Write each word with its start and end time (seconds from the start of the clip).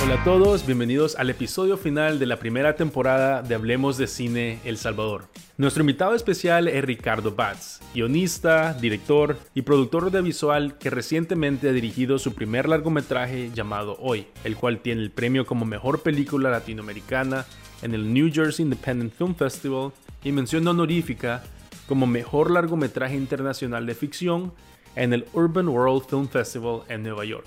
Hola 0.00 0.22
a 0.22 0.24
todos, 0.24 0.64
bienvenidos 0.64 1.16
al 1.16 1.28
episodio 1.28 1.76
final 1.76 2.18
de 2.18 2.24
la 2.24 2.38
primera 2.38 2.76
temporada 2.76 3.42
de 3.42 3.54
Hablemos 3.54 3.98
de 3.98 4.06
Cine 4.06 4.58
El 4.64 4.78
Salvador. 4.78 5.26
Nuestro 5.58 5.82
invitado 5.82 6.14
especial 6.14 6.66
es 6.66 6.82
Ricardo 6.82 7.34
Batz, 7.34 7.80
guionista, 7.92 8.72
director 8.72 9.36
y 9.54 9.62
productor 9.62 10.04
audiovisual 10.04 10.78
que 10.78 10.88
recientemente 10.88 11.68
ha 11.68 11.72
dirigido 11.72 12.18
su 12.18 12.32
primer 12.32 12.68
largometraje 12.68 13.50
llamado 13.52 13.98
Hoy, 14.00 14.28
el 14.44 14.56
cual 14.56 14.78
tiene 14.78 15.02
el 15.02 15.10
premio 15.10 15.44
como 15.44 15.66
mejor 15.66 16.00
película 16.00 16.48
latinoamericana 16.48 17.44
en 17.82 17.92
el 17.92 18.10
New 18.14 18.30
Jersey 18.32 18.64
Independent 18.64 19.12
Film 19.12 19.34
Festival 19.34 19.92
y 20.24 20.32
mención 20.32 20.66
honorífica 20.66 21.42
como 21.88 22.06
mejor 22.06 22.50
largometraje 22.50 23.16
internacional 23.16 23.86
de 23.86 23.94
ficción 23.94 24.52
en 24.94 25.14
el 25.14 25.24
Urban 25.32 25.68
World 25.68 26.04
Film 26.08 26.28
Festival 26.28 26.82
en 26.88 27.02
Nueva 27.02 27.24
York. 27.24 27.46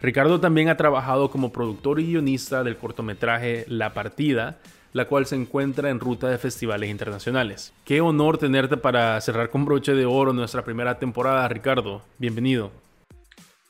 Ricardo 0.00 0.40
también 0.40 0.68
ha 0.68 0.76
trabajado 0.76 1.30
como 1.30 1.52
productor 1.52 2.00
y 2.00 2.06
guionista 2.06 2.62
del 2.64 2.76
cortometraje 2.76 3.64
La 3.68 3.92
Partida, 3.92 4.58
la 4.92 5.06
cual 5.06 5.26
se 5.26 5.36
encuentra 5.36 5.90
en 5.90 6.00
ruta 6.00 6.28
de 6.28 6.38
festivales 6.38 6.88
internacionales. 6.88 7.72
Qué 7.84 8.00
honor 8.00 8.38
tenerte 8.38 8.76
para 8.76 9.20
cerrar 9.20 9.50
con 9.50 9.64
broche 9.64 9.92
de 9.92 10.06
oro 10.06 10.32
nuestra 10.32 10.64
primera 10.64 10.98
temporada, 10.98 11.46
Ricardo. 11.48 12.02
Bienvenido. 12.18 12.70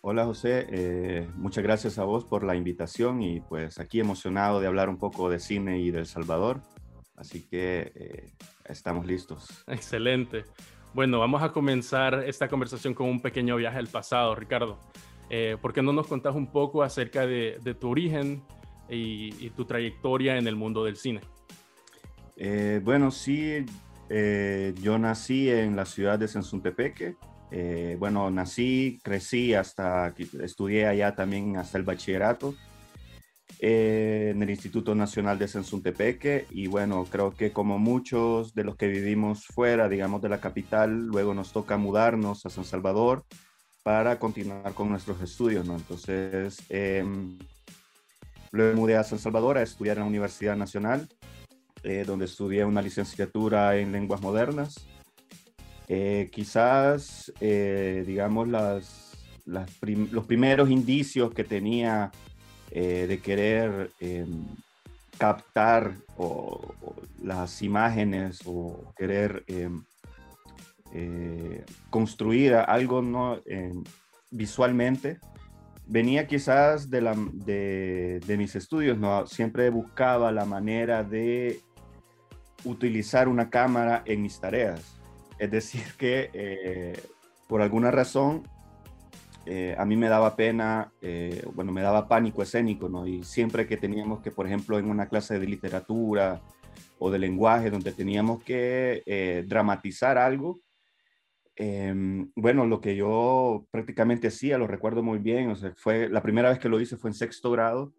Hola 0.03 0.25
José, 0.25 0.67
eh, 0.71 1.29
muchas 1.37 1.63
gracias 1.63 1.99
a 1.99 2.05
vos 2.05 2.25
por 2.25 2.43
la 2.43 2.57
invitación 2.57 3.23
y 3.23 3.41
pues 3.41 3.79
aquí 3.79 4.01
emocionado 4.01 4.61
de 4.61 4.67
hablar 4.67 4.89
un 4.89 4.97
poco 4.97 5.29
de 5.29 5.41
cine 5.41 5.81
y 5.81 5.91
del 5.91 6.07
Salvador. 6.07 6.61
Así 7.17 7.43
que 7.43 7.93
eh, 7.95 8.31
estamos 8.71 9.07
listos. 9.07 9.65
Excelente. 9.67 10.45
Bueno, 10.93 11.21
vamos 11.21 11.43
a 11.43 11.53
comenzar 11.53 12.25
esta 12.27 12.49
conversación 12.49 12.95
con 12.95 13.09
un 13.09 13.21
pequeño 13.21 13.57
viaje 13.57 13.79
al 13.79 13.87
pasado, 13.87 14.35
Ricardo. 14.35 14.79
Eh, 15.29 15.57
¿Por 15.61 15.73
qué 15.73 15.83
no 15.83 15.93
nos 15.93 16.09
contás 16.09 16.35
un 16.35 16.49
poco 16.49 16.83
acerca 16.83 17.27
de, 17.27 17.77
tu 17.79 17.89
origen 17.89 18.43
y, 18.89 19.51
tu 19.51 19.65
trayectoria 19.65 20.37
en 20.37 20.49
el 20.49 20.57
mundo 20.57 20.85
del 20.85 20.97
cine? 20.97 21.21
Eh, 22.37 22.81
bueno, 22.83 23.13
sí, 23.13 23.65
eh, 24.09 24.75
yo 24.81 24.99
nací 24.99 25.49
en 25.51 25.77
la 25.77 25.85
ciudad 25.85 26.19
de 26.19 26.27
Sensuntepeque. 26.27 27.15
bueno, 27.99 28.31
nací, 28.31 28.99
crecí 29.03 29.55
hasta, 29.55 30.13
estudié 30.43 30.87
allá 30.87 31.15
también 31.15 31.57
hasta 31.57 31.79
el 31.79 31.85
bachillerato 31.85 32.55
en 33.63 34.43
el 34.43 34.49
Instituto 34.49 34.95
Nacional 34.95 35.39
de 35.39 35.47
Sensuntepeque 35.47 36.47
y 36.51 36.67
bueno, 36.67 37.05
creo 37.11 37.33
que 37.33 37.53
como 37.53 37.79
muchos 37.79 38.55
de 38.55 38.65
los 38.65 38.77
que 38.77 38.89
vivimos 38.89 39.45
fuera, 39.45 39.89
digamos, 39.89 40.23
de 40.23 40.31
la 40.31 40.41
capital, 40.41 41.07
luego 41.07 41.35
nos 41.35 41.53
toca 41.53 41.77
mudarnos 41.77 42.47
a 42.47 42.51
San 42.51 42.65
Salvador 42.65 43.25
para 43.83 44.19
continuar 44.19 44.73
con 44.73 44.89
nuestros 44.89 45.21
estudios, 45.21 45.67
¿no? 45.67 45.77
Entonces, 45.77 46.63
eh, 46.71 47.05
luego 48.51 48.75
me 48.75 48.81
mudé 48.81 48.97
a 48.97 49.05
San 49.05 49.19
Salvador 49.19 49.59
a 49.59 49.63
estudiar 49.63 49.99
en 49.99 50.05
la 50.05 50.09
Universidad 50.09 50.57
Nacional, 50.57 51.07
eh, 51.83 52.05
donde 52.07 52.25
estudié 52.25 52.65
una 52.65 52.81
licenciatura 52.81 53.77
en 53.77 53.93
lenguas 53.93 54.23
modernas. 54.23 54.87
Eh, 55.89 56.31
quizás, 56.33 57.31
eh, 57.41 58.05
digamos, 58.07 58.49
las, 58.49 59.19
los 59.45 60.27
primeros 60.27 60.71
indicios 60.71 61.35
que 61.35 61.45
tenía 61.45 62.11
de 62.73 63.21
querer 63.23 63.91
em, 64.01 64.47
captar 65.19 65.95
las 67.23 67.63
imágenes 67.63 68.41
o 68.47 68.93
querer 68.97 69.45
em, 69.49 69.83
eh, 70.93 71.65
construir 71.91 72.55
algo 72.55 73.03
¿no? 73.03 73.41
visualmente, 74.31 75.19
venía 75.91 76.27
quizás 76.29 76.89
de, 76.89 77.01
la, 77.01 77.17
de, 77.17 78.37
mis 78.39 78.55
estudios, 78.55 78.97
¿no? 78.97 79.27
Siempre 79.27 79.71
buscaba 79.71 80.31
la 80.31 80.45
manera 80.45 81.03
de 81.03 81.61
utilizar 82.65 83.27
una 83.27 83.51
cámara 83.51 84.03
en 84.07 84.23
mis 84.23 84.39
tareas. 84.39 85.01
Es 85.39 85.51
decir, 85.51 85.83
que 85.99 86.31
eh, 86.33 87.03
por 87.49 87.61
alguna 87.61 87.91
razón 87.91 88.49
eh, 89.51 89.75
a 89.77 89.85
mí 89.85 89.97
me 89.97 90.09
daba 90.09 90.37
pena, 90.37 90.93
bueno, 91.55 91.73
me 91.73 91.83
daba 91.83 92.09
pánico 92.09 92.43
escénico, 92.43 92.89
¿no? 92.89 93.07
Y 93.07 93.25
siempre 93.25 93.67
que 93.67 93.77
teníamos 93.77 94.21
que, 94.21 94.31
por 94.31 94.47
ejemplo, 94.47 94.79
en 94.79 94.89
una 94.89 95.09
clase 95.09 95.39
de 95.39 95.47
literatura 95.47 96.41
o 96.99 97.11
de 97.11 97.19
lenguaje, 97.19 97.71
donde 97.71 97.93
teníamos 97.93 98.43
que 98.45 99.45
dramatizar 99.49 100.19
algo, 100.19 100.61
Em, 101.63 102.33
bueno, 102.37 102.65
lo 102.65 102.81
que 102.81 102.97
yo 102.97 103.67
prácticamente 103.71 104.29
hacía, 104.29 104.57
lo 104.57 104.67
recuerdo 104.67 105.03
muy 105.03 105.19
bien, 105.19 105.51
o 105.51 105.57
sea, 105.57 105.75
fue 105.77 106.09
la 106.09 106.23
primera 106.23 106.49
vez 106.49 106.59
que 106.59 106.71
lo 106.71 106.81
hice 106.81 106.97
fue 106.97 107.11
en 107.11 107.15
sexto 107.15 107.51
grado, 107.51 107.93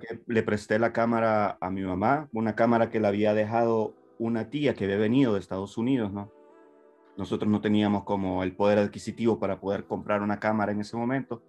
que 0.00 0.20
le 0.26 0.42
presté 0.42 0.80
la 0.80 0.92
cámara 0.92 1.56
a 1.60 1.70
mi 1.70 1.82
mamá, 1.82 2.28
una 2.32 2.56
cámara 2.56 2.90
que 2.90 2.98
le 2.98 3.06
había 3.06 3.32
dejado 3.32 3.94
una 4.18 4.50
tía 4.50 4.74
que 4.74 4.86
había 4.86 4.96
venido 4.96 5.34
de 5.34 5.38
Estados 5.38 5.78
Unidos, 5.78 6.12
¿no? 6.12 6.32
Nosotros 7.16 7.50
no 7.50 7.60
teníamos 7.60 8.04
como 8.04 8.42
el 8.42 8.54
poder 8.54 8.78
adquisitivo 8.78 9.38
para 9.38 9.60
poder 9.60 9.84
comprar 9.84 10.22
una 10.22 10.38
cámara 10.38 10.72
en 10.72 10.80
ese 10.80 10.96
momento, 10.96 11.42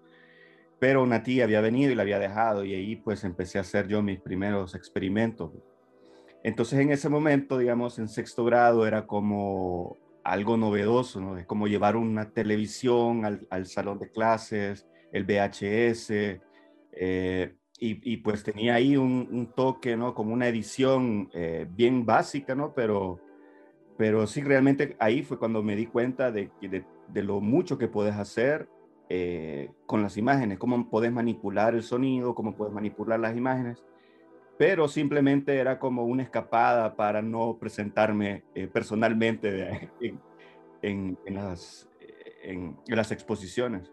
pero 0.80 1.04
una 1.04 1.24
tía 1.24 1.44
había 1.44 1.62
venido 1.62 1.92
y 1.92 1.96
la 1.96 2.04
había 2.04 2.20
dejado 2.20 2.64
y 2.64 2.74
ahí 2.74 2.96
pues 2.96 3.24
empecé 3.24 3.58
a 3.58 3.62
hacer 3.62 3.88
yo 3.88 4.02
mis 4.02 4.20
primeros 4.20 4.76
experimentos. 4.76 5.52
Entonces 6.44 6.80
en 6.80 6.92
ese 6.92 7.10
momento, 7.10 7.58
digamos, 7.58 8.00
en 8.00 8.08
sexto 8.08 8.46
grado 8.46 8.88
era 8.88 9.06
como 9.08 9.98
algo 10.24 10.58
novedoso, 10.58 11.20
¿no? 11.20 11.38
Es 11.38 11.46
como 11.46 11.68
llevar 11.68 11.96
una 11.96 12.32
televisión 12.32 13.26
al, 13.50 13.66
salón 13.66 13.98
de 13.98 14.12
clases, 14.12 14.86
el 15.12 15.24
VHS, 15.24 16.42
eh, 16.92 17.56
y, 17.80 18.18
pues 18.18 18.44
tenía 18.44 18.74
ahí 18.74 18.98
un, 18.98 19.54
toque, 19.56 19.96
¿no? 19.96 20.16
Como 20.16 20.34
una 20.34 20.48
edición 20.48 21.30
eh, 21.34 21.68
bien 21.70 22.06
básica, 22.06 22.56
¿no? 22.56 22.74
Pero, 22.74 23.20
pero 23.98 24.28
sí, 24.28 24.42
realmente 24.42 24.96
ahí 25.00 25.24
fue 25.24 25.40
cuando 25.40 25.64
me 25.64 25.76
di 25.76 25.88
cuenta 25.88 26.32
de, 26.32 26.52
de, 26.62 27.24
lo 27.24 27.42
mucho 27.42 27.78
que 27.78 27.88
puedes 27.88 28.16
hacer 28.16 28.70
eh, 29.10 29.72
con 29.86 30.02
las 30.02 30.18
imágenes, 30.18 30.60
cómo 30.60 30.90
puedes 30.90 31.12
manipular 31.12 31.74
el 31.74 31.84
sonido, 31.84 32.36
cómo 32.36 32.56
puedes 32.56 32.74
manipular 32.74 33.20
las 33.20 33.36
imágenes 33.36 33.84
pero 34.58 34.88
simplemente 34.88 35.58
era 35.58 35.80
como 35.80 36.04
una 36.06 36.24
escapada 36.24 36.96
para 36.96 37.22
no 37.22 37.58
presentarme 37.60 38.44
eh, 38.56 38.68
personalmente 38.68 39.90
en, 40.82 41.18
las, 41.28 41.88
en, 42.42 42.76
las, 42.88 43.12
exposiciones. 43.12 43.92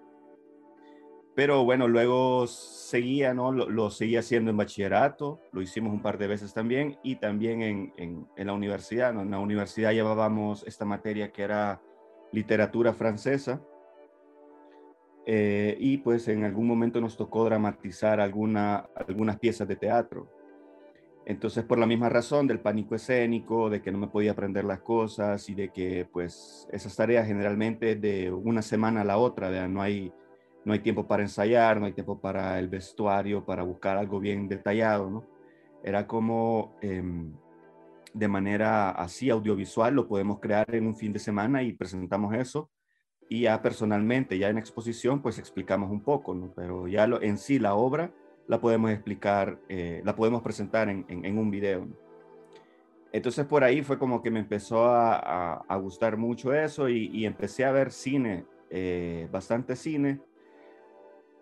Pero 1.34 1.64
bueno, 1.64 1.88
luego 1.88 2.46
seguía, 2.46 3.34
¿no? 3.34 3.50
Lo, 3.50 3.90
seguía 3.90 4.20
haciendo 4.20 4.50
en 4.50 4.56
bachillerato, 4.56 5.40
lo 5.52 5.62
hicimos 5.62 5.92
un 5.92 6.00
par 6.00 6.16
de 6.16 6.28
veces 6.28 6.54
también 6.54 6.96
y 7.02 7.16
también 7.16 7.92
en, 7.96 8.28
la 8.36 8.52
universidad. 8.52 9.12
¿no? 9.12 9.22
En 9.22 9.32
la 9.32 9.40
universidad 9.40 9.92
llevábamos 9.92 10.64
esta 10.66 10.84
materia 10.84 11.32
que 11.32 11.42
era 11.42 11.80
literatura 12.32 12.92
francesa. 12.92 13.60
Eh, 15.26 15.76
y 15.80 15.98
pues 15.98 16.28
en 16.28 16.44
algún 16.44 16.66
momento 16.66 17.00
nos 17.00 17.16
tocó 17.16 17.44
dramatizar 17.46 18.20
alguna, 18.20 18.88
algunas 18.94 19.38
piezas 19.38 19.66
de 19.66 19.76
teatro. 19.76 20.28
Entonces, 21.26 21.64
por 21.64 21.78
la 21.78 21.86
misma 21.86 22.10
razón 22.10 22.46
del 22.46 22.60
pánico 22.60 22.94
escénico, 22.94 23.70
de 23.70 23.80
que 23.80 23.90
no 23.90 23.98
me 23.98 24.08
podía 24.08 24.32
aprender 24.32 24.64
las 24.64 24.80
cosas 24.80 25.48
y 25.48 25.54
de 25.54 25.70
que, 25.70 26.06
pues, 26.12 26.68
esas 26.70 26.94
tareas 26.94 27.26
generalmente 27.26 27.96
de 27.96 28.30
una 28.30 28.60
semana 28.60 29.00
a 29.00 29.04
la 29.04 29.16
otra, 29.16 29.66
no 29.66 29.80
hay, 29.80 30.12
no 30.64 30.72
hay 30.72 30.80
tiempo 30.80 31.06
para 31.06 31.22
ensayar, 31.22 31.78
no 31.78 31.86
hay 31.86 31.92
tiempo 31.92 32.20
para 32.20 32.58
el 32.58 32.68
vestuario, 32.68 33.44
para 33.44 33.62
buscar 33.62 33.96
algo 33.96 34.20
bien 34.20 34.48
detallado, 34.48 35.10
¿no? 35.10 35.24
Era 35.82 36.06
como 36.06 36.74
em, 36.80 37.32
de 38.14 38.28
manera 38.28 38.90
así 38.90 39.28
audiovisual, 39.28 39.94
lo 39.94 40.08
podemos 40.08 40.40
crear 40.40 40.74
en 40.74 40.86
un 40.86 40.96
fin 40.96 41.12
de 41.12 41.18
semana 41.18 41.62
y 41.62 41.72
presentamos 41.72 42.34
eso. 42.34 42.70
Y 43.28 43.42
ya 43.42 43.60
personalmente, 43.60 44.38
ya 44.38 44.48
en 44.48 44.58
exposición, 44.58 45.20
pues 45.20 45.38
explicamos 45.38 45.90
un 45.90 46.00
poco. 46.00 46.52
Pero 46.54 46.86
ya 46.88 47.06
lo, 47.06 47.20
en 47.20 47.36
sí 47.36 47.58
la 47.58 47.74
obra 47.74 48.12
la 48.46 48.60
podemos 48.60 48.90
explicar, 48.90 49.58
eh, 49.68 50.00
la 50.04 50.14
podemos 50.14 50.42
presentar 50.42 50.88
en, 50.88 51.38
un 51.38 51.50
video. 51.50 51.88
Entonces 53.12 53.46
por 53.46 53.64
ahí 53.64 53.82
fue 53.82 53.98
como 53.98 54.22
que 54.22 54.30
me 54.30 54.40
empezó 54.40 54.84
a, 54.86 55.76
gustar 55.80 56.16
mucho 56.16 56.52
eso 56.52 56.88
y, 56.88 57.24
empecé 57.26 57.64
a 57.64 57.72
ver 57.72 57.90
cine, 57.90 58.44
eh, 58.70 59.28
bastante 59.30 59.76
cine. 59.76 60.20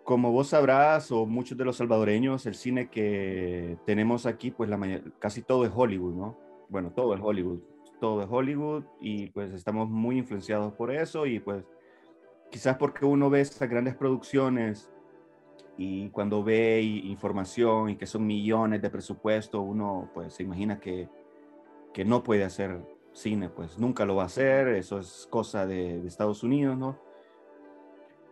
Como 0.03 0.31
vos 0.31 0.49
sabrás, 0.49 1.11
o 1.11 1.25
muchos 1.25 1.57
de 1.57 1.65
los 1.65 1.77
salvadoreños, 1.77 2.45
el 2.45 2.55
cine 2.55 2.89
que 2.89 3.77
tenemos 3.85 4.25
aquí, 4.25 4.51
pues 4.51 4.69
la 4.69 4.79
casi 5.19 5.41
todo 5.41 5.65
es 5.65 5.71
Hollywood, 5.73 6.13
¿no? 6.13 6.37
Bueno, 6.69 6.91
todo 6.91 7.13
es 7.15 7.21
Hollywood, 7.21 7.59
todo 7.99 8.21
es 8.21 8.27
Hollywood 8.29 8.83
y 8.99 9.27
pues 9.27 9.53
estamos 9.53 9.89
muy 9.89 10.17
influenciados 10.17 10.73
por 10.73 10.91
eso 10.91 11.25
y 11.25 11.39
pues 11.39 11.63
quizás 12.51 12.77
porque 12.77 13.05
uno 13.05 13.29
ve 13.29 13.41
estas 13.41 13.69
grandes 13.69 13.95
producciones 13.95 14.91
y 15.77 16.09
cuando 16.09 16.43
ve 16.43 16.81
información 16.81 17.89
y 17.89 17.95
que 17.95 18.05
son 18.05 18.27
millones 18.27 18.81
de 18.81 18.89
presupuesto, 18.89 19.61
uno 19.61 20.09
pues 20.13 20.33
se 20.33 20.43
imagina 20.43 20.79
que, 20.79 21.09
que 21.93 22.05
no 22.05 22.23
puede 22.23 22.43
hacer 22.43 22.81
cine, 23.13 23.49
pues 23.49 23.77
nunca 23.77 24.05
lo 24.05 24.15
va 24.15 24.23
a 24.23 24.25
hacer, 24.27 24.67
eso 24.69 24.99
es 24.99 25.27
cosa 25.29 25.65
de, 25.65 26.05
Estados 26.05 26.43
Unidos, 26.43 26.77
¿no? 26.77 26.99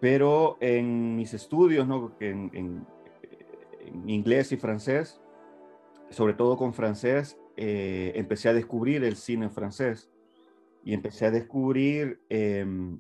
Pero 0.01 0.57
en 0.59 1.15
mis 1.15 1.33
estudios, 1.33 1.87
¿no? 1.87 2.13
En, 2.19 2.49
en, 2.53 2.85
inglés 4.07 4.51
y 4.51 4.57
francés, 4.57 5.21
sobre 6.09 6.33
todo 6.33 6.57
con 6.57 6.73
francés, 6.73 7.37
eh, 7.55 8.11
empecé 8.15 8.49
a 8.49 8.53
descubrir 8.53 9.03
el 9.03 9.15
cine 9.15 9.49
francés 9.49 10.09
y 10.83 10.93
empecé 10.93 11.27
a 11.27 11.31
descubrir 11.31 12.19
em, 12.29 12.99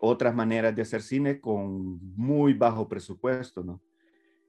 otras 0.00 0.34
maneras 0.34 0.74
de 0.74 0.82
hacer 0.82 1.02
cine 1.02 1.40
con 1.40 1.98
muy 2.16 2.52
bajo 2.52 2.88
presupuesto, 2.88 3.64
¿no? 3.64 3.80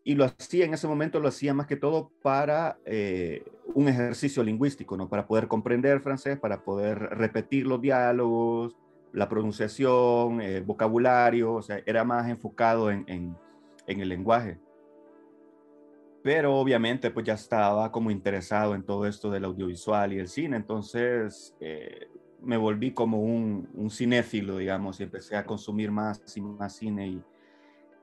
Y 0.04 0.14
lo 0.14 0.26
hacía 0.26 0.66
en 0.66 0.74
ese 0.74 0.88
momento, 0.88 1.20
lo 1.20 1.30
hacía 1.30 1.54
más 1.54 1.66
que 1.66 1.78
todo 1.78 2.12
para 2.22 2.78
eh, 2.86 3.44
un 3.74 3.88
ejercicio 3.88 4.44
lingüístico, 4.44 4.98
¿no? 4.98 5.10
Para 5.10 5.26
poder 5.26 5.48
comprender 5.48 6.02
francés, 6.02 6.38
para 6.38 6.64
poder 6.64 7.00
repetir 7.00 7.66
los 7.66 7.82
diálogos, 7.82 8.76
la 9.16 9.30
pronunciación, 9.30 10.42
el 10.42 10.64
vocabulario, 10.64 11.54
o 11.54 11.62
sea, 11.62 11.82
era 11.86 12.04
más 12.04 12.30
enfocado 12.30 12.92
en, 12.92 13.06
en, 13.08 13.36
en 13.88 14.00
el 14.02 14.10
lenguaje. 14.10 14.60
Pero 16.22 16.56
obviamente 16.56 17.12
pues 17.12 17.26
ya 17.26 17.36
estaba 17.36 17.92
como 17.92 18.12
interesado 18.12 18.76
en 18.76 18.84
todo 18.84 19.06
esto 19.08 19.32
del 19.32 19.46
audiovisual 19.46 20.12
y 20.14 20.20
el 20.20 20.28
cine, 20.28 20.58
entonces 20.58 21.56
eh, 21.62 22.10
me 22.42 22.58
volví 22.58 22.92
como 22.92 23.22
un, 23.22 23.70
un, 23.74 23.90
cinéfilo, 23.90 24.58
digamos, 24.58 25.00
y 25.00 25.04
empecé 25.04 25.38
a 25.38 25.46
consumir 25.46 25.92
más 25.92 26.22
y 26.36 26.42
más 26.42 26.76
cine 26.76 27.08
y, 27.08 27.24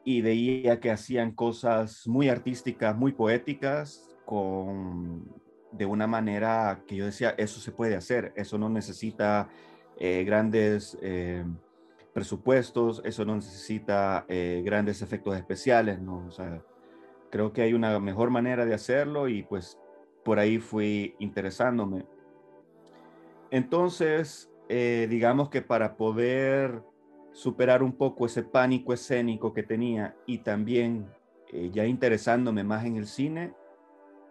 y 0.04 0.22
veía 0.22 0.80
que 0.80 0.90
hacían 0.90 1.32
cosas 1.32 2.06
muy 2.06 2.28
artísticas, 2.28 2.96
muy 2.96 3.12
poéticas, 3.12 4.16
con, 4.24 5.24
de 5.72 5.84
una 5.84 6.06
manera 6.06 6.82
que 6.86 6.96
yo 6.96 7.04
decía, 7.04 7.34
eso 7.36 7.60
se 7.60 7.72
puede 7.72 7.96
hacer, 7.96 8.32
eso 8.36 8.56
no 8.56 8.68
necesita 8.68 9.48
eh, 9.98 10.24
grandes 10.24 10.98
eh, 11.02 11.44
presupuestos, 12.12 13.02
eso 13.04 13.24
no 13.24 13.36
necesita 13.36 14.24
eh, 14.28 14.62
grandes 14.64 15.02
efectos 15.02 15.36
especiales, 15.36 16.00
¿no? 16.00 16.28
Creo 17.30 17.52
que 17.52 17.62
hay 17.62 17.72
una 17.72 17.98
mejor 17.98 18.30
manera 18.30 18.66
de 18.66 18.74
hacerlo 18.74 19.28
y 19.28 19.42
pues 19.42 19.78
por 20.24 20.38
ahí 20.38 20.58
fui 20.58 21.14
interesándome. 21.18 22.04
Entonces, 23.50 24.50
digamos 24.68 25.50
que 25.50 25.62
para 25.62 25.96
poder 25.96 26.82
superar 27.32 27.82
un 27.82 27.92
poco 27.92 28.26
ese 28.26 28.42
pánico 28.42 28.92
escénico 28.92 29.52
que 29.52 29.62
tenía 29.62 30.14
y 30.26 30.38
también 30.38 31.06
ya 31.70 31.86
interesándome 31.86 32.64
más 32.64 32.84
en 32.84 32.96
el 32.96 33.06
cine, 33.06 33.54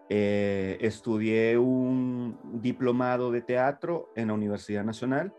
estudié 0.10 1.58
un 1.58 2.40
diplomado 2.62 3.32
de 3.32 3.42
teatro 3.42 4.12
en 4.16 4.28
la 4.28 4.34
Universidad 4.34 4.84
Nacional 4.84 5.34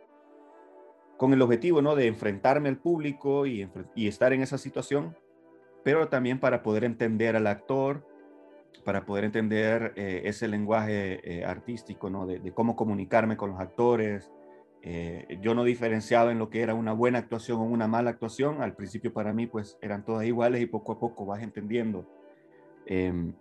con 1.22 1.32
el 1.32 1.40
objetivo 1.40 1.80
¿no? 1.82 1.94
de 1.94 2.08
enfrentarme 2.08 2.68
al 2.68 2.78
público 2.78 3.46
y, 3.46 3.68
estar 3.94 4.32
en 4.32 4.42
esa 4.42 4.58
situación, 4.58 5.16
pero 5.84 6.08
también 6.08 6.40
para 6.40 6.64
poder 6.64 6.82
entender 6.82 7.36
al 7.36 7.46
actor, 7.46 8.04
para 8.84 9.06
poder 9.06 9.22
entender 9.22 9.92
eh, 9.94 10.22
ese 10.24 10.48
lenguaje 10.48 11.44
artístico, 11.46 12.10
¿no? 12.10 12.26
de, 12.26 12.40
de, 12.40 12.52
cómo 12.52 12.74
comunicarme 12.74 13.36
con 13.36 13.50
los 13.50 13.60
actores, 13.60 14.32
eh, 14.84 15.38
yo 15.40 15.54
no 15.54 15.62
diferenciaba 15.62 16.32
en 16.32 16.40
lo 16.40 16.50
que 16.50 16.60
era 16.60 16.74
una 16.74 16.92
buena 16.92 17.20
actuación 17.20 17.60
o 17.60 17.64
una 17.64 17.86
mala 17.86 18.10
actuación. 18.10 18.60
Al 18.60 18.74
principio 18.74 19.12
para 19.12 19.32
mí 19.32 19.46
pues 19.46 19.78
eran 19.80 20.04
todas 20.04 20.26
iguales 20.26 20.60
y 20.60 20.66
poco 20.66 20.92
a 20.92 20.98
poco 20.98 21.24
vas 21.24 21.40
entendiendo, 21.40 22.04
em, 22.86 23.32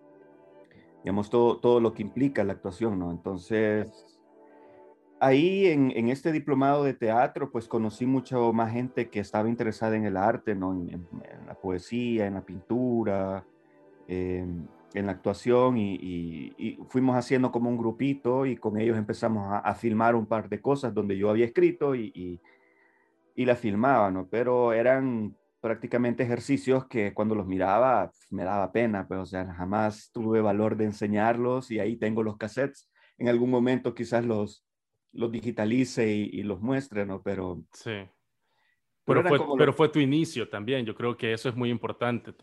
digamos, 1.03 1.31
todo, 1.31 1.57
todo 1.59 1.79
lo 1.79 1.93
que 1.95 2.03
implica 2.03 2.43
la 2.43 2.53
actuación, 2.53 2.99
¿no? 2.99 3.09
Entonces, 3.09 4.20
ahí 5.21 5.67
en, 5.67 5.91
en, 5.95 6.09
este 6.09 6.31
diplomado 6.31 6.83
de 6.83 6.93
teatro 6.93 7.51
pues 7.51 7.67
conocí 7.67 8.05
mucho 8.05 8.51
más 8.51 8.73
gente 8.73 9.09
que 9.09 9.21
estaba 9.21 9.47
interesada 9.47 9.95
en 9.95 10.05
el 10.05 10.17
arte, 10.17 10.55
¿no? 10.55 10.73
En, 10.73 11.07
la 11.47 11.53
poesía, 11.55 12.27
en 12.27 12.33
la 12.33 12.41
pintura. 12.45 13.45
Eh, 14.07 14.45
en 14.93 15.05
la 15.05 15.13
actuación 15.13 15.77
y, 15.77 16.77
fuimos 16.89 17.15
haciendo 17.15 17.51
como 17.51 17.69
un 17.69 17.77
grupito 17.77 18.45
y 18.45 18.57
con 18.57 18.77
ellos 18.77 18.97
empezamos 18.97 19.47
a, 19.63 19.73
filmar 19.75 20.15
un 20.15 20.25
par 20.25 20.49
de 20.49 20.61
cosas 20.61 20.93
donde 20.93 21.17
yo 21.17 21.29
había 21.29 21.45
escrito 21.45 21.95
y, 21.95 22.39
y, 23.35 23.45
la 23.45 23.55
filmaba, 23.55 24.11
¿no? 24.11 24.27
Pero 24.27 24.71
eran 24.73 25.35
prácticamente 25.61 26.23
ejercicios 26.23 26.85
que 26.85 27.13
cuando 27.13 27.33
los 27.33 27.47
miraba 27.47 28.11
me 28.29 28.43
daba 28.43 28.71
pena, 28.71 29.07
pues, 29.07 29.19
o 29.19 29.25
sea, 29.25 29.51
jamás 29.53 30.11
tuve 30.13 30.41
valor 30.41 30.75
de 30.75 30.85
enseñarlos 30.85 31.71
y 31.71 31.79
ahí 31.79 31.95
tengo 31.95 32.21
los 32.21 32.37
cassettes. 32.37 32.89
En 33.17 33.29
algún 33.29 33.49
momento 33.49 33.95
quizás 33.95 34.25
los, 34.25 34.63
los 35.13 35.31
digitalice 35.31 36.07
y, 36.09 36.43
los 36.43 36.61
muestre, 36.61 37.05
¿no? 37.05 37.21
Pero... 37.21 37.63
Sí. 37.73 38.07
Pero, 39.03 39.23
fue, 39.23 39.39
pero 39.57 39.73
fue 39.73 39.89
tu 39.89 39.99
inicio 39.99 40.47
también, 40.47 40.85
yo 40.85 40.93
creo 40.93 41.17
que 41.17 41.33
eso 41.33 41.49
es 41.49 41.55
muy 41.55 41.69
importante 41.69 42.33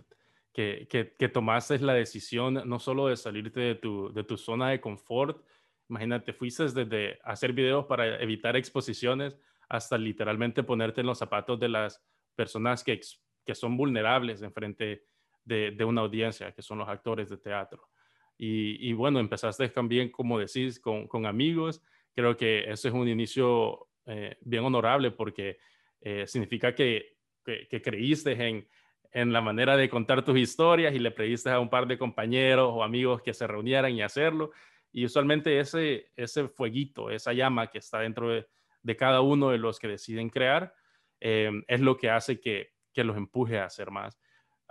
que, 0.53 1.15
que, 1.17 1.29
tomaste 1.29 1.79
la 1.79 1.94
decisión 1.94 2.62
no 2.67 2.81
solo 2.81 3.06
de 3.06 3.17
salirte 3.17 3.61
de 3.61 3.75
tu, 3.76 4.12
de 4.12 4.25
tu 4.25 4.37
zona 4.37 4.70
de 4.70 4.81
confort, 4.81 5.41
imagínate, 5.88 6.32
fuiste 6.32 6.65
desde 6.65 7.20
hacer 7.23 7.53
videos 7.53 7.87
para 7.87 8.20
evitar 8.20 8.56
exposiciones 8.56 9.38
hasta 9.69 9.97
literalmente 9.97 10.65
ponerte 10.65 11.00
en 11.00 11.06
los 11.06 11.19
zapatos 11.19 11.61
de 11.61 11.69
las 11.69 12.05
personas 12.35 12.82
que, 12.82 13.00
que 13.47 13.55
son 13.55 13.76
vulnerables 13.76 14.43
en 14.43 14.53
frente 14.53 15.05
de, 15.44 15.70
de, 15.70 15.85
una 15.85 16.00
audiencia, 16.00 16.53
que 16.53 16.62
son 16.62 16.79
los 16.79 16.88
actores 16.88 17.29
de 17.29 17.38
teatro. 17.38 17.88
Y, 18.37 18.88
y 18.88 18.93
bueno, 18.94 19.20
empezaste 19.20 19.69
también, 19.69 20.11
como 20.11 20.38
decís, 20.38 20.81
con, 20.81 21.06
con, 21.06 21.25
amigos. 21.26 21.82
Creo 22.19 22.37
que 22.37 22.69
eso 22.69 22.88
es 22.88 22.94
un 22.94 23.06
inicio 23.06 23.91
eh, 24.05 24.38
bien 24.41 24.65
honorable 24.65 25.12
porque 25.12 25.59
eh, 26.00 26.26
significa 26.26 26.75
que, 26.75 27.19
que, 27.44 27.69
que, 27.69 27.81
creíste 27.81 28.32
en, 28.32 28.67
en 29.12 29.32
la 29.32 29.41
manera 29.41 29.76
de 29.76 29.88
contar 29.88 30.25
tus 30.25 30.37
historias 30.37 30.93
y 30.97 30.99
le 30.99 31.12
pediste 31.12 31.49
a 31.49 31.61
un 31.61 31.70
par 31.70 31.87
de 31.87 31.97
compañeros 31.97 32.73
o 32.75 32.82
amigos 32.82 33.23
que 33.23 33.32
se 33.32 33.47
reunieran 33.47 33.93
y 33.93 34.03
hacerlo. 34.03 34.50
Y 34.91 35.05
usualmente 35.05 35.61
ese, 35.61 36.11
ese 36.17 36.49
fueguito, 36.49 37.09
esa 37.09 37.32
llama 37.32 37.69
que 37.69 37.79
está 37.79 38.00
dentro 38.00 38.31
de, 38.31 38.97
cada 38.97 39.20
uno 39.20 39.50
de 39.50 39.59
los 39.59 39.79
que 39.79 39.87
deciden 39.87 40.29
crear, 40.29 40.75
eh, 41.20 41.53
es 41.69 41.81
lo 41.81 41.97
que 41.97 42.11
hace 42.11 42.41
que, 42.41 42.73
que, 42.93 43.05
los 43.05 43.17
empuje 43.17 43.61
a 43.61 43.67
hacer 43.67 43.93
más. 43.93 44.19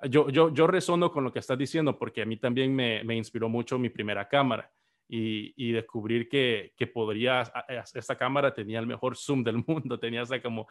Yo, 0.10 0.30
yo, 0.30 0.54
yo 0.54 0.68
resono 0.68 1.14
con 1.14 1.24
lo 1.24 1.32
que 1.32 1.40
estás 1.40 1.58
diciendo 1.58 1.98
porque 1.98 2.24
a 2.24 2.26
mí 2.26 2.36
también 2.36 2.76
me, 2.76 3.06
me 3.06 3.16
inspiró 3.16 3.48
mucho 3.48 3.80
mi 3.80 3.88
primera 3.88 4.28
cámara. 4.28 4.70
Y, 5.10 5.72
descubrir 5.72 6.28
que, 6.28 6.74
que 6.76 6.86
podría, 6.86 7.44
esta 7.94 8.18
cámara 8.18 8.54
tenía 8.54 8.80
el 8.80 8.88
mejor 8.88 9.16
zoom 9.16 9.44
del 9.44 9.64
mundo, 9.68 10.00
tenía 10.00 10.22
hasta 10.22 10.42
como 10.42 10.68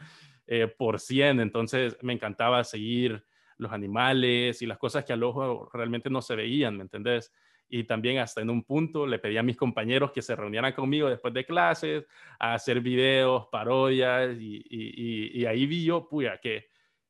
eh, 0.47 0.67
por 0.67 1.00
100, 1.00 1.40
entonces 1.40 1.97
me 2.02 2.12
encantaba 2.12 2.62
seguir 2.64 3.25
los 3.59 3.73
animales 3.73 4.61
y 4.61 4.66
las 4.66 4.78
cosas 4.78 5.05
que 5.05 5.12
al 5.12 5.23
ojo 5.23 5.71
realmente 5.73 6.11
no 6.11 6.21
se 6.21 6.37
veían, 6.37 6.76
¿me 6.76 6.83
entendés? 6.83 7.33
Y 7.69 7.85
también 7.85 8.19
hasta 8.19 8.43
en 8.43 8.50
un 8.50 8.62
punto 8.62 9.07
le 9.07 9.19
pedí 9.19 9.38
a 9.38 9.43
mis 9.43 9.57
compañeros 9.57 10.12
que 10.12 10.23
se 10.23 10.37
reunieran 10.37 10.73
conmigo 10.73 11.09
después 11.09 11.35
de 11.35 11.45
clases 11.45 12.07
a 12.38 12.55
hacer 12.55 12.81
videos, 12.81 13.49
parodias 13.50 14.37
y, 14.38 15.45
ahí 15.47 15.66
vi 15.66 15.85
yo, 15.85 16.09
puya, 16.09 16.38
que, 16.38 16.69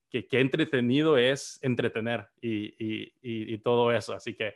que, 0.08 0.26
entretenido 0.40 1.18
es 1.18 1.58
entretener 1.62 2.28
y, 2.40 3.58
todo 3.58 3.92
eso. 3.92 4.14
Así 4.14 4.34
que 4.34 4.54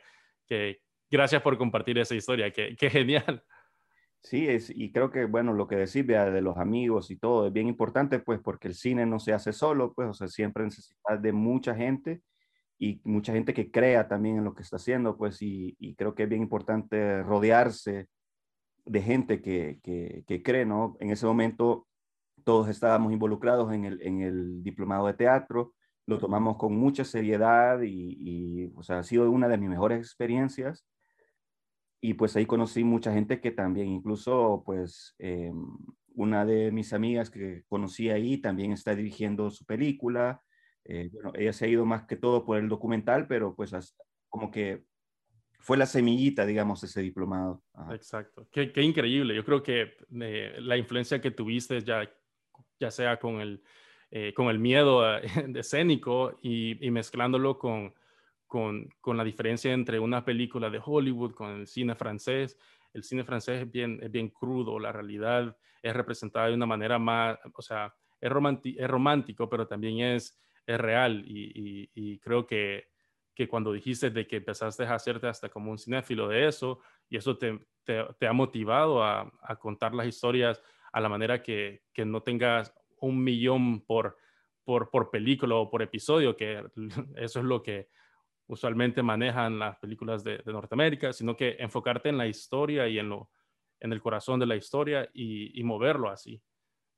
gracias 1.11 1.41
por 1.41 1.57
compartir 1.57 1.97
esa 1.99 2.15
historia, 2.15 2.51
que, 2.51 2.75
que 2.75 2.89
genial. 2.89 3.43
Sí, 4.23 4.47
es, 4.47 4.69
y 4.69 4.91
creo 4.91 5.09
que, 5.09 5.25
bueno, 5.25 5.53
lo 5.53 5.67
que 5.67 5.75
decís 5.75 6.05
de 6.05 6.41
los 6.41 6.57
amigos 6.57 7.09
y 7.09 7.17
todo 7.17 7.47
es 7.47 7.53
bien 7.53 7.67
importante, 7.67 8.19
pues, 8.19 8.39
porque 8.39 8.67
el 8.67 8.75
cine 8.75 9.05
no 9.05 9.19
se 9.19 9.33
hace 9.33 9.51
solo, 9.51 9.93
pues, 9.93 10.09
o 10.09 10.13
sea, 10.13 10.27
siempre 10.27 10.63
necesita 10.63 11.17
de 11.17 11.33
mucha 11.33 11.75
gente 11.75 12.21
y 12.77 13.01
mucha 13.03 13.33
gente 13.33 13.53
que 13.53 13.71
crea 13.71 14.07
también 14.07 14.37
en 14.37 14.43
lo 14.43 14.53
que 14.53 14.61
está 14.61 14.75
haciendo, 14.77 15.17
pues, 15.17 15.41
y, 15.41 15.75
creo 15.97 16.13
que 16.13 16.23
es 16.23 16.29
bien 16.29 16.43
importante 16.43 17.23
rodearse 17.23 18.07
de 18.85 19.01
gente 19.01 19.41
que, 19.41 19.79
que, 19.83 20.43
cree, 20.43 20.65
¿no? 20.65 20.97
En 20.99 21.11
ese 21.11 21.25
momento 21.25 21.87
todos 22.43 22.69
estábamos 22.69 23.13
involucrados 23.13 23.73
en 23.73 23.85
el, 23.85 24.01
en 24.01 24.21
el 24.21 24.63
diplomado 24.63 25.07
de 25.07 25.13
teatro, 25.15 25.73
lo 26.07 26.19
tomamos 26.19 26.57
con 26.57 26.75
mucha 26.75 27.03
seriedad 27.05 27.81
y, 27.81 28.17
y, 28.19 28.73
o 28.75 28.83
sea, 28.83 28.99
ha 28.99 29.03
sido 29.03 29.29
una 29.31 29.47
de 29.47 29.57
mis 29.57 29.69
mejores 29.69 29.99
experiencias 29.99 30.85
y 32.01 32.15
pues 32.15 32.35
ahí 32.35 32.47
conocí 32.47 32.83
mucha 32.83 33.13
gente 33.13 33.39
que 33.39 33.51
también, 33.51 33.87
incluso 33.87 34.63
pues 34.65 35.15
eh, 35.19 35.51
una 36.15 36.43
de 36.45 36.71
mis 36.71 36.93
amigas 36.93 37.29
que 37.29 37.63
conocí 37.69 38.09
ahí 38.09 38.39
también 38.39 38.71
está 38.71 38.95
dirigiendo 38.95 39.51
su 39.51 39.65
película. 39.65 40.41
Eh, 40.83 41.09
bueno, 41.13 41.31
ella 41.35 41.53
se 41.53 41.65
ha 41.65 41.67
ido 41.67 41.85
más 41.85 42.07
que 42.07 42.15
todo 42.15 42.43
por 42.43 42.57
el 42.57 42.67
documental, 42.67 43.27
pero 43.27 43.55
pues 43.55 43.71
como 44.29 44.49
que 44.49 44.83
fue 45.59 45.77
la 45.77 45.85
semillita, 45.85 46.43
digamos, 46.47 46.83
ese 46.83 47.03
diplomado. 47.03 47.61
Exacto. 47.91 48.47
Qué, 48.51 48.71
qué, 48.71 48.81
increíble. 48.81 49.35
Yo 49.35 49.45
creo 49.45 49.61
que 49.61 49.93
eh, 50.21 50.55
la 50.57 50.77
influencia 50.77 51.21
que 51.21 51.29
tuviste 51.29 51.81
ya, 51.81 52.11
ya 52.79 52.89
sea 52.89 53.19
con 53.19 53.41
el, 53.41 53.63
con 54.33 54.47
el 54.47 54.57
miedo 54.57 55.03
escénico 55.55 56.39
y, 56.41 56.83
y 56.83 56.89
mezclándolo 56.89 57.59
con, 57.59 57.93
con, 58.51 58.89
la 59.05 59.23
diferencia 59.23 59.71
entre 59.71 59.97
una 59.97 60.25
película 60.25 60.69
de 60.69 60.81
Hollywood 60.83 61.33
con 61.33 61.51
el 61.51 61.67
cine 61.67 61.95
francés, 61.95 62.59
el 62.91 63.01
cine 63.01 63.23
francés 63.23 63.61
es 63.61 63.71
bien, 63.71 63.97
es 64.03 64.11
bien 64.11 64.27
crudo, 64.27 64.77
la 64.77 64.91
realidad 64.91 65.55
es 65.81 65.95
representada 65.95 66.47
de 66.47 66.55
una 66.55 66.65
manera 66.65 66.99
más, 66.99 67.39
o 67.53 67.61
sea, 67.61 67.95
es, 68.19 68.29
es 68.29 68.87
romántico, 68.89 69.47
pero 69.47 69.65
también 69.65 69.99
es, 70.01 70.37
es 70.65 70.77
real. 70.77 71.23
Y, 71.25 72.19
creo 72.19 72.45
que, 72.45 72.89
que, 73.33 73.47
cuando 73.47 73.71
dijiste 73.71 74.09
de 74.09 74.27
que 74.27 74.37
empezaste 74.37 74.83
a 74.83 74.95
hacerte 74.95 75.27
hasta 75.27 75.47
como 75.47 75.71
un 75.71 75.77
cinéfilo 75.77 76.27
de 76.27 76.49
eso 76.49 76.81
y 77.07 77.15
eso 77.15 77.37
te, 77.37 77.57
te, 77.85 78.27
ha 78.27 78.33
motivado 78.33 79.01
a, 79.01 79.31
a, 79.43 79.55
contar 79.55 79.93
las 79.95 80.07
historias 80.07 80.61
a 80.91 80.99
la 80.99 81.07
manera 81.07 81.41
que, 81.41 81.83
que 81.93 82.03
no 82.03 82.21
tengas 82.21 82.73
un 82.99 83.23
millón 83.23 83.85
por, 83.85 84.17
por, 84.65 84.89
por 84.89 85.09
película 85.09 85.55
o 85.55 85.69
por 85.69 85.81
episodio, 85.81 86.35
que 86.35 86.61
eso 87.15 87.39
es 87.39 87.45
lo 87.45 87.63
que 87.63 87.87
usualmente 88.51 89.01
manejan 89.01 89.59
las 89.59 89.77
películas 89.77 90.25
de, 90.25 90.41
Norteamérica, 90.45 91.13
sino 91.13 91.37
que 91.37 91.55
enfocarte 91.57 92.09
en 92.09 92.17
la 92.17 92.27
historia 92.27 92.85
y 92.89 92.99
en, 92.99 93.07
lo, 93.07 93.29
en 93.79 93.93
el 93.93 94.01
corazón 94.01 94.41
de 94.41 94.45
la 94.45 94.57
historia 94.57 95.09
y, 95.13 95.63
moverlo 95.63 96.09
así. 96.09 96.41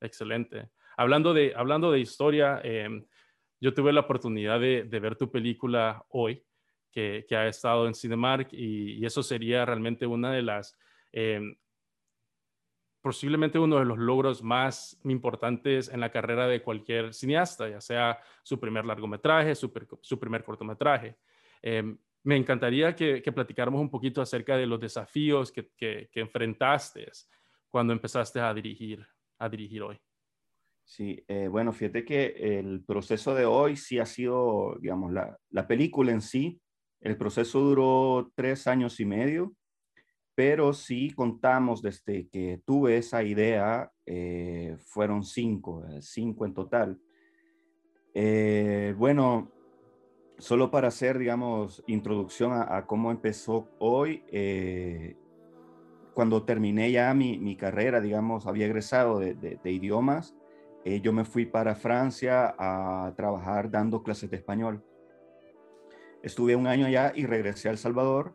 Excelente. 0.02 0.72
Hablando 0.98 1.32
de, 1.32 1.54
hablando 1.56 1.92
de 1.92 2.00
historia, 2.00 2.60
em, 2.64 3.06
yo 3.62 3.72
tuve 3.72 3.94
la 3.94 4.02
oportunidad 4.02 4.60
de, 4.60 4.84
ver 4.84 5.16
tu 5.16 5.30
película 5.32 6.04
hoy, 6.10 6.44
que, 6.92 7.24
que, 7.30 7.36
ha 7.36 7.48
estado 7.48 7.86
en 7.86 7.94
Cinemark, 7.94 8.52
y, 8.52 9.06
eso 9.06 9.22
sería 9.22 9.64
realmente 9.64 10.08
una 10.08 10.32
de 10.32 10.42
las, 10.42 10.76
em, 11.12 11.56
posiblemente 13.00 13.60
uno 13.60 13.78
de 13.78 13.86
los 13.86 14.00
logros 14.00 14.42
más 14.42 15.00
importantes 15.04 15.88
en 15.88 16.00
la 16.00 16.12
carrera 16.12 16.48
de 16.48 16.64
cualquier 16.64 17.14
cineasta, 17.14 17.70
ya 17.70 17.80
sea 17.80 18.20
su 18.42 18.60
primer 18.60 18.86
largometraje, 18.86 19.54
su 19.54 20.20
primer 20.20 20.44
cortometraje. 20.44 21.16
Em, 21.64 21.98
me 22.24 22.36
encantaría 22.36 22.94
que, 22.94 23.22
platicáramos 23.34 23.82
un 23.82 23.90
poquito 23.90 24.22
acerca 24.22 24.58
de 24.58 24.68
los 24.68 24.80
desafíos 24.80 25.52
que, 25.52 25.70
que, 25.78 26.10
enfrentaste 26.16 27.10
cuando 27.70 27.94
empezaste 27.94 28.40
a 28.40 28.54
dirigir, 28.54 29.06
a 29.40 29.50
dirigir 29.50 29.82
hoy. 29.82 30.00
Sí, 30.84 31.24
eh, 31.28 31.48
bueno, 31.48 31.72
fíjate 31.72 32.04
que 32.04 32.60
el 32.60 32.84
proceso 32.84 33.34
de 33.34 33.46
hoy 33.46 33.78
sí 33.78 33.98
ha 33.98 34.06
sido, 34.06 34.78
digamos, 34.82 35.14
la, 35.14 35.38
la, 35.50 35.66
película 35.66 36.12
en 36.12 36.22
sí, 36.22 36.62
el 37.00 37.18
proceso 37.18 37.62
duró 37.62 38.32
tres 38.36 38.68
años 38.68 39.00
y 39.00 39.06
medio, 39.06 39.54
pero 40.36 40.74
sí 40.74 41.12
contamos 41.12 41.82
desde 41.82 42.28
que 42.28 42.62
tuve 42.66 42.98
esa 42.98 43.24
idea, 43.24 43.90
eh, 44.06 44.76
fueron 44.80 45.24
cinco, 45.24 45.86
eh, 45.88 46.02
cinco 46.02 46.46
en 46.46 46.54
total. 46.54 47.00
bueno, 48.98 49.53
solo 50.38 50.72
para 50.72 50.88
hacer, 50.88 51.18
digamos, 51.18 51.84
introducción 51.88 52.52
a, 52.54 52.86
cómo 52.86 53.12
empezó 53.12 53.70
hoy, 53.80 54.24
eh, 54.28 55.16
cuando 56.14 56.44
terminé 56.44 56.92
ya 56.92 57.14
mi, 57.14 57.56
carrera, 57.56 58.02
digamos, 58.02 58.46
había 58.46 58.66
egresado 58.66 59.20
de, 59.20 59.60
idiomas, 59.64 60.36
eh, 60.86 61.02
yo 61.02 61.14
me 61.14 61.26
fui 61.26 61.46
para 61.46 61.76
Francia 61.76 62.54
a 62.58 63.14
trabajar 63.16 63.72
dando 63.72 64.04
clases 64.04 64.30
de 64.30 64.38
español. 64.38 64.84
Estuve 66.22 66.56
un 66.56 66.68
año 66.68 66.86
allá 66.86 67.12
y 67.16 67.26
regresé 67.26 67.70
a 67.70 67.72
El 67.72 67.78
Salvador. 67.78 68.34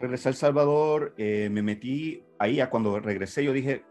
Regresé 0.00 0.28
a 0.28 0.30
El 0.30 0.36
Salvador, 0.36 1.14
eh, 1.16 1.48
me 1.50 1.62
metí 1.62 2.24
ahí, 2.38 2.60
a 2.60 2.68
cuando 2.68 2.98
regresé 3.00 3.44
yo 3.44 3.52
dije, 3.52 3.84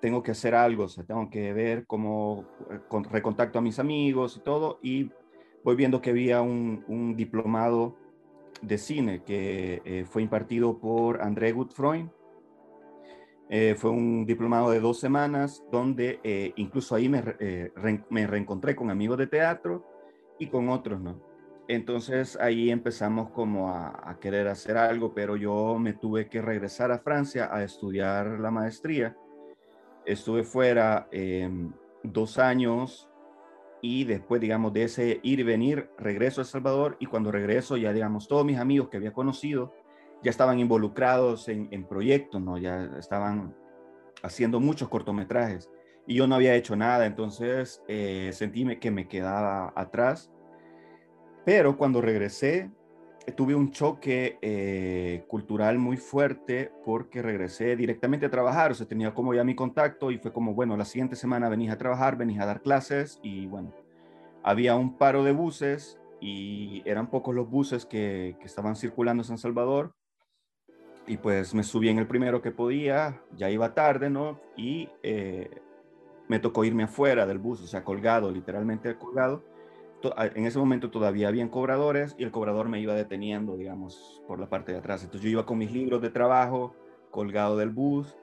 tengo 0.00 0.22
que 0.22 0.32
hacer 0.32 0.54
algo, 0.54 0.84
o 0.84 0.88
sea, 0.88 1.04
tengo 1.04 1.30
que 1.30 1.52
ver 1.52 1.86
cómo 1.86 2.44
recontacto 3.10 3.60
a 3.60 3.62
mis 3.62 3.78
amigos 3.78 4.36
y 4.36 4.40
todo, 4.40 4.80
y 4.82 5.10
voy 5.64 5.76
viendo 5.76 6.00
que 6.00 6.10
había 6.10 6.42
un, 6.42 7.14
diplomado 7.16 7.96
de 8.60 8.78
cine 8.78 9.22
que 9.24 9.82
eh, 9.84 10.04
fue 10.08 10.22
impartido 10.22 10.78
por 10.78 11.22
André 11.22 11.52
Gutfreund. 11.52 12.10
Eh, 13.48 13.74
fue 13.76 13.90
un 13.90 14.24
diplomado 14.24 14.70
de 14.70 14.80
dos 14.80 14.98
semanas 14.98 15.62
donde 15.70 16.20
eh, 16.22 16.52
incluso 16.56 16.94
ahí 16.94 17.08
me, 17.08 17.22
me, 18.08 18.26
reencontré 18.26 18.74
con 18.74 18.90
amigos 18.90 19.18
de 19.18 19.26
teatro 19.26 19.84
y 20.38 20.46
con 20.46 20.68
otros, 20.68 21.00
¿no? 21.00 21.20
Entonces 21.68 22.38
ahí 22.40 22.70
empezamos 22.70 23.30
como 23.30 23.70
a, 23.70 24.10
a, 24.10 24.18
querer 24.18 24.48
hacer 24.48 24.76
algo, 24.76 25.14
pero 25.14 25.36
yo 25.36 25.78
me 25.78 25.92
tuve 25.92 26.28
que 26.28 26.42
regresar 26.42 26.90
a 26.92 26.98
Francia 26.98 27.50
a 27.52 27.62
estudiar 27.62 28.40
la 28.40 28.50
maestría. 28.50 29.16
Estuve 30.04 30.42
fuera 30.42 31.08
em, 31.12 31.72
dos 32.02 32.38
años 32.38 33.08
y 33.84 34.04
después, 34.04 34.40
digamos, 34.40 34.72
de 34.72 34.84
ese 34.84 35.20
ir 35.24 35.40
y 35.40 35.42
venir, 35.42 35.90
regreso 35.98 36.40
a 36.40 36.44
El 36.44 36.48
Salvador 36.48 36.96
y 37.00 37.06
cuando 37.06 37.32
regreso 37.32 37.76
ya, 37.76 37.92
digamos, 37.92 38.28
todos 38.28 38.46
mis 38.46 38.58
amigos 38.58 38.88
que 38.88 38.96
había 38.96 39.12
conocido 39.12 39.74
ya 40.22 40.30
estaban 40.30 40.60
involucrados 40.60 41.48
en, 41.48 41.84
proyectos, 41.88 42.40
¿no? 42.40 42.56
Ya 42.56 42.84
estaban 42.96 43.56
haciendo 44.22 44.60
muchos 44.60 44.88
cortometrajes 44.88 45.68
y 46.06 46.14
yo 46.14 46.28
no 46.28 46.36
había 46.36 46.54
hecho 46.54 46.76
nada, 46.76 47.06
entonces 47.06 47.82
eh, 47.88 48.30
sentí 48.32 48.64
que 48.76 48.92
me 48.92 49.08
quedaba 49.08 49.72
atrás. 49.74 50.30
Pero 51.44 51.76
cuando 51.76 52.00
regresé, 52.00 52.70
tuve 53.30 53.54
un 53.54 53.70
choque 53.70 54.38
eh, 54.42 55.24
cultural 55.28 55.78
muy 55.78 55.96
fuerte 55.96 56.72
porque 56.84 57.22
regresé 57.22 57.76
directamente 57.76 58.26
a 58.26 58.30
trabajar, 58.30 58.72
o 58.72 58.74
sea, 58.74 58.86
tenía 58.86 59.14
como 59.14 59.32
ya 59.32 59.44
mi 59.44 59.54
contacto 59.54 60.10
y 60.10 60.18
fue 60.18 60.32
como, 60.32 60.54
bueno, 60.54 60.76
la 60.76 60.84
siguiente 60.84 61.14
semana 61.14 61.48
venís 61.48 61.70
a 61.70 61.78
trabajar, 61.78 62.16
venís 62.16 62.40
a 62.40 62.46
dar 62.46 62.62
clases 62.62 63.20
y 63.22 63.46
bueno, 63.46 63.72
había 64.42 64.74
un 64.74 64.98
paro 64.98 65.22
de 65.22 65.32
buses 65.32 66.00
y 66.20 66.82
eran 66.84 67.10
pocos 67.10 67.34
los 67.34 67.48
buses 67.48 67.86
que, 67.86 68.36
estaban 68.44 68.76
circulando 68.76 69.22
en 69.22 69.26
San 69.26 69.38
Salvador. 69.38 69.94
Y 71.06 71.16
pues 71.16 71.52
me 71.52 71.64
subí 71.64 71.88
en 71.88 71.98
el 71.98 72.06
primero 72.06 72.42
que 72.42 72.52
podía, 72.52 73.20
ya 73.36 73.50
iba 73.50 73.74
tarde, 73.74 74.08
¿no? 74.08 74.40
Y 74.56 74.88
eh, 75.02 75.50
me 76.28 76.38
tocó 76.38 76.64
irme 76.64 76.84
afuera 76.84 77.26
del 77.26 77.38
bus, 77.38 77.60
o 77.60 77.66
sea, 77.66 77.82
colgado, 77.82 78.30
literalmente 78.30 78.96
colgado. 78.96 79.42
En 80.34 80.46
ese 80.46 80.58
momento 80.58 80.90
todavía 80.90 81.28
habían 81.28 81.48
cobradores 81.48 82.14
y 82.18 82.24
el 82.24 82.30
cobrador 82.30 82.68
me 82.68 82.80
iba 82.80 82.94
deteniendo, 82.94 83.56
digamos, 83.56 84.22
por 84.26 84.38
la 84.40 84.48
parte 84.48 84.72
de 84.72 84.78
atrás. 84.78 85.02
Entonces 85.02 85.24
yo 85.24 85.30
iba 85.30 85.46
con 85.46 85.58
mis 85.58 85.72
libros 85.72 86.02
de 86.02 86.10
trabajo 86.10 86.74
colgado 87.10 87.56
del 87.56 87.70
bus 87.70 88.16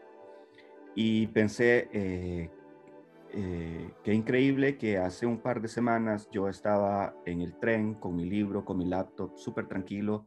y 0.95 1.27
pensé, 1.27 1.89
eh, 1.93 2.49
eh, 3.31 3.91
qué 4.03 4.13
increíble 4.13 4.77
que 4.77 4.97
hace 4.97 5.25
un 5.25 5.39
par 5.39 5.61
de 5.61 5.67
semanas 5.67 6.27
yo 6.31 6.49
estaba 6.49 7.15
en 7.25 7.41
el 7.41 7.57
tren 7.59 7.93
con 7.93 8.15
mi 8.15 8.25
libro, 8.25 8.65
con 8.65 8.77
mi 8.77 8.85
laptop, 8.85 9.37
súper 9.37 9.67
tranquilo, 9.67 10.25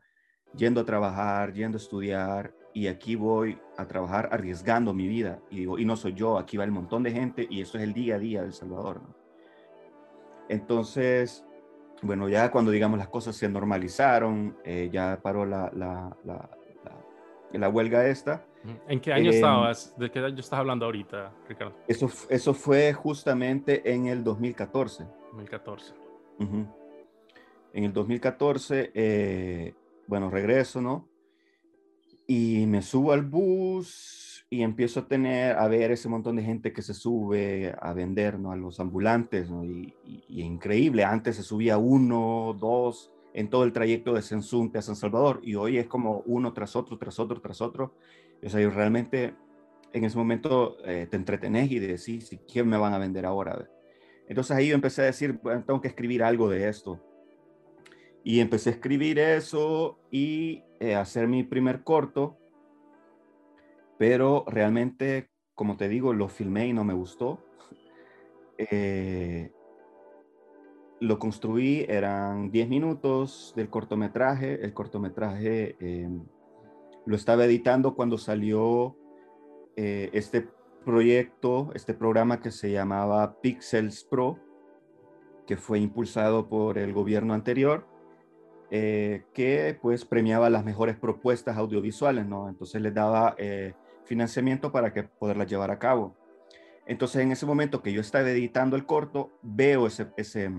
yendo 0.56 0.80
a 0.80 0.84
trabajar, 0.84 1.52
yendo 1.52 1.76
a 1.76 1.80
estudiar, 1.80 2.54
y 2.74 2.86
aquí 2.86 3.16
voy 3.16 3.58
a 3.76 3.86
trabajar 3.86 4.28
arriesgando 4.32 4.94
mi 4.94 5.06
vida. 5.08 5.40
Y 5.50 5.60
digo, 5.60 5.78
y 5.78 5.84
no 5.84 5.96
soy 5.96 6.14
yo, 6.14 6.38
aquí 6.38 6.56
va 6.56 6.64
el 6.64 6.70
montón 6.70 7.02
de 7.02 7.12
gente 7.12 7.46
y 7.48 7.60
eso 7.60 7.78
es 7.78 7.84
el 7.84 7.92
día 7.92 8.16
a 8.16 8.18
día 8.18 8.42
del 8.42 8.52
Salvador. 8.52 9.02
Entonces, 10.52 11.44
bueno, 12.02 12.28
ya 12.28 12.50
cuando 12.50 12.70
digamos 12.70 12.98
las 12.98 13.08
cosas 13.08 13.34
se 13.34 13.48
normalizaron, 13.48 14.56
eh, 14.64 14.90
ya 14.92 15.18
paró 15.22 15.46
la, 15.46 15.70
la, 15.74 16.16
la, 16.24 16.50
la 17.52 17.68
huelga 17.68 18.06
esta, 18.06 18.44
¿En 18.88 19.00
qué 19.00 19.12
año 19.12 19.30
em, 19.30 19.34
estabas? 19.34 19.98
¿De 19.98 20.10
qué 20.10 20.20
año 20.20 20.38
estás 20.38 20.58
hablando 20.58 20.84
ahorita, 20.84 21.32
Ricardo? 21.48 21.74
Eso, 21.88 22.08
eso 22.28 22.54
fue 22.54 22.92
justamente 22.92 23.92
en 23.92 24.06
el 24.06 24.22
2014. 24.22 25.04
2014. 25.32 25.94
En 26.38 27.84
el 27.84 27.92
2014, 27.92 28.92
eh, 28.94 29.74
bueno, 30.06 30.30
regreso, 30.30 30.80
¿no? 30.80 31.08
Y 32.26 32.66
me 32.66 32.82
subo 32.82 33.12
al 33.12 33.22
bus 33.22 34.31
y 34.52 34.62
empiezo 34.62 35.00
a 35.00 35.08
tener, 35.08 35.56
a 35.56 35.66
ver 35.66 35.92
ese 35.92 36.10
montón 36.10 36.36
de 36.36 36.42
gente 36.42 36.74
que 36.74 36.82
se 36.82 36.92
sube 36.92 37.74
a 37.80 37.94
vender, 37.94 38.38
¿no? 38.38 38.52
A 38.52 38.56
los 38.56 38.80
ambulantes, 38.80 39.48
¿no? 39.48 39.64
Y, 39.64 39.94
y 40.04 40.42
increíble, 40.42 41.04
antes 41.04 41.36
se 41.36 41.42
subía 41.42 41.78
uno, 41.78 42.54
dos, 42.60 43.10
en 43.32 43.48
todo 43.48 43.64
el 43.64 43.72
trayecto 43.72 44.12
de 44.12 44.20
Sensunte 44.20 44.76
a 44.76 44.82
San 44.82 44.94
Salvador 44.94 45.40
y 45.42 45.54
hoy 45.54 45.78
es 45.78 45.86
como 45.86 46.22
uno 46.26 46.52
tras 46.52 46.76
otro, 46.76 46.98
tras 46.98 47.18
otro, 47.18 47.40
tras 47.40 47.62
otro. 47.62 47.94
O 48.44 48.48
sea, 48.50 48.68
realmente 48.68 49.34
en 49.94 50.04
ese 50.04 50.18
momento 50.18 50.76
eh, 50.84 51.06
te 51.10 51.16
entretenés 51.16 51.70
y 51.70 51.78
decís, 51.78 52.38
¿quién 52.46 52.68
me 52.68 52.76
van 52.76 52.92
a 52.92 52.98
vender 52.98 53.24
ahora? 53.24 53.66
Entonces 54.28 54.54
ahí 54.54 54.68
yo 54.68 54.74
empecé 54.74 55.00
a 55.00 55.06
decir, 55.06 55.40
bueno, 55.42 55.64
tengo 55.64 55.80
que 55.80 55.88
escribir 55.88 56.22
algo 56.22 56.50
de 56.50 56.68
esto. 56.68 57.00
Y 58.22 58.40
empecé 58.40 58.68
a 58.68 58.72
escribir 58.74 59.18
eso 59.18 59.98
y 60.10 60.62
eh, 60.78 60.94
hacer 60.94 61.26
mi 61.26 61.42
primer 61.42 61.82
corto, 61.82 62.36
pero 64.02 64.44
realmente, 64.48 65.30
como 65.54 65.76
te 65.76 65.88
digo, 65.88 66.12
lo 66.12 66.26
filmé 66.26 66.66
y 66.66 66.72
no 66.72 66.82
me 66.82 66.92
gustó. 66.92 67.38
Eh, 68.58 69.50
lo 71.00 71.18
construí, 71.18 71.84
eran 71.88 72.50
10 72.50 72.68
minutos 72.68 73.52
del 73.56 73.70
cortometraje. 73.70 74.64
El 74.64 74.74
cortometraje 74.74 75.76
eh, 75.80 76.08
lo 77.06 77.16
estaba 77.16 77.44
editando 77.44 77.94
cuando 77.94 78.18
salió 78.18 78.96
eh, 79.76 80.10
este 80.12 80.48
proyecto, 80.84 81.70
este 81.74 81.94
programa 81.94 82.40
que 82.40 82.50
se 82.50 82.72
llamaba 82.72 83.40
Pixels 83.40 84.04
Pro, 84.04 84.38
que 85.46 85.56
fue 85.56 85.78
impulsado 85.78 86.48
por 86.48 86.76
el 86.76 86.92
gobierno 86.92 87.34
anterior. 87.34 87.86
eh, 88.74 89.24
que 89.34 89.78
pues 89.82 90.04
premiaba 90.04 90.48
las 90.48 90.64
mejores 90.64 90.96
propuestas 90.96 91.56
audiovisuales, 91.56 92.26
¿no? 92.26 92.48
Entonces 92.48 92.80
les 92.80 92.94
daba 92.94 93.34
eh, 93.36 93.74
financiamiento 94.04 94.72
para 94.72 94.92
que 94.92 95.04
poderlas 95.04 95.48
llevar 95.48 95.70
a 95.70 95.78
cabo. 95.78 96.16
Entonces 96.86 97.22
en 97.22 97.32
ese 97.32 97.46
momento 97.46 97.82
que 97.82 97.92
yo 97.92 98.00
estaba 98.00 98.28
editando 98.28 98.76
el 98.76 98.86
corto, 98.86 99.30
veo 99.42 99.86
ese, 99.86 100.08
ese, 100.16 100.50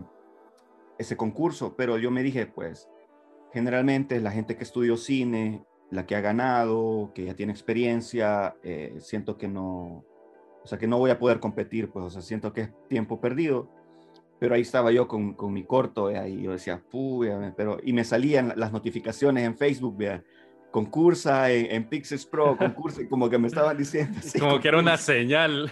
ese 0.98 1.18
concurso, 1.18 1.76
pero 1.76 1.98
yo 1.98 2.12
me 2.12 2.24
dije, 2.24 2.46
pues, 2.46 2.90
generalmente 3.52 4.20
la 4.20 4.32
gente 4.32 4.56
que 4.56 4.64
estudió 4.64 4.98
cine, 4.98 5.64
la 5.92 6.06
que 6.06 6.16
ha 6.16 6.22
ganado, 6.22 7.12
que 7.14 7.26
ya 7.26 7.36
tiene 7.36 7.52
experiencia, 7.52 8.56
eh, 8.64 8.96
siento 9.00 9.38
que 9.38 9.48
no, 9.48 10.06
o 10.64 10.68
sea, 10.68 10.78
que 10.78 10.88
no 10.88 10.98
voy 10.98 11.12
a 11.12 11.20
poder 11.20 11.40
competir, 11.40 11.90
pues, 11.90 12.06
o 12.06 12.10
sea, 12.10 12.22
siento 12.22 12.54
que 12.54 12.62
es 12.62 12.88
tiempo 12.88 13.20
perdido 13.20 13.70
pero 14.44 14.56
ahí 14.56 14.62
estaba 14.62 14.92
yo 14.92 15.08
con, 15.08 15.36
con 15.36 15.54
mi 15.54 15.64
corto, 15.64 16.12
y 16.12 16.42
yo 16.42 16.52
decía, 16.52 16.84
pero, 17.56 17.78
y 17.82 17.94
me 17.94 18.04
salían 18.04 18.52
las 18.58 18.74
notificaciones 18.74 19.46
en 19.46 19.58
Facebook, 19.58 19.96
vea, 19.96 20.22
concursa 20.74 21.52
en, 21.52 21.68
en 21.72 21.88
Pixels 21.88 22.26
Pro, 22.26 22.58
concursa, 22.58 23.02
como 23.08 23.30
que 23.30 23.38
me 23.38 23.48
estaban 23.48 23.78
diciendo. 23.78 24.20
como 24.40 24.60
que 24.60 24.68
era 24.68 24.80
una 24.80 24.98
señal. 24.98 25.72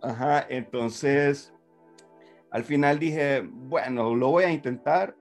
Ajá, 0.00 0.46
entonces, 0.48 1.52
al 2.50 2.62
final 2.62 2.98
dije, 2.98 3.42
bueno, 3.44 4.14
lo 4.14 4.30
voy 4.30 4.44
a 4.44 4.52
intentar, 4.52 5.16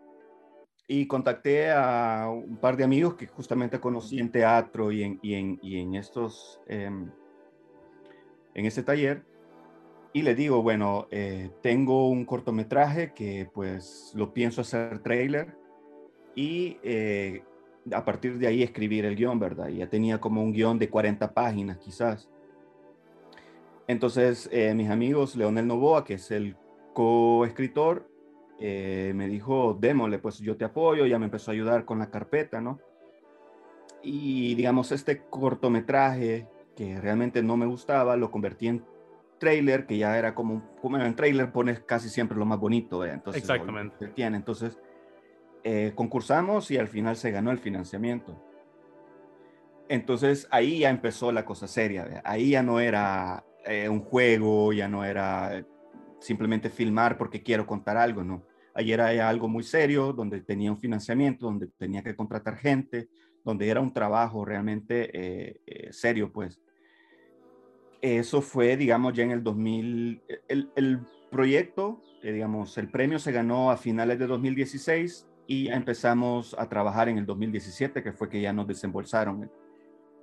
y 0.88 1.06
contacté 1.08 1.70
a 1.72 2.30
un 2.30 2.58
par 2.58 2.78
de 2.78 2.86
amigos 2.86 3.16
que 3.16 3.28
justamente 3.28 3.80
conocí 3.80 4.20
en 4.20 4.32
teatro 4.32 4.92
y 4.92 5.04
en, 5.04 5.20
y 5.22 5.34
en, 5.34 5.60
y 5.62 5.82
en 5.82 5.96
estos, 5.96 6.62
em, 6.68 7.12
en 8.54 8.66
este 8.66 8.84
taller, 8.84 9.26
y 10.14 10.22
le 10.22 10.34
digo, 10.34 10.62
bueno, 10.62 11.08
eh, 11.12 11.50
tengo 11.62 12.08
un 12.10 12.24
cortometraje 12.24 13.14
que 13.14 13.50
pues 13.54 14.14
lo 14.16 14.34
pienso 14.34 14.62
hacer 14.62 15.00
trailer 15.00 15.58
y 16.34 16.78
eh, 16.84 17.44
a 17.94 18.06
partir 18.06 18.38
de 18.38 18.48
ahí 18.48 18.64
escribir 18.64 19.06
el 19.06 19.16
guion, 19.16 19.40
¿verdad? 19.40 19.70
Ya 19.70 19.88
tenía 19.88 20.20
como 20.20 20.44
un 20.44 20.52
guion 20.52 20.80
de 20.80 20.90
40 20.90 21.34
páginas 21.34 21.78
quizás. 21.78 22.30
Entonces 23.88 24.50
eh, 24.52 24.74
mis 24.74 24.90
amigos, 24.90 25.36
Leonel 25.36 25.68
Novoa, 25.68 26.04
que 26.04 26.16
es 26.16 26.32
el 26.32 26.56
coescritor, 26.94 28.10
me 28.60 29.28
dijo, 29.28 29.78
démosle, 29.80 30.18
pues 30.18 30.40
yo 30.40 30.58
te 30.58 30.66
apoyo, 30.66 31.06
ya 31.06 31.20
me 31.20 31.26
empezó 31.26 31.52
a 31.52 31.54
ayudar 31.54 31.86
con 31.86 32.00
la 32.00 32.10
carpeta, 32.10 32.60
¿no? 32.60 32.80
Y 34.02 34.56
digamos, 34.56 34.92
este 34.92 35.22
cortometraje 35.30 36.48
que 36.76 37.02
realmente 37.02 37.42
no 37.42 37.58
me 37.58 37.66
gustaba, 37.66 38.16
lo 38.16 38.30
convertí 38.30 38.68
en 38.68 38.86
trailer, 39.40 39.86
que 39.88 39.98
ya 39.98 40.18
era 40.18 40.36
como, 40.36 40.64
como 40.82 40.98
en 40.98 41.16
trailer 41.16 41.52
pones 41.52 41.80
casi 41.80 42.08
siempre 42.08 42.38
lo 42.38 42.46
más 42.46 42.60
bonito, 42.60 43.04
entonces 43.04 43.42
Exactamente. 43.42 44.08
Tiene. 44.10 44.38
Entonces, 44.38 44.78
eh, 45.70 45.92
concursamos 45.94 46.72
y 46.72 46.78
al 46.78 46.88
final 46.88 47.18
se 47.18 47.30
ganó 47.30 47.52
el 47.52 47.60
financiamiento. 47.60 48.42
Entonces 49.90 50.48
ahí 50.50 50.80
ya 50.80 50.90
empezó 50.90 51.34
la 51.34 51.44
cosa 51.44 51.68
seria, 51.68 52.22
ahí 52.24 52.52
ya 52.52 52.64
no 52.64 52.80
era 52.80 53.44
eh, 53.66 53.90
un 53.90 54.00
juego, 54.00 54.72
ya 54.72 54.88
no 54.88 55.04
era 55.04 55.62
simplemente 56.22 56.70
filmar 56.70 57.18
porque 57.18 57.44
quiero 57.44 57.68
contar 57.68 57.98
algo, 57.98 58.24
no. 58.24 58.46
Ahí 58.74 58.94
era 58.94 59.28
algo 59.28 59.50
muy 59.50 59.64
serio, 59.64 60.14
donde 60.14 60.40
tenía 60.40 60.72
un 60.72 60.78
financiamiento, 60.78 61.48
donde 61.48 61.68
tenía 61.78 62.02
que 62.02 62.16
contratar 62.16 62.56
gente, 62.56 63.10
donde 63.44 63.68
era 63.68 63.82
un 63.82 63.92
trabajo 63.92 64.46
realmente 64.46 65.10
eh, 65.14 65.92
serio, 65.92 66.32
pues. 66.32 66.62
Eso 68.02 68.42
fue, 68.42 68.78
digamos, 68.78 69.14
ya 69.14 69.24
en 69.24 69.32
el 69.32 69.44
2000, 69.44 70.22
el, 70.48 70.72
el 70.78 71.02
proyecto, 71.30 72.02
eh, 72.24 72.32
digamos, 72.32 72.78
el 72.78 72.90
premio 72.90 73.20
se 73.20 73.34
ganó 73.34 73.70
a 73.70 73.76
finales 73.76 74.18
de 74.18 74.28
2016 74.28 75.28
y 75.48 75.70
empezamos 75.70 76.56
a 76.58 76.68
trabajar 76.68 77.10
en 77.10 77.18
el 77.18 77.26
2017, 77.26 78.04
que 78.04 78.12
fue 78.12 78.30
que 78.30 78.42
ya 78.42 78.54
nos 78.54 78.68
desembolsaron 78.68 79.50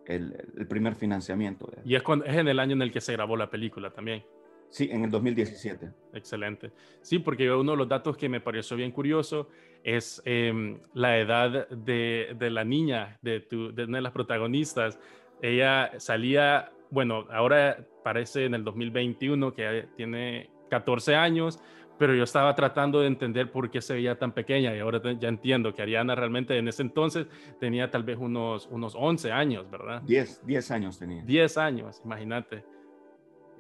el, 0.07 0.47
el, 0.57 0.66
primer 0.66 0.95
financiamiento. 0.95 1.71
Y 1.85 1.95
es, 1.95 2.02
es 2.26 2.37
en 2.37 2.49
el 2.49 2.59
año 2.59 2.75
en 2.75 2.83
el 2.83 2.93
que 2.93 3.00
se 3.00 3.12
grabó 3.14 3.37
la 3.37 3.50
película 3.50 3.90
también. 3.90 4.23
Sí, 4.69 4.88
en 4.90 5.04
el 5.04 5.11
2017. 5.11 5.90
Excelente. 6.12 6.73
Sí, 7.00 7.21
porque 7.21 7.50
uno 7.50 7.73
de 7.73 7.78
los 7.78 7.88
datos 7.88 8.16
que 8.16 8.28
me 8.28 8.40
pareció 8.40 8.76
bien 8.76 8.90
curioso 8.90 9.49
es 9.83 10.21
eh, 10.25 10.78
la 10.95 11.19
edad 11.19 11.69
de, 11.69 12.34
de, 12.39 12.50
la 12.50 12.65
niña, 12.65 13.19
de, 13.23 13.41
tu, 13.41 13.73
de 13.73 13.84
una 13.84 13.99
de 13.99 14.02
las 14.02 14.13
protagonistas. 14.13 14.99
Ella 15.41 15.93
salía 15.99 16.73
bueno, 16.95 17.26
ahora 17.32 17.84
parece 18.04 18.45
en 18.45 18.54
el 18.54 18.63
2021 18.63 19.52
que 19.52 19.89
tiene 19.97 20.49
14 20.71 21.17
años, 21.17 21.60
pero 21.99 22.15
yo 22.15 22.25
estaba 22.25 22.54
tratando 22.54 23.00
de 23.00 23.07
entender 23.07 23.50
por 23.50 23.71
qué 23.71 23.80
se 23.80 23.95
veía 23.95 24.19
tan 24.19 24.33
pequeña 24.33 24.75
y 24.75 24.80
ahora 24.80 25.00
ya 25.19 25.28
entiendo 25.28 25.75
que 25.75 25.83
Ariana 25.83 26.15
realmente 26.15 26.57
en 26.57 26.69
ese 26.69 26.83
entonces 26.83 27.26
tenía 27.61 27.91
tal 27.91 28.02
vez 28.02 28.19
unos, 28.19 28.67
unos 28.71 28.95
11 28.95 29.33
años, 29.33 29.71
¿verdad? 29.71 30.02
10, 30.02 30.47
10 30.47 30.71
años 30.71 30.99
tenía. 30.99 31.23
10 31.23 31.59
años, 31.59 32.00
imagínate. 32.04 32.65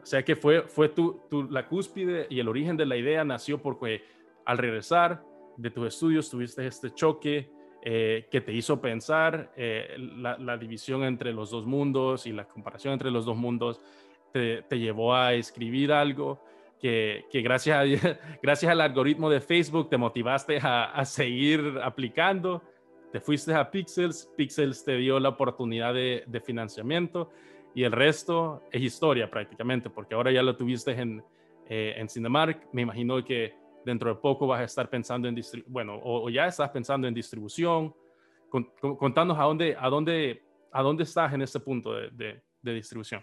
O 0.02 0.06
sea 0.06 0.22
que 0.22 0.36
fue, 0.36 0.62
fue 0.62 0.88
tu, 0.88 1.20
tu, 1.30 1.44
la 1.44 1.66
cúspide 1.66 2.26
y 2.28 2.40
el 2.40 2.48
origen 2.48 2.76
de 2.76 2.86
la 2.86 2.96
idea 2.96 3.24
nació 3.24 3.62
porque 3.62 4.04
al 4.44 4.58
regresar 4.58 5.24
de 5.56 5.70
tus 5.70 5.88
estudios 5.88 6.28
tuviste 6.28 6.66
este 6.66 6.92
choque 6.92 7.50
eh, 7.86 8.28
que 8.30 8.40
te 8.40 8.50
hizo 8.50 8.80
pensar 8.80 9.52
eh, 9.56 9.94
la, 9.98 10.56
división 10.56 11.04
entre 11.04 11.34
los 11.34 11.50
dos 11.50 11.66
mundos 11.66 12.26
y 12.26 12.32
la 12.32 12.46
comparación 12.48 12.94
entre 12.94 13.10
los 13.10 13.26
dos 13.26 13.36
mundos 13.36 13.78
te, 14.32 14.64
llevó 14.70 15.14
a 15.14 15.34
escribir 15.34 15.92
algo 15.92 16.42
que, 16.84 17.40
gracias, 17.42 17.76
a, 17.78 17.84
gracias 18.42 18.70
al 18.70 18.80
algoritmo 18.82 19.30
de 19.30 19.40
Facebook 19.40 19.88
te 19.88 19.96
motivaste 19.96 20.58
a, 20.62 21.02
seguir 21.06 21.78
aplicando, 21.82 22.62
te 23.10 23.20
fuiste 23.20 23.54
a 23.54 23.70
Pixels, 23.70 24.30
Pixels 24.36 24.84
te 24.84 24.96
dio 24.96 25.18
la 25.18 25.30
oportunidad 25.30 25.94
de, 25.94 26.42
financiamiento 26.44 27.30
y 27.74 27.84
el 27.84 27.92
resto 27.92 28.62
es 28.70 28.82
historia 28.82 29.30
prácticamente, 29.30 29.88
porque 29.88 30.14
ahora 30.14 30.30
ya 30.30 30.42
lo 30.42 30.56
tuviste 30.56 30.92
en, 30.92 31.24
eh, 31.70 31.94
en 31.96 32.08
Cinemark, 32.08 32.68
me 32.72 32.82
imagino 32.82 33.24
que 33.24 33.54
dentro 33.84 34.10
de 34.14 34.20
poco 34.20 34.46
vas 34.46 34.60
a 34.60 34.64
estar 34.64 34.90
pensando 34.90 35.26
en, 35.26 35.40
bueno, 35.68 35.98
o, 36.02 36.28
ya 36.28 36.46
estás 36.46 36.68
pensando 36.70 37.08
en 37.08 37.14
distribución. 37.14 37.94
contanos 38.50 39.38
a 39.38 39.44
dónde, 39.44 39.74
a, 39.78 39.88
dónde, 39.88 40.42
a 40.70 40.82
dónde 40.82 41.04
estás 41.04 41.32
en 41.32 41.40
este 41.40 41.60
punto 41.60 41.94
de, 41.94 42.42
de, 42.60 42.74
distribución. 42.74 43.22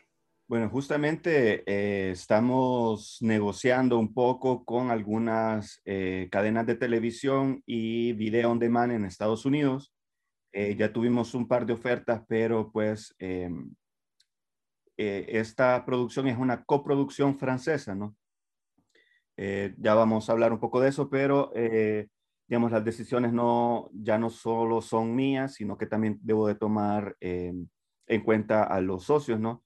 Bueno, 0.52 0.70
justamente 0.70 1.64
eh, 1.66 2.12
estamos 2.12 3.20
negociando 3.22 3.98
un 3.98 4.14
poco 4.14 4.66
con 4.66 4.92
algunas 4.92 5.82
eh, 5.86 6.28
cadenas 6.30 6.66
de 6.66 6.76
televisión 6.76 7.64
y 7.66 8.12
video 8.12 8.52
on 8.52 8.60
demand 8.60 8.92
en 8.92 9.06
Estados 9.06 9.46
Unidos. 9.46 9.94
Eh, 10.52 10.76
ya 10.76 10.92
tuvimos 10.92 11.36
un 11.36 11.48
par 11.48 11.66
de 11.66 11.72
ofertas, 11.72 12.24
pero 12.28 12.70
pues 12.70 13.16
em, 13.18 13.74
esta 14.98 15.86
producción 15.86 16.28
es 16.28 16.38
una 16.38 16.66
coproducción 16.66 17.40
francesa, 17.40 17.96
¿no? 17.96 18.18
Ya 19.38 19.94
vamos 19.96 20.28
a 20.28 20.34
hablar 20.34 20.52
un 20.52 20.60
poco 20.60 20.82
de 20.82 20.90
eso, 20.90 21.10
pero 21.10 21.54
digamos, 22.50 22.74
las 22.74 22.84
decisiones 22.84 23.32
no, 23.32 23.90
ya 23.94 24.18
no 24.18 24.30
solo 24.30 24.82
son 24.82 25.16
mías, 25.16 25.54
sino 25.54 25.78
que 25.78 25.86
también 25.86 26.20
debo 26.22 26.46
de 26.46 26.56
tomar 26.56 27.16
eh, 27.22 27.54
en 28.06 28.22
cuenta 28.22 28.64
a 28.66 28.82
los 28.82 29.06
socios, 29.06 29.40
¿no? 29.40 29.64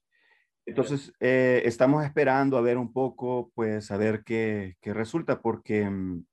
Entonces, 0.65 1.13
estamos 1.19 2.03
esperando 2.03 2.57
a 2.57 2.61
ver 2.61 2.77
un 2.77 2.91
poco, 2.91 3.51
pues, 3.53 3.91
a 3.91 3.97
ver 3.97 4.23
qué, 4.23 4.75
qué 4.81 4.93
resulta, 4.93 5.41
porque 5.41 5.89
mm, 5.89 6.25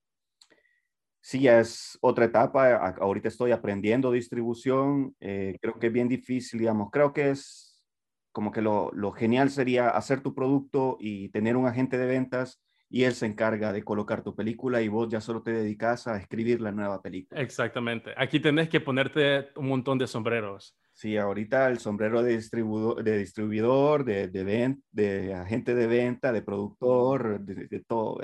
sí, 1.20 1.40
ya 1.40 1.60
es 1.60 1.98
otra 2.00 2.24
etapa. 2.26 2.94
Ahorita 3.00 3.28
estoy 3.28 3.52
aprendiendo 3.52 4.10
distribución. 4.10 5.14
creo 5.18 5.78
que 5.78 5.88
es 5.88 5.92
bien 5.92 6.08
difícil, 6.08 6.60
digamos. 6.60 6.90
Creo 6.90 7.12
que 7.12 7.30
es 7.30 7.72
como 8.32 8.50
que 8.50 8.62
lo, 8.62 8.90
lo, 8.92 9.12
genial 9.12 9.50
sería 9.50 9.90
hacer 9.90 10.22
tu 10.22 10.34
producto 10.34 10.96
y 10.98 11.28
tener 11.28 11.56
un 11.56 11.66
agente 11.66 11.98
de 11.98 12.06
ventas 12.06 12.62
y 12.92 13.04
él 13.04 13.14
se 13.14 13.24
encarga 13.24 13.72
de 13.72 13.82
colocar 13.82 14.22
tu 14.22 14.36
película 14.36 14.82
y 14.82 14.88
vos 14.88 15.08
ya 15.08 15.20
solo 15.20 15.42
te 15.42 15.50
dedicas 15.50 16.06
a 16.06 16.18
escribir 16.18 16.60
la 16.60 16.72
nueva 16.72 17.00
película. 17.00 17.40
Exactamente. 17.40 18.12
Aquí 18.18 18.38
tenés 18.38 18.68
que 18.68 18.80
ponerte 18.80 19.48
un 19.56 19.68
montón 19.68 19.96
de 19.96 20.06
sombreros. 20.06 20.76
Sí, 20.92 21.16
ahorita 21.16 21.68
el 21.68 21.78
sombrero 21.78 22.22
de, 22.22 22.37
distribuidor, 22.37 23.02
de, 23.02 23.18
distribuidor, 23.18 24.05
de, 24.05 24.28
de, 24.28 24.76
de 24.90 25.35
agente 25.35 25.74
de 25.74 25.87
venta, 25.87 26.33
de 26.33 26.42
productor, 26.42 27.40
de, 27.40 27.81
todo. 27.81 28.20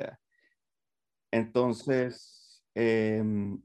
Entonces, 1.30 2.62
em, 2.74 3.60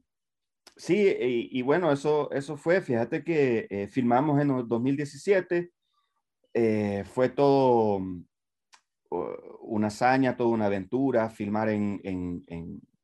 sí, 0.76 1.16
y, 1.50 1.62
bueno, 1.62 1.92
eso, 1.92 2.30
eso 2.32 2.56
fue, 2.56 2.80
fíjate 2.80 3.22
que 3.22 3.66
eh, 3.70 3.88
filmamos 3.88 4.40
en 4.40 4.50
el 4.50 4.66
2017, 4.68 5.70
eh, 6.54 7.04
fue 7.06 7.28
todo 7.30 8.00
una 9.60 9.88
hazaña, 9.88 10.36
toda 10.36 10.50
una 10.50 10.66
aventura, 10.66 11.30
filmar 11.30 11.68
en, 11.68 12.00
en, 12.04 12.42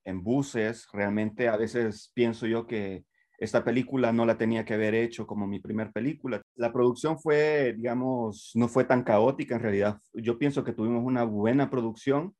en, 0.04 0.22
buses. 0.22 0.88
Realmente 0.92 1.48
a 1.48 1.56
veces 1.56 2.10
pienso 2.14 2.46
yo 2.46 2.66
que 2.66 3.04
esta 3.40 3.64
película 3.64 4.12
no 4.12 4.26
la 4.26 4.36
tenía 4.36 4.66
que 4.66 4.74
haber 4.74 4.94
hecho 4.94 5.26
como 5.26 5.46
mi 5.46 5.60
primer 5.60 5.92
película. 5.92 6.42
La 6.56 6.72
producción 6.72 7.18
fue, 7.18 7.72
digamos, 7.74 8.52
no 8.54 8.68
fue 8.68 8.84
tan 8.84 9.02
caótica 9.02 9.54
en 9.54 9.62
realidad. 9.62 9.98
Yo 10.12 10.38
pienso 10.38 10.62
que 10.62 10.74
tuvimos 10.74 11.02
una 11.02 11.24
buena 11.24 11.70
producción. 11.70 12.36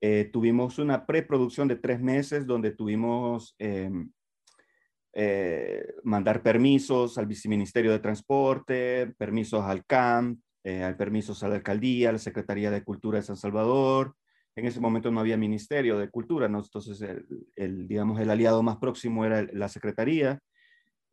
Eh, 0.00 0.30
tuvimos 0.32 0.78
una 0.78 1.06
preproducción 1.06 1.66
de 1.66 1.74
tres 1.74 2.00
meses 2.00 2.46
donde 2.46 2.70
tuvimos 2.70 3.56
em, 3.58 4.12
eh, 5.12 5.92
mandar 6.04 6.40
permisos 6.40 7.18
al 7.18 7.26
viceministerio 7.26 7.90
de 7.90 7.98
Transporte, 7.98 9.12
permisos 9.18 9.64
al 9.64 9.84
CAMP, 9.84 10.40
eh, 10.62 10.94
permisos 10.96 11.42
a 11.42 11.48
la 11.48 11.56
alcaldía, 11.56 12.10
a 12.10 12.12
la 12.12 12.18
Secretaría 12.18 12.70
de 12.70 12.84
Cultura 12.84 13.18
de 13.18 13.24
San 13.24 13.36
Salvador. 13.36 14.14
En 14.54 14.66
ese 14.66 14.80
momento 14.80 15.10
no 15.10 15.20
había 15.20 15.36
Ministerio 15.36 15.98
de 15.98 16.10
Cultura, 16.10 16.48
¿no? 16.48 16.58
entonces 16.58 17.00
el, 17.56 17.88
digamos, 17.88 18.20
el 18.20 18.30
aliado 18.30 18.62
más 18.62 18.76
próximo 18.76 19.24
era 19.24 19.42
la 19.52 19.68
Secretaría, 19.68 20.40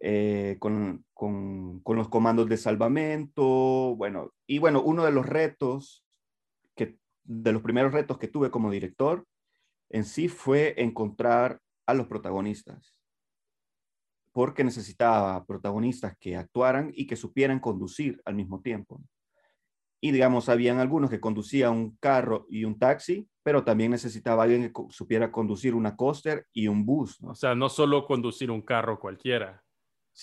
eh, 0.02 0.58
con, 0.60 1.06
con, 1.14 1.80
con, 1.82 1.98
los 1.98 2.10
comandos 2.10 2.48
de 2.48 2.58
salvamento, 2.58 3.96
bueno, 3.98 4.32
y 4.48 4.60
bueno, 4.60 4.82
uno 4.82 5.04
de 5.04 5.12
los 5.12 5.26
retos, 5.26 6.06
que, 6.76 6.98
de 7.24 7.52
los 7.52 7.62
primeros 7.62 7.94
retos 7.94 8.18
que 8.18 8.28
tuve 8.28 8.50
como 8.50 8.72
director 8.72 9.26
en 9.90 10.06
sí 10.06 10.28
fue 10.30 10.76
encontrar 10.78 11.60
a 11.86 11.94
los 11.94 12.08
protagonistas 12.08 13.00
porque 14.32 14.64
necesitaba 14.64 15.44
protagonistas 15.46 16.16
que 16.18 16.38
actuaran 16.38 16.92
y 16.96 17.08
que 17.08 17.16
supieran 17.16 17.60
conducir 17.60 18.22
al 18.26 18.36
mismo 18.36 18.62
tiempo. 18.62 19.02
Y 20.02 20.12
digamos, 20.12 20.48
habían 20.50 20.80
algunos 20.80 21.10
que 21.10 21.20
conducían 21.20 21.74
un 21.74 21.98
carro 21.98 22.46
y 22.50 22.64
un 22.64 22.80
taxi, 22.80 23.28
pero 23.44 23.64
también 23.64 23.92
necesitaba 23.92 24.44
alguien 24.44 24.72
que 24.72 24.84
supiera 24.90 25.32
conducir 25.32 25.76
una 25.76 25.96
coaster 25.96 26.48
y 26.54 26.68
un 26.68 26.86
bus. 26.86 27.18
O 27.24 27.36
sea, 27.36 27.56
no 27.56 27.70
solo 27.70 28.06
conducir 28.06 28.50
un 28.50 28.62
carro 28.62 29.00
cualquiera. 29.00 29.64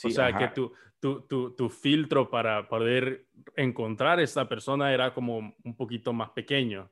o 0.05 0.11
sea, 0.11 0.37
que 0.37 0.49
tu, 0.49 0.73
tu, 0.99 1.27
tu, 1.27 1.55
tu, 1.55 1.69
filtro 1.69 2.31
para 2.31 2.69
poder 2.69 3.27
encontrar 3.55 4.19
a 4.19 4.23
esta 4.23 4.49
persona 4.49 4.93
era 4.95 5.13
como 5.13 5.55
un 5.63 5.77
poquito 5.77 6.13
más 6.13 6.31
pequeño. 6.31 6.91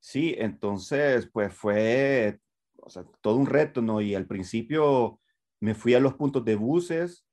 Sí, 0.00 0.34
entonces, 0.38 1.28
pues 1.32 1.54
fue 1.54 2.40
o 2.86 2.90
sea, 2.90 3.04
todo 3.20 3.36
un 3.36 3.46
reto, 3.46 3.82
¿no? 3.82 4.00
Y 4.00 4.14
al 4.14 4.26
principio 4.26 5.20
me 5.60 5.74
fui 5.74 5.94
a 5.94 6.00
los 6.00 6.14
puntos 6.14 6.44
de 6.44 6.54
buses, 6.54 7.25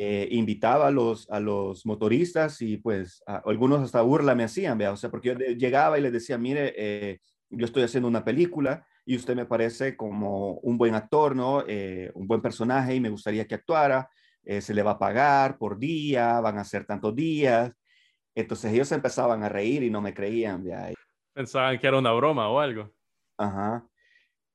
eh, 0.00 0.28
invitaba 0.30 0.86
a 0.86 0.90
los, 0.92 1.28
a 1.28 1.40
los 1.40 1.84
motoristas 1.84 2.62
y 2.62 2.76
pues 2.76 3.20
algunos 3.26 3.82
hasta 3.82 4.00
burla 4.00 4.36
me 4.36 4.44
hacían, 4.44 4.78
¿vea? 4.78 4.92
o 4.92 4.96
sea, 4.96 5.10
porque 5.10 5.30
yo 5.30 5.34
llegaba 5.34 5.98
y 5.98 6.02
les 6.02 6.12
decía, 6.12 6.38
mire, 6.38 6.72
eh, 6.76 7.20
yo 7.50 7.64
estoy 7.64 7.82
haciendo 7.82 8.06
una 8.06 8.24
película 8.24 8.86
y 9.04 9.16
usted 9.16 9.34
me 9.34 9.44
parece 9.44 9.96
como 9.96 10.52
un 10.60 10.78
buen 10.78 10.94
actor, 10.94 11.34
¿no? 11.34 11.64
Eh, 11.66 12.12
un 12.14 12.28
buen 12.28 12.40
personaje 12.40 12.94
y 12.94 13.00
me 13.00 13.08
gustaría 13.08 13.46
que 13.46 13.56
actuara, 13.56 14.08
se 14.60 14.72
le 14.72 14.82
va 14.82 14.92
a 14.92 14.98
pagar 14.98 15.58
por 15.58 15.78
día, 15.78 16.40
van 16.40 16.58
a 16.58 16.64
ser 16.64 16.86
tantos 16.86 17.14
días. 17.14 17.70
Entonces 18.34 18.72
ellos 18.72 18.90
empezaban 18.92 19.42
a 19.42 19.48
reír 19.48 19.82
y 19.82 19.90
no 19.90 20.00
me 20.00 20.14
creían. 20.14 20.62
¿vea? 20.62 20.92
Pensaban 21.34 21.78
que 21.78 21.86
era 21.86 21.98
una 21.98 22.12
broma 22.12 22.48
o 22.48 22.60
algo. 22.60 22.90
Ajá. 23.36 23.84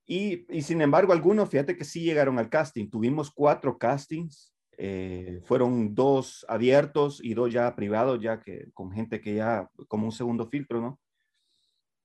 Y, 0.06 0.46
sin 0.62 0.82
embargo, 0.82 1.14
algunos, 1.14 1.50
fíjate 1.50 1.78
que 1.78 1.86
sí 1.86 2.02
llegaron 2.02 2.40
al 2.40 2.50
casting. 2.50 2.90
Tuvimos 2.90 3.32
cuatro 3.32 3.78
castings. 3.78 4.53
Eh, 4.78 5.42
fueron 5.46 5.94
dos 5.96 6.46
abiertos 6.50 7.24
y 7.24 7.34
dos 7.34 7.52
ya 7.52 7.76
privados, 7.76 8.20
ya 8.22 8.40
que 8.42 8.72
con 8.74 8.92
gente 8.92 9.22
que 9.22 9.36
ya, 9.36 9.70
como 9.88 10.06
un 10.06 10.12
segundo 10.12 10.48
filtro, 10.48 10.82
¿no? 10.82 11.00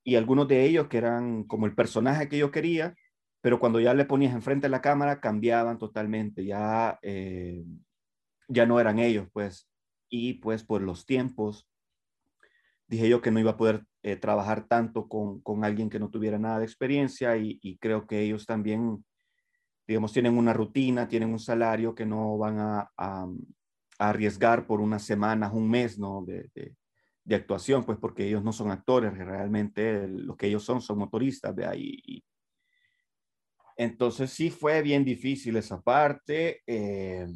Y 0.04 0.16
algunos 0.16 0.48
de 0.48 0.64
ellos 0.64 0.88
que 0.88 0.98
eran 0.98 1.44
como 1.44 1.66
el 1.66 1.74
personaje 1.74 2.28
que 2.28 2.38
yo 2.38 2.50
quería, 2.50 2.94
pero 3.40 3.58
cuando 3.60 3.80
ya 3.80 3.94
le 3.94 4.04
ponías 4.04 4.34
enfrente 4.34 4.66
a 4.66 4.70
la 4.70 4.80
cámara 4.80 5.20
cambiaban 5.20 5.78
totalmente, 5.78 6.44
ya, 6.44 6.98
eh, 7.02 7.64
ya 8.48 8.66
no 8.66 8.80
eran 8.80 8.98
ellos, 8.98 9.28
pues. 9.32 9.68
Y 10.08 10.34
pues 10.34 10.64
por 10.64 10.82
los 10.82 11.06
tiempos, 11.06 11.68
dije 12.86 13.08
yo 13.08 13.20
que 13.20 13.30
no 13.30 13.40
iba 13.40 13.52
a 13.52 13.56
poder 13.56 13.84
eh, 14.02 14.16
trabajar 14.16 14.66
tanto 14.66 15.08
con, 15.08 15.40
con, 15.40 15.64
alguien 15.64 15.90
que 15.90 15.98
no 15.98 16.10
tuviera 16.10 16.38
nada 16.38 16.58
de 16.60 16.64
experiencia 16.64 17.36
y, 17.36 17.78
creo 17.80 18.06
que 18.06 18.20
ellos 18.22 18.46
también, 18.46 19.04
digamos, 19.88 20.12
tienen 20.12 20.36
una 20.36 20.52
rutina, 20.52 21.08
tienen 21.08 21.30
un 21.30 21.38
salario 21.38 21.94
que 21.94 22.04
no 22.04 22.36
van 22.36 22.58
a, 22.58 22.92
a, 22.96 23.26
arriesgar 23.98 24.66
por 24.66 24.80
unas 24.80 25.02
semanas, 25.02 25.52
un 25.54 25.68
mes, 25.68 25.98
¿no? 25.98 26.22
De, 26.24 26.50
de, 26.54 27.34
actuación, 27.34 27.84
pues 27.84 27.98
porque 27.98 28.26
ellos 28.26 28.44
no 28.44 28.52
son 28.52 28.70
actores, 28.70 29.16
realmente 29.16 30.08
lo 30.08 30.34
que 30.36 30.46
ellos 30.46 30.62
son 30.64 30.80
son 30.80 30.98
motoristas, 30.98 31.54
de 31.54 31.66
ahí. 31.66 32.24
Entonces 33.76 34.30
sí 34.30 34.50
fue 34.50 34.82
bien 34.82 35.04
difícil 35.04 35.56
esa 35.56 35.80
parte. 35.80 36.62
Eh, 36.66 37.26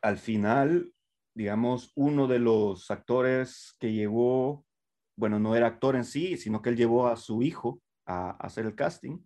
al 0.00 0.16
final, 0.16 0.92
digamos, 1.34 1.92
uno 1.94 2.26
de 2.26 2.38
los 2.38 2.90
actores 2.90 3.74
que 3.78 3.92
llegó, 3.92 4.64
bueno, 5.16 5.38
no 5.38 5.54
era 5.54 5.66
actor 5.66 5.96
en 5.96 6.04
sí, 6.04 6.36
sino 6.36 6.62
que 6.62 6.70
él 6.70 6.76
llevó 6.76 7.08
a 7.08 7.16
su 7.16 7.42
hijo 7.42 7.80
a, 8.06 8.30
hacer 8.30 8.64
el 8.66 8.74
casting. 8.74 9.18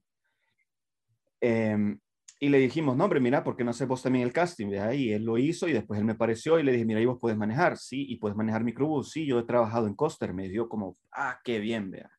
Em, 1.40 1.98
y 2.42 2.48
le 2.48 2.58
dijimos, 2.58 2.96
no, 2.96 3.04
hombre, 3.04 3.20
mira, 3.20 3.44
¿por 3.44 3.54
qué 3.54 3.62
no 3.62 3.70
haces 3.70 3.86
vos 3.86 4.02
también 4.02 4.24
el 4.24 4.32
casting? 4.32 4.66
Y 4.94 5.12
él 5.12 5.22
lo 5.22 5.38
hizo 5.38 5.68
y 5.68 5.72
después 5.72 6.00
él 6.00 6.04
me 6.04 6.16
pareció 6.16 6.58
y 6.58 6.64
le 6.64 6.72
dije, 6.72 6.84
mira, 6.84 7.00
y 7.00 7.04
vos 7.04 7.18
puedes 7.20 7.38
manejar, 7.38 7.76
sí, 7.76 8.04
y 8.08 8.16
puedes 8.16 8.36
manejar 8.36 8.64
microbús, 8.64 9.12
sí, 9.12 9.24
yo 9.24 9.38
he 9.38 9.44
trabajado 9.44 9.86
en 9.86 9.94
Coster, 9.94 10.34
me 10.34 10.48
dio 10.48 10.68
como, 10.68 10.96
ah, 11.12 11.38
qué 11.44 11.60
bien, 11.60 11.92
vea. 11.92 12.10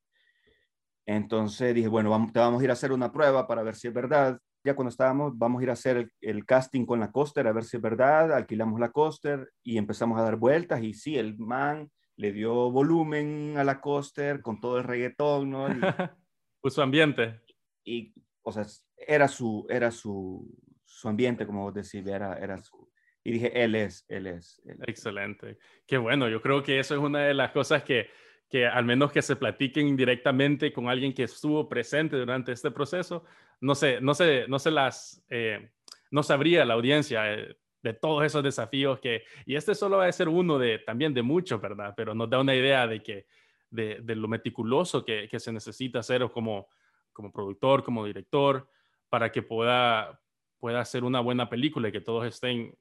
Entonces 1.05 1.75
dije, 1.75 1.89
bueno, 1.89 2.09
vamos, 2.09 2.31
te 2.31 2.39
vamos 2.39 2.61
a 2.61 2.63
ir 2.63 2.69
a 2.69 2.73
hacer 2.73 2.93
una 2.93 3.11
prueba 3.11 3.45
para 3.45 3.63
ver 3.63 3.75
si 3.75 3.89
es 3.89 3.93
verdad 3.93 4.39
ya 4.63 4.75
cuando 4.75 4.91
estábamos, 4.91 5.37
vamos 5.37 5.59
a 5.59 5.63
ir 5.63 5.69
a 5.69 5.73
hacer 5.73 6.09
el, 6.21 6.45
casting 6.45 6.85
con 6.85 7.01
la 7.01 7.11
coaster 7.11 7.45
a 7.45 7.51
ver 7.51 7.65
si 7.65 7.75
es 7.75 7.83
verdad, 7.83 8.31
alquilamos 8.31 8.79
la 8.79 8.91
coaster 8.91 9.51
y 9.61 9.77
empezamos 9.77 10.17
a 10.17 10.23
dar 10.23 10.37
vueltas 10.37 10.81
y 10.81 10.93
sí, 10.93 11.17
el 11.17 11.37
man 11.37 11.91
le 12.15 12.31
dio 12.31 12.71
volumen 12.71 13.55
a 13.57 13.65
la 13.65 13.81
coaster 13.81 14.41
con 14.41 14.61
todo 14.61 14.77
el 14.77 14.85
reggaetón, 14.85 15.49
¿no? 15.49 15.67
Y, 15.67 15.81
su 16.69 16.81
ambiente. 16.81 17.41
Y, 17.83 18.13
o 18.43 18.51
sea, 18.51 18.65
era 18.95 19.27
su, 19.27 19.65
era 19.69 19.91
su, 19.91 20.47
su 20.85 21.07
ambiente, 21.07 21.45
como 21.45 21.63
vos 21.63 21.73
decís, 21.73 22.05
era, 22.05 22.37
era 22.37 22.57
su... 22.57 22.91
Y 23.23 23.31
dije, 23.31 23.63
él 23.63 23.75
es, 23.75 24.05
él 24.09 24.27
es. 24.27 24.61
Excelente. 24.85 25.57
Qué 25.87 25.97
bueno, 25.97 26.27
yo 26.27 26.41
creo 26.41 26.61
que 26.61 26.79
eso 26.79 26.93
es 26.93 26.99
una 26.99 27.19
de 27.19 27.33
las 27.33 27.51
cosas 27.51 27.83
que, 27.83 28.09
que 28.49 28.67
al 28.67 28.85
menos 28.85 29.11
que 29.11 29.21
se 29.21 29.37
platiquen 29.37 29.87
indirectamente 29.87 30.73
con 30.73 30.89
alguien 30.89 31.13
que 31.13 31.23
estuvo 31.23 31.67
presente 31.69 32.17
durante 32.17 32.51
este 32.51 32.69
proceso, 32.69 33.23
no 33.61 33.75
sé, 33.75 34.01
no 34.01 34.13
sé, 34.13 34.45
no 34.47 34.59
se 34.59 34.71
las, 34.71 35.25
eh, 35.29 35.71
no 36.11 36.21
sabría 36.21 36.65
la 36.65 36.73
audiencia 36.73 37.33
eh, 37.33 37.57
de 37.81 37.93
todos 37.93 38.23
esos 38.23 38.43
desafíos 38.43 38.99
que, 38.99 39.23
y 39.45 39.55
este 39.55 39.73
solo 39.73 39.97
va 39.97 40.05
a 40.05 40.11
ser 40.11 40.29
uno 40.29 40.59
de, 40.59 40.79
también 40.79 41.13
de 41.13 41.21
muchos, 41.21 41.61
¿verdad? 41.61 41.93
Pero 41.95 42.13
nos 42.13 42.29
da 42.29 42.39
una 42.39 42.55
idea 42.55 42.85
de 42.87 43.01
que, 43.01 43.25
de, 43.69 43.99
de 44.03 44.15
lo 44.15 44.27
meticuloso 44.27 45.03
que, 45.03 45.27
que, 45.27 45.39
se 45.39 45.51
necesita 45.51 45.99
hacer 45.99 46.29
como, 46.31 46.67
como 47.13 47.31
productor, 47.31 47.83
como 47.83 48.05
director, 48.05 48.67
para 49.09 49.31
que 49.31 49.41
pueda, 49.41 50.19
pueda 50.59 50.81
hacer 50.81 51.03
una 51.03 51.19
buena 51.19 51.49
película 51.49 51.89
y 51.89 51.91
que 51.91 52.01
todos 52.01 52.25
estén, 52.25 52.75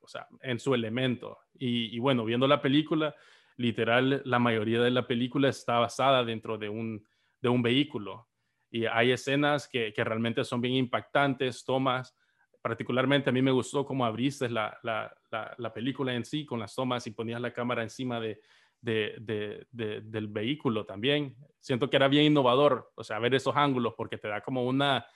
o 0.00 0.08
sea, 0.08 0.26
en 0.42 0.58
su 0.58 0.74
elemento. 0.74 1.38
Y, 1.54 1.98
bueno, 1.98 2.24
viendo 2.24 2.48
la 2.48 2.60
película, 2.60 3.14
literal, 3.56 4.22
la 4.24 4.38
mayoría 4.38 4.80
de 4.80 4.90
la 4.90 5.06
película 5.06 5.48
está 5.48 5.78
basada 5.78 6.24
dentro 6.24 6.58
de 6.58 6.68
un, 6.68 7.06
de 7.40 7.48
un 7.48 7.62
vehículo 7.62 8.28
y 8.70 8.86
hay 8.86 9.12
escenas 9.12 9.68
que, 9.68 9.92
que, 9.92 10.04
realmente 10.04 10.44
son 10.44 10.60
bien 10.60 10.74
impactantes, 10.74 11.64
tomas, 11.64 12.14
particularmente 12.60 13.30
a 13.30 13.32
mí 13.32 13.40
me 13.42 13.52
gustó 13.52 13.86
cómo 13.86 14.04
abriste 14.04 14.48
la, 14.48 14.76
la, 14.82 15.14
la, 15.56 15.72
película 15.72 16.14
en 16.14 16.24
sí 16.24 16.44
con 16.44 16.58
las 16.58 16.74
tomas 16.74 17.06
y 17.06 17.12
ponías 17.12 17.40
la 17.40 17.52
cámara 17.52 17.82
encima 17.82 18.18
de, 18.18 18.40
de, 18.80 19.66
de, 19.72 20.00
del 20.02 20.28
vehículo 20.28 20.86
también. 20.86 21.36
Siento 21.60 21.90
que 21.90 21.96
era 21.96 22.08
bien 22.08 22.24
innovador, 22.24 22.92
o 22.94 23.04
sea, 23.04 23.18
ver 23.18 23.34
esos 23.34 23.56
ángulos 23.56 23.94
porque 23.96 24.18
te 24.18 24.28
da 24.28 24.40
como 24.40 24.64
una, 24.64 25.06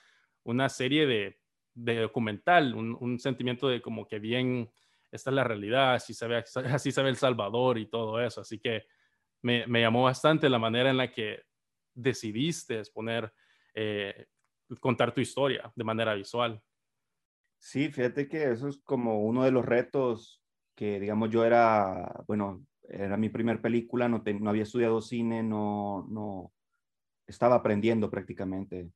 una 0.43 0.69
serie 0.69 1.05
de, 1.05 1.37
documental, 2.01 2.75
un, 2.75 3.19
sentimiento 3.19 3.67
de 3.67 3.81
como 3.81 4.07
que 4.07 4.19
bien, 4.19 4.69
esta 5.11 5.29
es 5.29 5.35
la 5.35 5.43
realidad, 5.43 5.93
así 5.95 6.13
se 6.13 6.27
ve, 6.27 6.43
así 6.71 6.91
se 6.91 7.01
El 7.01 7.15
Salvador 7.15 7.77
y 7.77 7.89
todo 7.89 8.21
eso. 8.21 8.41
Así 8.41 8.59
que 8.59 8.83
me, 9.41 9.65
me 9.67 9.81
llamó 9.81 10.03
bastante 10.03 10.49
la 10.49 10.59
manera 10.59 10.89
en 10.89 10.97
la 10.97 11.11
que 11.11 11.43
decidiste 11.93 12.79
exponer, 12.79 13.33
eh, 13.73 14.27
contar 14.79 15.13
tu 15.13 15.21
historia 15.21 15.71
de 15.75 15.83
manera 15.83 16.13
visual. 16.13 16.61
Sí, 17.57 17.89
fíjate 17.89 18.27
que 18.27 18.51
eso 18.51 18.67
es 18.67 18.79
como 18.83 19.23
uno 19.23 19.43
de 19.43 19.51
los 19.51 19.63
retos 19.63 20.41
que, 20.75 20.99
digamos, 20.99 21.29
yo 21.29 21.45
era, 21.45 22.23
bueno, 22.27 22.65
era 22.91 23.17
mi 23.17 23.29
primer 23.29 23.61
película, 23.61 24.07
no, 24.07 24.23
no 24.39 24.49
había 24.49 24.63
estudiado 24.63 25.01
cine, 25.01 25.43
no, 25.43 26.07
no, 26.09 26.51
estaba 27.27 27.55
aprendiendo 27.55 28.09
prácticamente. 28.09 28.89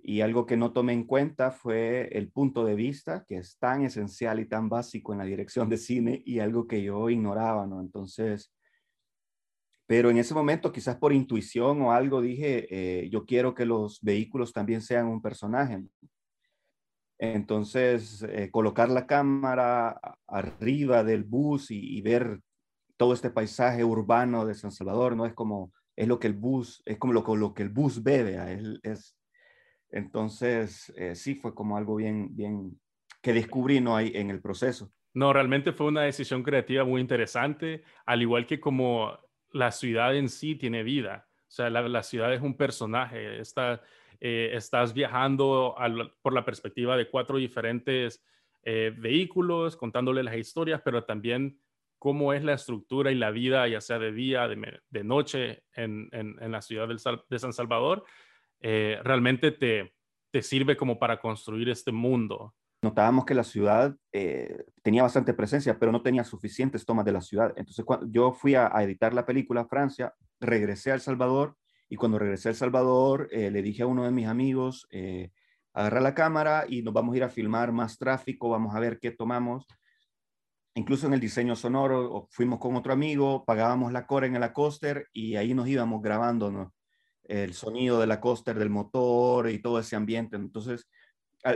Y 0.00 0.20
algo 0.20 0.46
que 0.46 0.56
no 0.56 0.72
tomé 0.72 0.92
en 0.92 1.04
cuenta 1.04 1.50
fue 1.50 2.08
el 2.12 2.30
punto 2.30 2.64
de 2.64 2.74
vista, 2.74 3.24
que 3.26 3.38
es 3.38 3.58
tan 3.58 3.82
esencial 3.82 4.40
y 4.40 4.46
tan 4.46 4.68
básico 4.68 5.12
en 5.12 5.18
la 5.18 5.24
dirección 5.24 5.68
de 5.68 5.76
cine 5.76 6.22
y 6.24 6.38
algo 6.38 6.66
que 6.66 6.82
yo 6.82 7.10
ignoraba, 7.10 7.66
¿no? 7.66 7.80
Entonces, 7.80 8.52
pero 9.88 10.10
en 10.10 10.18
ese 10.18 10.34
momento, 10.34 10.70
quizás 10.70 10.96
por 10.96 11.14
intuición 11.14 11.80
o 11.82 11.92
algo, 11.92 12.20
dije, 12.20 12.66
eh, 12.70 13.08
yo 13.08 13.24
quiero 13.24 13.54
que 13.54 13.64
los 13.64 14.00
vehículos 14.02 14.52
también 14.52 14.82
sean 14.82 15.06
un 15.08 15.22
personaje. 15.22 15.82
Entonces, 17.18 18.22
eh, 18.22 18.50
colocar 18.50 18.90
la 18.90 19.06
cámara 19.06 19.98
arriba 20.26 21.02
del 21.02 21.24
bus 21.24 21.70
y, 21.70 22.00
ver 22.02 22.40
todo 22.98 23.14
este 23.14 23.30
paisaje 23.30 23.82
urbano 23.84 24.44
de 24.44 24.54
San 24.54 24.72
Salvador, 24.72 25.16
¿no? 25.16 25.24
Es 25.24 25.32
como, 25.32 25.72
es 25.96 26.06
lo 26.06 26.18
que 26.18 26.26
el 26.26 26.34
bus, 26.34 26.82
es 26.84 26.98
como 26.98 27.14
lo, 27.14 27.24
lo 27.36 27.54
que 27.54 27.62
el 27.62 27.70
bus 27.70 28.02
bebe, 28.02 28.36
es, 28.52 28.80
es 28.82 29.18
entonces, 29.90 30.92
eh, 30.96 31.14
sí 31.14 31.34
fue 31.34 31.54
como 31.54 31.76
algo 31.76 31.96
bien, 31.96 32.36
bien, 32.36 32.78
que 33.22 33.32
descubrí 33.32 33.80
¿no? 33.80 33.96
hay 33.96 34.12
en 34.14 34.30
el 34.30 34.40
proceso. 34.40 34.92
No, 35.14 35.32
realmente 35.32 35.72
fue 35.72 35.86
una 35.86 36.02
decisión 36.02 36.42
creativa 36.42 36.84
muy 36.84 37.00
interesante, 37.00 37.82
al 38.04 38.22
igual 38.22 38.46
que 38.46 38.60
como 38.60 39.18
la 39.52 39.72
ciudad 39.72 40.14
en 40.14 40.28
sí 40.28 40.54
tiene 40.54 40.82
vida. 40.82 41.26
O 41.42 41.50
sea, 41.50 41.70
la, 41.70 42.02
ciudad 42.02 42.32
es 42.34 42.42
un 42.42 42.56
personaje. 42.56 43.40
Está, 43.40 43.80
eh, 44.20 44.50
estás 44.52 44.92
viajando 44.92 45.74
por 46.20 46.34
la 46.34 46.44
perspectiva 46.44 46.96
de 46.96 47.08
cuatro 47.08 47.38
diferentes 47.38 48.22
eh, 48.62 48.92
vehículos, 48.96 49.76
contándole 49.76 50.22
las 50.22 50.36
historias, 50.36 50.82
pero 50.84 51.04
también 51.04 51.58
cómo 51.98 52.32
es 52.32 52.44
la 52.44 52.54
estructura 52.54 53.10
y 53.10 53.14
la 53.14 53.30
vida, 53.30 53.66
ya 53.68 53.80
sea 53.80 53.98
de 53.98 54.12
día, 54.12 54.48
de, 54.48 55.04
noche, 55.04 55.64
en, 55.74 56.08
la 56.40 56.62
ciudad 56.62 56.88
de 56.88 57.38
San 57.38 57.52
Salvador, 57.52 58.04
eh, 58.60 58.98
realmente 59.02 59.52
te, 59.52 59.94
te 60.30 60.42
sirve 60.42 60.76
como 60.76 60.98
para 60.98 61.20
construir 61.20 61.68
este 61.68 61.92
mundo. 61.92 62.54
Notábamos 62.80 63.24
que 63.24 63.34
la 63.34 63.42
ciudad 63.42 63.96
eh, 64.12 64.64
tenía 64.82 65.02
bastante 65.02 65.34
presencia, 65.34 65.78
pero 65.78 65.90
no 65.90 66.02
tenía 66.02 66.22
suficientes 66.22 66.86
tomas 66.86 67.04
de 67.04 67.12
la 67.12 67.20
ciudad. 67.20 67.52
Entonces, 67.56 67.84
cuando 67.84 68.06
yo 68.08 68.32
fui 68.32 68.54
a, 68.54 68.68
editar 68.82 69.12
la 69.12 69.26
película 69.26 69.66
Francia, 69.66 70.14
regresé 70.38 70.92
a 70.92 70.94
El 70.94 71.00
Salvador 71.00 71.56
y 71.88 71.96
cuando 71.96 72.20
regresé 72.20 72.48
a 72.48 72.50
El 72.50 72.56
Salvador 72.56 73.28
eh, 73.32 73.50
le 73.50 73.62
dije 73.62 73.82
a 73.82 73.86
uno 73.86 74.04
de 74.04 74.12
mis 74.12 74.28
amigos, 74.28 74.86
eh, 74.90 75.32
agarra 75.72 76.00
la 76.00 76.14
cámara 76.14 76.66
y 76.68 76.82
nos 76.82 76.94
vamos 76.94 77.14
a 77.14 77.16
ir 77.16 77.24
a 77.24 77.30
filmar 77.30 77.72
más 77.72 77.98
tráfico, 77.98 78.48
vamos 78.48 78.76
a 78.76 78.80
ver 78.80 79.00
qué 79.00 79.10
tomamos. 79.10 79.66
Incluso 80.78 81.08
en 81.08 81.14
el 81.14 81.18
diseño 81.18 81.56
sonoro, 81.56 82.28
fuimos 82.30 82.60
con 82.60 82.76
otro 82.76 82.92
amigo, 82.92 83.44
pagábamos 83.44 83.90
la 83.90 84.06
cora 84.06 84.28
en 84.28 84.36
el 84.36 84.44
acoster 84.44 85.08
y 85.12 85.34
ahí 85.34 85.52
nos 85.52 85.66
íbamos 85.66 86.00
grabando 86.00 86.52
¿no? 86.52 86.72
el 87.24 87.52
sonido 87.54 87.98
del 87.98 88.12
acoster, 88.12 88.56
del 88.56 88.70
motor 88.70 89.50
y 89.50 89.58
todo 89.58 89.80
ese 89.80 89.96
ambiente. 89.96 90.36
Entonces, 90.36 90.88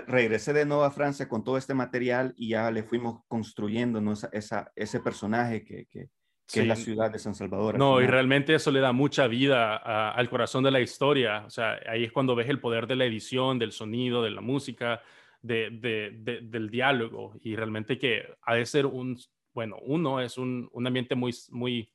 regresé 0.09 0.53
de 0.53 0.67
nuevo 0.67 0.83
a 0.83 0.91
Francia 0.91 1.29
con 1.29 1.45
todo 1.45 1.57
este 1.57 1.73
material 1.73 2.35
y 2.37 2.49
ya 2.49 2.69
le 2.73 2.83
fuimos 2.83 3.21
construyendo 3.29 4.03
esa, 4.33 4.73
ese 4.75 4.99
personaje 4.99 5.65
que, 5.65 5.87
que, 5.87 6.09
es 6.53 6.67
la 6.67 6.75
ciudad 6.75 7.13
de 7.13 7.21
San 7.21 7.37
Salvador. 7.37 7.79
No, 7.79 8.01
y 8.01 8.09
realmente 8.09 8.57
eso 8.57 8.73
le 8.73 8.81
da 8.81 8.93
mucha 8.93 9.29
vida 9.29 9.77
al 10.11 10.29
corazón 10.31 10.65
de 10.65 10.73
la 10.73 10.81
historia. 10.81 11.45
O 11.47 11.51
sea, 11.51 11.79
ahí 11.89 12.03
es 12.03 12.11
cuando 12.11 12.35
ves 12.35 12.49
el 12.49 12.59
poder 12.59 12.89
de 12.89 12.97
la 12.97 13.05
edición, 13.05 13.61
del 13.61 13.71
sonido, 13.71 14.21
de 14.25 14.31
la 14.31 14.41
música, 14.41 15.01
de, 15.43 15.71
de, 15.71 16.41
del 16.43 16.71
diálogo. 16.71 17.35
Y 17.43 17.57
realmente 17.57 17.99
que 17.99 18.25
ha 18.43 18.55
de 18.55 18.65
ser 18.65 18.87
un, 18.87 19.19
bueno, 19.53 19.77
uno 19.83 20.21
es 20.21 20.39
un, 20.39 20.69
un 20.73 20.87
ambiente 20.87 21.15
muy, 21.15 21.35
muy, 21.51 21.93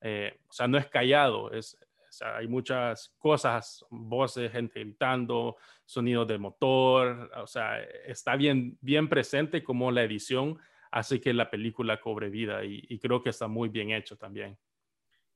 eh, 0.00 0.40
o 0.48 0.52
sea, 0.52 0.66
no 0.66 0.78
es 0.78 0.86
callado, 0.88 1.52
es, 1.52 1.78
hay 2.20 2.48
muchas 2.48 3.14
cosas, 3.18 3.84
voces, 3.90 4.50
gente 4.50 4.80
gritando, 4.80 5.56
sonidos 5.84 6.26
de 6.28 6.38
motor, 6.38 7.30
o 7.36 7.46
sea, 7.46 7.82
está 8.06 8.36
bien, 8.36 8.78
bien 8.80 9.08
presente 9.08 9.62
como 9.62 9.90
la 9.90 10.02
edición 10.02 10.58
hace 10.90 11.20
que 11.20 11.34
la 11.34 11.50
película 11.50 12.00
cobre 12.00 12.30
vida 12.30 12.64
y, 12.64 12.98
creo 12.98 13.22
que 13.22 13.30
está 13.30 13.48
muy 13.48 13.68
bien 13.68 13.90
hecho 13.90 14.16
también. 14.16 14.56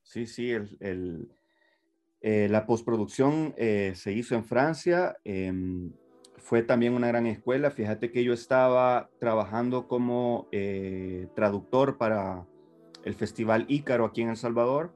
Sí, 0.03 0.27
sí, 0.27 0.51
el, 0.51 1.29
eh, 2.21 2.49
la 2.51 2.65
postproducción 2.65 3.55
eh, 3.57 3.93
se 3.95 4.13
hizo 4.13 4.35
en 4.35 4.45
Francia, 4.45 5.17
em, 5.25 5.93
fue 6.41 6.63
también 6.63 6.95
una 6.95 7.09
gran 7.09 7.27
escuela. 7.27 7.71
Fíjate 7.71 8.11
que 8.11 8.25
yo 8.25 8.33
estaba 8.33 9.11
trabajando 9.19 9.87
como 9.87 10.49
eh, 10.53 11.29
traductor 11.35 11.99
para 11.99 12.47
el 13.05 13.15
Festival 13.15 13.67
Ícaro 13.69 14.05
aquí 14.05 14.23
en 14.23 14.31
El 14.31 14.37
Salvador 14.37 14.93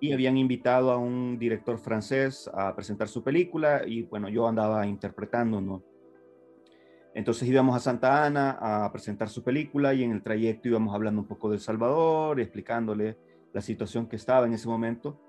y 0.00 0.12
habían 0.12 0.36
invitado 0.36 0.90
a 0.90 0.98
un 0.98 1.38
director 1.38 1.78
francés 1.78 2.50
a 2.52 2.74
presentar 2.74 3.08
su 3.08 3.22
película 3.22 3.82
y 3.86 4.02
bueno, 4.02 4.28
yo 4.28 4.48
andaba 4.48 4.86
interpretando, 4.86 5.60
¿no? 5.60 5.82
Entonces 7.14 7.48
íbamos 7.48 7.76
a 7.76 7.80
Santa 7.80 8.24
Ana 8.24 8.56
a 8.60 8.90
presentar 8.92 9.28
su 9.28 9.42
película 9.42 9.94
y 9.94 10.04
en 10.04 10.12
el 10.12 10.22
trayecto 10.22 10.68
íbamos 10.68 10.94
hablando 10.94 11.20
un 11.20 11.26
poco 11.26 11.48
de 11.50 11.56
El 11.56 11.60
Salvador, 11.60 12.40
explicándole 12.40 13.16
la 13.52 13.60
situación 13.60 14.06
que 14.06 14.16
estaba 14.16 14.46
en 14.46 14.54
ese 14.54 14.68
momento. 14.68 15.20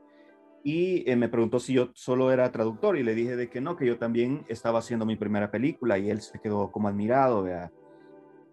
Y 0.63 1.09
eh, 1.09 1.15
me 1.15 1.29
preguntó 1.29 1.59
si 1.59 1.73
yo 1.73 1.89
solo 1.93 2.31
era 2.31 2.51
traductor 2.51 2.97
y 2.97 3.03
le 3.03 3.15
dije 3.15 3.35
de 3.35 3.49
que 3.49 3.61
no, 3.61 3.75
que 3.75 3.85
yo 3.85 3.97
también 3.97 4.45
estaba 4.47 4.79
haciendo 4.79 5.05
mi 5.05 5.15
primera 5.15 5.49
película 5.49 5.97
y 5.97 6.09
él 6.09 6.21
se 6.21 6.39
quedó 6.39 6.71
como 6.71 6.87
admirado, 6.87 7.43
¿vea? 7.43 7.71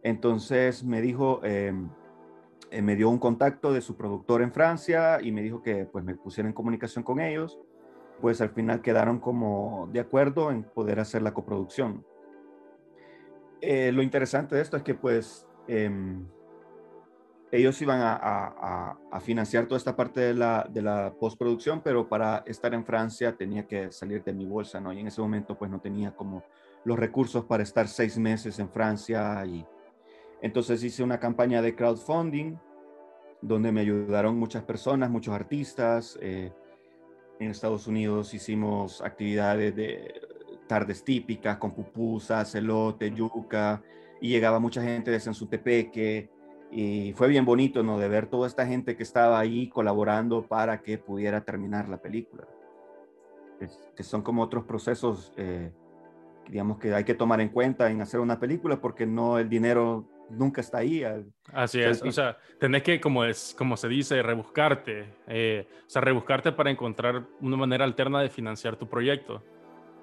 Entonces 0.02 0.84
me 0.84 1.02
dijo, 1.02 1.40
eh, 1.44 1.72
eh, 2.70 2.82
me 2.82 2.96
dio 2.96 3.10
un 3.10 3.18
contacto 3.18 3.72
de 3.72 3.80
su 3.80 3.96
productor 3.96 4.42
en 4.42 4.52
Francia 4.52 5.20
y 5.22 5.32
me 5.32 5.42
dijo 5.42 5.62
que 5.62 5.86
pues 5.86 6.04
me 6.04 6.14
pusiera 6.14 6.48
en 6.48 6.54
comunicación 6.54 7.04
con 7.04 7.20
ellos. 7.20 7.58
Pues 8.20 8.40
al 8.40 8.50
final 8.50 8.80
quedaron 8.80 9.20
como 9.20 9.88
de 9.92 10.00
acuerdo 10.00 10.50
en 10.50 10.64
poder 10.64 11.00
hacer 11.00 11.22
la 11.22 11.32
coproducción. 11.32 12.04
Eh, 13.60 13.92
lo 13.92 14.02
interesante 14.02 14.54
de 14.54 14.62
esto 14.62 14.76
es 14.76 14.82
que 14.82 14.94
pues 14.94 15.46
em, 15.66 16.26
ellos 17.50 17.80
iban 17.80 18.00
a, 18.00 18.96
a, 19.10 19.20
financiar 19.20 19.66
toda 19.66 19.78
esta 19.78 19.96
parte 19.96 20.20
de 20.20 20.34
la, 20.34 20.66
de 20.68 20.82
la, 20.82 21.14
postproducción, 21.18 21.80
pero 21.82 22.08
para 22.08 22.44
estar 22.46 22.74
en 22.74 22.84
Francia 22.84 23.36
tenía 23.36 23.66
que 23.66 23.90
salir 23.90 24.22
de 24.22 24.32
mi 24.32 24.46
bolsa, 24.46 24.80
¿no? 24.80 24.92
Y 24.92 25.00
en 25.00 25.06
ese 25.06 25.20
momento 25.20 25.56
pues 25.56 25.70
no 25.70 25.80
tenía 25.80 26.14
como 26.14 26.44
los 26.84 26.98
recursos 26.98 27.44
para 27.44 27.62
estar 27.62 27.88
seis 27.88 28.18
meses 28.18 28.58
en 28.58 28.68
Francia 28.68 29.44
y, 29.46 29.66
entonces 30.40 30.82
hice 30.84 31.02
una 31.02 31.18
campaña 31.18 31.60
de 31.62 31.74
crowdfunding 31.74 32.56
donde 33.40 33.72
me 33.72 33.80
ayudaron 33.80 34.38
muchas 34.38 34.62
personas, 34.62 35.10
muchos 35.10 35.34
artistas. 35.34 36.18
Eh, 36.20 36.52
en 37.40 37.50
Estados 37.50 37.86
Unidos 37.86 38.34
hicimos 38.34 39.00
actividades 39.00 39.74
de 39.74 40.20
tardes 40.66 41.04
típicas 41.04 41.56
con 41.56 41.72
pupusas, 41.72 42.54
elote, 42.54 43.10
yuca, 43.10 43.82
y 44.20 44.28
llegaba 44.28 44.58
mucha 44.58 44.82
gente 44.82 45.10
de 45.10 45.20
Sensutepeque, 45.20 46.30
y 46.70 47.12
fue 47.14 47.28
bien 47.28 47.44
bonito, 47.44 47.82
¿no? 47.82 47.98
De 47.98 48.08
ver 48.08 48.26
toda 48.26 48.46
esta 48.46 48.66
gente 48.66 48.96
que 48.96 49.02
estaba 49.02 49.38
ahí 49.38 49.68
colaborando 49.68 50.42
para 50.42 50.82
que 50.82 50.98
pudiera 50.98 51.42
terminar 51.42 51.88
la 51.88 51.98
película. 51.98 52.46
que 53.96 54.04
son 54.04 54.22
como 54.22 54.42
otros 54.42 54.64
procesos, 54.64 55.32
eh, 55.36 55.72
digamos, 56.48 56.78
que 56.78 56.94
hay 56.94 57.02
que 57.02 57.14
tomar 57.14 57.40
en 57.40 57.48
cuenta 57.48 57.90
en 57.90 58.00
hacer 58.00 58.20
una 58.20 58.38
película, 58.38 58.80
porque 58.80 59.04
no 59.04 59.38
el 59.38 59.48
dinero 59.48 60.06
nunca 60.30 60.60
está 60.60 60.78
ahí. 60.78 61.02
Así 61.52 61.80
es, 61.80 62.02
o 62.02 62.12
sea, 62.12 62.36
tenés 62.60 62.82
que, 62.82 63.00
como, 63.00 63.24
es, 63.24 63.54
como 63.56 63.76
se 63.76 63.88
dice, 63.88 64.22
rebuscarte, 64.22 65.14
eh, 65.26 65.66
o 65.86 65.90
sea, 65.90 66.02
rebuscarte 66.02 66.52
para 66.52 66.70
encontrar 66.70 67.24
una 67.40 67.56
manera 67.56 67.84
alterna 67.84 68.20
de 68.20 68.28
financiar 68.28 68.76
tu 68.76 68.88
proyecto. 68.88 69.42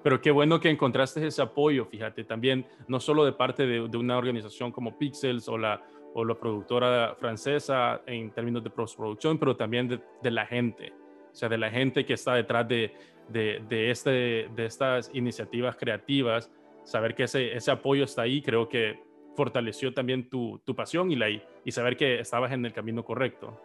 Pero 0.02 0.20
qué 0.20 0.30
bueno 0.30 0.60
que 0.60 0.70
encontraste 0.70 1.26
ese 1.26 1.42
apoyo, 1.42 1.86
fíjate, 1.86 2.22
también, 2.24 2.66
no 2.86 3.00
solo 3.00 3.24
de 3.24 3.32
parte 3.32 3.66
de, 3.66 3.80
una 3.96 4.16
organización 4.16 4.70
como 4.70 4.96
Pixels 4.98 5.48
o 5.48 5.58
la, 5.58 5.82
o 6.14 6.24
la 6.24 6.34
productora 6.34 7.14
francesa 7.18 8.02
en 8.06 8.30
términos 8.30 8.64
de 8.64 8.70
postproducción, 8.70 9.38
pero 9.38 9.56
también 9.56 9.88
de, 10.22 10.30
la 10.30 10.46
gente, 10.46 10.92
o 11.32 11.34
sea, 11.34 11.48
de 11.48 11.58
la 11.58 11.70
gente 11.70 12.06
que 12.06 12.14
está 12.14 12.34
detrás 12.34 12.66
de, 12.68 12.92
de, 13.28 13.90
este, 13.90 14.48
de 14.54 14.66
estas 14.66 15.10
iniciativas 15.12 15.76
creativas, 15.76 16.50
saber 16.84 17.14
que 17.14 17.24
ese, 17.24 17.54
ese 17.54 17.70
apoyo 17.70 18.04
está 18.04 18.22
ahí, 18.22 18.40
creo 18.40 18.68
que 18.68 18.98
fortaleció 19.34 19.92
también 19.92 20.28
tu, 20.28 20.58
tu 20.64 20.74
pasión 20.74 21.10
y, 21.10 21.16
la, 21.16 21.28
y 21.28 21.70
saber 21.70 21.96
que 21.96 22.20
estabas 22.20 22.52
en 22.52 22.64
el 22.64 22.72
camino 22.72 23.04
correcto. 23.04 23.60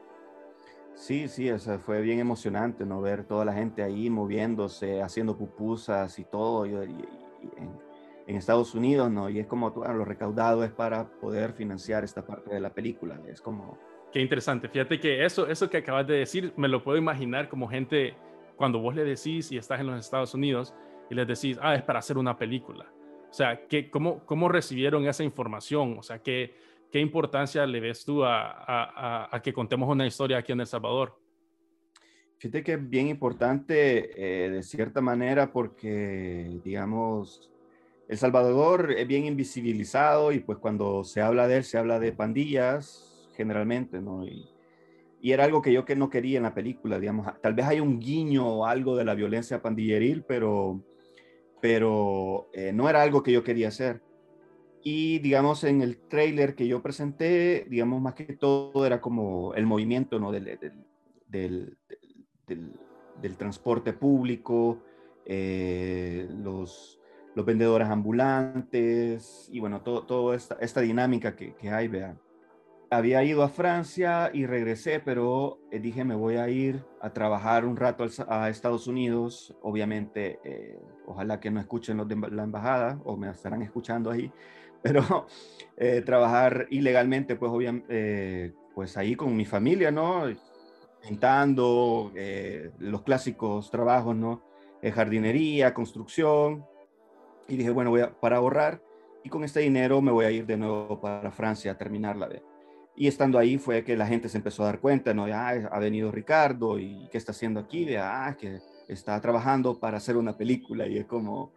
Sí, 0.94 1.28
sí, 1.28 1.50
o 1.50 1.58
fue 1.58 2.02
bien 2.02 2.20
emocionante, 2.20 2.86
¿no? 2.86 3.02
Ver 3.02 3.24
toda 3.24 3.46
la 3.46 3.54
gente 3.54 3.82
ahí 3.82 4.10
moviéndose, 4.10 5.02
haciendo 5.02 5.38
pupusas 5.38 6.20
y 6.20 6.26
todo 6.26 6.66
y, 6.66 6.76
en, 8.28 8.36
Estados 8.36 8.74
Unidos, 8.76 9.12
¿no? 9.12 9.30
Y 9.30 9.40
es 9.40 9.48
como, 9.48 9.72
bueno, 9.72 9.94
lo 9.94 10.06
recaudado 10.06 10.64
es 10.64 10.72
para 10.72 11.10
poder 11.20 11.54
financiar 11.54 12.04
esta 12.04 12.26
parte 12.26 12.54
de 12.54 12.60
la 12.60 12.74
película, 12.74 13.20
es 13.28 13.42
como... 13.42 13.78
Qué 14.12 14.20
interesante, 14.20 14.68
fíjate 14.68 15.00
que 15.00 15.24
eso, 15.24 15.48
eso 15.48 15.70
que 15.70 15.78
acabas 15.78 16.06
de 16.06 16.16
decir, 16.16 16.54
me 16.58 16.68
lo 16.68 16.84
puedo 16.84 16.98
imaginar 16.98 17.48
como 17.48 17.68
gente, 17.70 18.16
cuando 18.58 18.80
vos 18.80 18.94
le 18.94 19.06
decís 19.06 19.52
y 19.52 19.58
estás 19.58 19.80
en 19.80 19.88
los 19.88 20.00
Estados 20.00 20.34
Unidos 20.34 20.74
y 21.10 21.16
les 21.16 21.28
decís, 21.28 21.58
ah, 21.62 21.76
es 21.76 21.84
para 21.84 22.00
hacer 22.00 22.18
una 22.18 22.38
película 22.38 22.92
o 23.32 23.34
sea, 23.34 23.66
¿qué, 23.66 23.90
cómo, 23.90 24.26
¿cómo 24.26 24.50
recibieron 24.50 25.08
esa 25.08 25.24
información? 25.24 25.98
O 25.98 26.04
sea, 26.04 26.20
¿qué, 26.20 26.54
qué 26.92 27.00
importancia 27.00 27.66
le 27.66 27.80
ves 27.80 28.04
tú 28.04 28.26
a, 28.26 29.30
a, 29.34 29.42
que 29.42 29.54
contemos 29.54 29.90
una 29.90 30.06
historia 30.06 30.38
aquí 30.38 30.52
en 30.52 30.60
El 30.60 30.68
Salvador? 30.68 31.18
Fíjate 32.38 32.62
que 32.62 32.74
es 32.74 32.90
bien 32.90 33.08
importante 33.08 34.12
eh, 34.18 34.50
de 34.50 34.64
cierta 34.64 35.00
manera 35.00 35.54
porque, 35.54 36.60
digamos, 36.62 37.50
El 38.12 38.18
Salvador 38.18 38.92
es 38.92 39.08
bien 39.08 39.26
invisibilizado 39.26 40.34
y 40.34 40.42
pues 40.42 40.58
cuando 40.58 41.06
se 41.06 41.22
habla 41.22 41.48
de 41.48 41.56
él 41.56 41.64
se 41.64 41.78
habla 41.78 41.98
de 41.98 42.12
pandillas 42.12 43.26
generalmente, 43.38 44.02
¿no? 44.02 44.26
Y, 44.26 44.50
y 45.22 45.32
era 45.32 45.46
algo 45.46 45.62
que 45.62 45.72
yo 45.72 45.86
que 45.86 45.96
no 45.96 46.10
quería 46.10 46.36
en 46.36 46.44
la 46.44 46.54
película, 46.54 47.00
digamos, 47.00 47.26
tal 47.42 47.54
vez 47.54 47.68
hay 47.68 47.80
un 47.80 48.02
guiño 48.02 48.46
o 48.46 48.66
algo 48.66 48.98
de 48.98 49.06
la 49.06 49.16
violencia 49.16 49.62
pandilleril, 49.62 50.26
pero 50.26 50.84
pero 51.62 52.50
eh, 52.52 52.74
no 52.74 52.90
era 52.90 53.02
algo 53.02 53.24
que 53.24 53.32
yo 53.32 53.46
quería 53.46 53.70
hacer. 53.70 54.02
Y 54.84 55.20
digamos, 55.20 55.64
en 55.64 55.82
el 55.82 55.98
trailer 55.98 56.56
que 56.56 56.68
yo 56.68 56.82
presenté, 56.82 57.66
digamos, 57.70 58.02
más 58.02 58.16
que 58.16 58.34
todo 58.34 58.86
era 58.86 59.00
como 59.00 59.54
el 59.54 59.66
movimiento 59.66 60.20
¿no? 60.20 60.34
del, 60.34 60.60
del, 61.30 61.78
transporte 63.38 63.94
público, 63.94 64.80
eh, 65.24 66.28
los, 66.44 67.01
los 67.36 67.46
vendedores 67.46 67.88
ambulantes 67.88 69.50
y 69.52 69.60
bueno, 69.60 69.82
toda 69.82 70.06
todo 70.06 70.34
esta, 70.34 70.58
esta, 70.60 70.82
dinámica 70.82 71.36
que, 71.36 71.54
que 71.56 71.70
hay, 71.70 71.88
vean. 71.88 72.20
Había 72.90 73.24
ido 73.24 73.42
a 73.44 73.48
Francia 73.48 74.32
y 74.34 74.46
regresé, 74.46 75.00
pero 75.00 75.60
eh, 75.72 75.80
dije 75.80 76.04
me 76.04 76.16
voy 76.16 76.36
a 76.36 76.50
ir 76.50 76.84
a 77.00 77.14
trabajar 77.14 77.66
un 77.66 77.78
rato 77.78 78.06
a 78.28 78.50
Estados 78.50 78.86
Unidos. 78.86 79.56
Obviamente, 79.62 80.40
eh, 80.44 80.78
ojalá 81.06 81.40
que 81.40 81.52
no 81.52 81.62
escuchen 81.62 81.96
los 81.96 82.08
de 82.08 82.18
la 82.32 82.44
embajada 82.44 83.00
o 83.06 83.16
me 83.16 83.30
estarán 83.30 83.62
escuchando 83.62 84.12
ahí, 84.12 84.30
pero 84.82 85.28
eh, 85.78 86.02
trabajar 86.02 86.68
ilegalmente, 86.70 87.38
pues 87.38 87.50
obviamente, 87.52 88.54
pues 88.76 88.98
ahí 88.98 89.16
con 89.16 89.38
mi 89.38 89.46
familia, 89.46 89.90
¿no? 89.90 90.24
Pintando, 91.02 92.12
los 92.78 93.02
clásicos 93.04 93.72
trabajos, 93.72 94.16
¿no? 94.16 94.44
jardinería, 94.94 95.74
construcción, 95.74 96.66
y 97.52 97.58
dije, 97.58 97.70
bueno, 97.70 97.90
voy 97.90 98.02
a, 98.02 98.18
para 98.18 98.38
ahorrar 98.38 98.82
y 99.24 99.30
con 99.30 99.44
este 99.44 99.60
dinero 99.60 100.02
me 100.02 100.12
voy 100.12 100.26
a 100.26 100.32
ir 100.32 100.46
de 100.46 100.56
nuevo 100.56 101.02
para 101.02 101.32
Francia 101.32 101.74
a 101.74 101.78
terminar 101.78 102.16
la 102.16 102.28
vez. 102.28 102.42
Y 102.96 103.08
estando 103.08 103.38
ahí 103.38 103.58
fue 103.58 103.84
que 103.84 103.98
la 103.98 104.08
gente 104.08 104.30
se 104.30 104.38
empezó 104.38 104.64
a 104.64 104.68
dar 104.68 104.80
cuenta, 104.80 105.14
¿no? 105.14 105.28
Ya 105.28 105.50
ha 105.50 105.80
venido 105.80 106.12
Ricardo 106.12 106.80
y 106.80 107.10
qué 107.12 107.18
está 107.18 107.34
haciendo 107.34 107.60
aquí, 107.60 107.94
ah, 107.96 108.38
que 108.40 108.60
está 108.88 109.20
trabajando 109.20 109.80
para 109.80 109.98
hacer 109.98 110.16
una 110.16 110.38
película 110.38 110.88
y 110.88 110.98
es 110.98 111.06
como, 111.06 111.52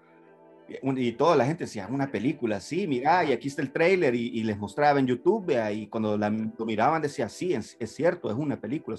y 0.69 1.13
toda 1.13 1.37
la 1.37 1.47
gente 1.47 1.65
decía, 1.65 1.87
una 1.89 2.11
película, 2.11 2.59
sí, 2.61 2.89
mira, 2.89 3.25
y 3.25 3.33
aquí 3.33 3.47
está 3.47 3.63
el 3.63 3.71
trailer 3.71 4.17
y, 4.17 4.43
les 4.43 4.59
mostraba 4.59 4.99
en 4.99 5.07
YouTube, 5.07 5.53
y 5.73 5.87
cuando 5.87 6.17
la, 6.17 6.31
lo 6.31 6.67
miraban 6.67 7.03
decía, 7.03 7.29
sí, 7.29 7.55
es, 7.55 7.77
cierto, 7.87 8.31
es 8.31 8.37
una 8.37 8.61
película, 8.61 8.97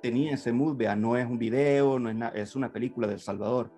tenía 0.00 0.34
ese 0.34 0.52
mood, 0.52 0.76
vea, 0.76 0.96
no 0.96 1.16
es 1.16 1.26
un 1.26 1.38
video, 1.38 1.98
no 1.98 2.10
es, 2.10 2.34
es 2.34 2.56
una 2.56 2.72
película 2.72 3.08
del 3.08 3.20
Salvador 3.20 3.70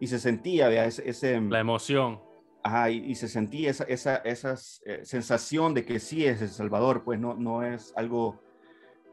y 0.00 0.06
se 0.06 0.18
sentía, 0.18 0.68
vea, 0.68 0.86
ese, 0.86 1.40
La 1.42 1.60
emoción. 1.60 2.20
Ajá, 2.62 2.90
y, 2.90 3.14
se 3.14 3.28
sentía 3.28 3.70
esa, 3.70 3.84
esa, 3.84 4.16
esa 4.16 4.54
eh, 4.84 5.00
sensación 5.04 5.72
de 5.72 5.84
que 5.84 5.98
sí 5.98 6.24
es 6.24 6.42
El 6.42 6.48
Salvador, 6.48 7.04
pues 7.04 7.18
no, 7.18 7.34
no 7.34 7.62
es 7.62 7.94
algo, 7.96 8.42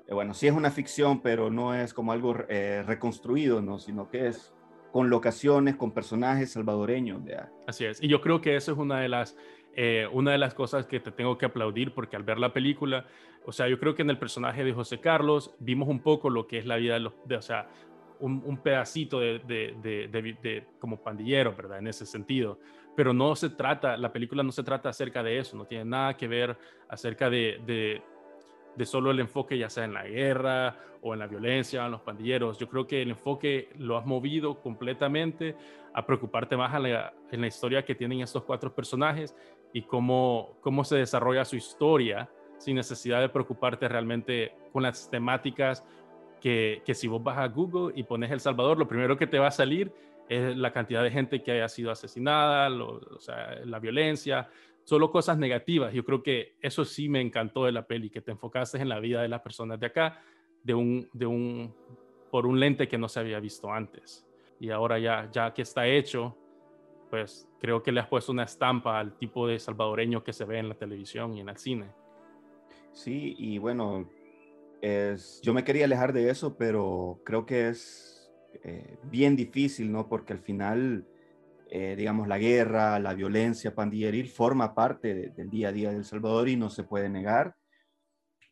eh, 0.08 0.14
bueno, 0.14 0.34
sí 0.34 0.48
es 0.48 0.54
una 0.54 0.72
ficción, 0.72 1.22
pero 1.22 1.50
no 1.50 1.74
es 1.74 1.94
como 1.94 2.12
algo 2.12 2.36
eh, 2.50 2.84
reconstruido, 2.86 3.62
¿no? 3.62 3.80
Sino 3.80 4.10
que 4.10 4.28
es 4.28 4.54
con 4.92 5.10
locaciones, 5.10 5.76
con 5.76 5.92
personajes 5.92 6.52
salvadoreños. 6.54 7.24
¿vea? 7.24 7.50
Así 7.68 7.86
es, 7.86 8.02
y 8.02 8.08
yo 8.08 8.20
creo 8.22 8.42
que 8.42 8.56
eso 8.56 8.72
es 8.72 8.78
una 8.78 9.00
de 9.00 9.10
las... 9.10 9.38
una 10.12 10.32
de 10.32 10.38
las 10.40 10.54
cosas 10.54 10.88
que 10.88 11.00
te 11.00 11.12
tengo 11.12 11.38
que 11.38 11.46
aplaudir 11.46 11.94
porque 11.94 12.16
al 12.16 12.24
ver 12.24 12.40
la 12.40 12.52
película, 12.52 13.06
o 13.46 13.52
sea, 13.52 13.68
yo 13.70 13.80
creo 13.80 13.94
que 13.94 14.02
en 14.02 14.10
el 14.10 14.18
personaje 14.18 14.64
de 14.64 14.74
José 14.74 15.00
Carlos 15.00 15.56
vimos 15.60 15.88
un 15.88 16.00
poco 16.02 16.30
lo 16.30 16.48
que 16.48 16.58
es 16.58 16.66
la 16.66 16.78
vida 16.78 16.96
de 16.96 17.00
los, 17.02 17.14
de, 17.26 17.38
o 17.38 17.42
sea, 17.42 17.70
un, 18.20 18.58
pedacito 18.58 19.20
de, 19.20 19.40
de, 19.40 20.68
como 20.80 21.02
pandillero, 21.02 21.56
¿verdad? 21.56 21.80
En 21.80 21.88
ese 21.88 22.06
sentido. 22.06 22.60
Pero 22.96 23.14
no 23.14 23.36
se 23.36 23.50
trata, 23.50 23.96
la 23.98 24.12
película 24.12 24.44
no 24.44 24.52
se 24.52 24.64
trata 24.64 24.90
acerca 24.90 25.22
de 25.22 25.38
eso, 25.38 25.56
no 25.56 25.66
tiene 25.66 25.86
nada 25.86 26.18
que 26.18 26.28
ver 26.28 26.58
acerca 26.90 27.30
de, 27.30 28.02
de 28.78 28.86
solo 28.86 29.12
el 29.12 29.20
enfoque 29.20 29.58
ya 29.58 29.70
sea 29.70 29.86
en 29.86 29.94
la 29.94 30.04
guerra 30.04 30.78
o 31.02 31.14
en 31.14 31.20
la 31.20 31.28
violencia, 31.28 31.86
en 31.86 31.92
los 31.92 32.02
pandilleros. 32.02 32.60
Yo 32.60 32.70
creo 32.70 32.86
que 32.86 33.02
el 33.02 33.10
enfoque 33.10 33.70
lo 33.78 33.98
has 33.98 34.06
movido 34.06 34.62
completamente 34.62 35.56
a 35.94 36.06
preocuparte 36.06 36.56
más 36.56 36.74
en 36.76 36.94
la, 36.94 37.14
en 37.32 37.42
la 37.42 37.48
historia 37.48 37.84
que 37.84 37.96
tienen 37.96 38.22
estos 38.22 38.44
cuatro 38.44 38.74
personajes 38.74 39.36
y 39.74 39.82
cómo, 39.82 40.58
cómo 40.62 40.84
se 40.84 40.96
desarrolla 40.98 41.44
su 41.44 41.56
historia 41.56 42.30
sin 42.58 42.76
necesidad 42.76 43.22
de 43.22 43.30
preocuparte 43.30 43.88
realmente 43.88 44.54
con 44.72 44.84
las 44.84 45.10
temáticas 45.10 45.84
que, 46.40 46.82
si 46.94 47.08
vos 47.08 47.24
vas 47.24 47.38
a 47.38 47.48
Google 47.48 47.94
y 47.96 48.04
pones 48.04 48.32
El 48.32 48.40
Salvador, 48.40 48.78
lo 48.78 48.88
primero 48.88 49.18
que 49.18 49.28
te 49.28 49.40
va 49.40 49.48
a 49.48 49.52
salir 49.52 49.92
es 50.30 50.58
la 50.58 50.72
cantidad 50.72 51.04
de 51.04 51.12
gente 51.12 51.42
que 51.42 51.52
haya 51.52 51.70
sido 51.70 51.92
asesinada, 51.92 52.70
o 52.70 53.20
sea, 53.20 53.60
la 53.64 53.80
violencia, 53.80 54.50
solo 54.84 55.12
cosas 55.12 55.38
negativas. 55.38 55.94
Yo 55.94 56.04
creo 56.04 56.22
que 56.22 56.56
eso 56.62 56.86
sí 56.86 57.10
me 57.10 57.22
encantó 57.22 57.66
de 57.66 57.72
la 57.72 57.88
peli, 57.88 58.10
que 58.10 58.22
te 58.22 58.32
enfocaste 58.32 58.78
en 58.78 58.90
la 58.90 59.00
vida 59.00 59.22
de 59.22 59.28
las 59.28 59.42
personas 59.42 59.80
de 59.80 59.86
acá, 59.88 60.22
de 60.64 60.74
un, 60.74 61.10
de 61.14 61.26
un, 61.26 61.74
por 62.32 62.46
un 62.46 62.60
lente 62.60 62.88
que 62.88 62.98
no 62.98 63.08
se 63.08 63.20
había 63.20 63.40
visto 63.40 63.72
antes. 63.72 64.26
Y 64.60 64.70
ahora 64.70 65.00
ya, 65.00 65.30
ya 65.32 65.54
que 65.54 65.62
está 65.62 65.88
hecho, 65.88 66.36
pues 67.10 67.48
creo 67.60 67.82
que 67.82 67.92
le 67.92 68.00
has 68.00 68.08
puesto 68.08 68.32
una 68.32 68.44
estampa 68.44 69.00
al 69.00 69.18
tipo 69.18 69.48
de 69.48 69.60
salvadoreño 69.60 70.24
que 70.24 70.34
se 70.34 70.46
ve 70.46 70.60
en 70.60 70.70
la 70.70 70.76
televisión 70.76 71.34
y 71.34 71.42
en 71.42 71.50
el 71.50 71.58
cine. 71.58 71.88
Sí, 72.92 73.36
y 73.38 73.58
bueno, 73.60 74.10
es, 74.82 75.42
yo 75.44 75.54
me 75.54 75.64
quería 75.64 75.86
alejar 75.86 76.14
de 76.14 76.30
eso, 76.30 76.58
pero 76.58 77.22
creo 77.26 77.46
que 77.46 77.70
es 77.70 78.32
eh, 78.64 78.98
bien 79.04 79.36
difícil, 79.36 79.92
¿no? 79.92 80.08
Porque 80.08 80.34
al 80.34 80.40
final, 80.40 81.08
eh, 81.70 81.96
digamos, 81.98 82.28
la 82.28 82.38
guerra, 82.38 83.00
la 83.00 83.14
violencia 83.14 83.76
pandilleril 83.76 84.30
forma 84.30 84.74
parte 84.74 85.32
del 85.36 85.50
día 85.50 85.70
a 85.70 85.72
día 85.72 85.92
del 85.92 86.06
Salvador 86.06 86.50
y 86.50 86.56
no 86.56 86.70
se 86.70 86.84
puede 86.84 87.10
negar. 87.10 87.56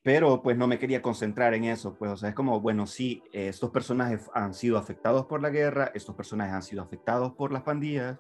Pero 0.04 0.44
pues 0.44 0.56
no 0.56 0.68
me 0.68 0.78
quería 0.78 1.02
concentrar 1.02 1.56
en 1.56 1.64
eso, 1.64 1.96
pues, 1.98 2.12
o 2.12 2.18
sea, 2.18 2.30
es 2.30 2.36
como, 2.36 2.62
bueno, 2.62 2.86
sí, 2.86 3.24
estos 3.34 3.72
personajes 3.72 4.30
han 4.36 4.54
sido 4.54 4.78
afectados 4.78 5.26
por 5.26 5.42
la 5.42 5.50
guerra, 5.50 5.92
estos 5.96 6.16
personajes 6.16 6.54
han 6.54 6.62
sido 6.62 6.84
afectados 6.84 7.34
por 7.34 7.52
las 7.52 7.64
pandillas, 7.64 8.20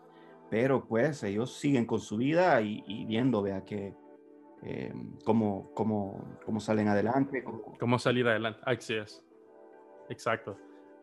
pero 0.49 0.87
pues 0.87 1.21
ellos 1.21 1.59
siguen 1.59 1.85
con 1.85 1.99
su 1.99 2.17
vida 2.17 2.59
y, 2.61 2.83
y 2.87 3.05
viendo, 3.05 3.43
vea, 3.43 3.63
que, 3.65 3.93
eh, 4.67 4.91
cómo, 5.23 5.71
cómo, 5.75 6.39
cómo, 6.43 6.59
salen 6.59 6.87
adelante. 6.87 7.43
Cómo... 7.79 7.99
salir 7.99 8.27
adelante, 8.27 8.59
así 8.65 8.95
es. 8.95 9.23
Exacto. 10.09 10.57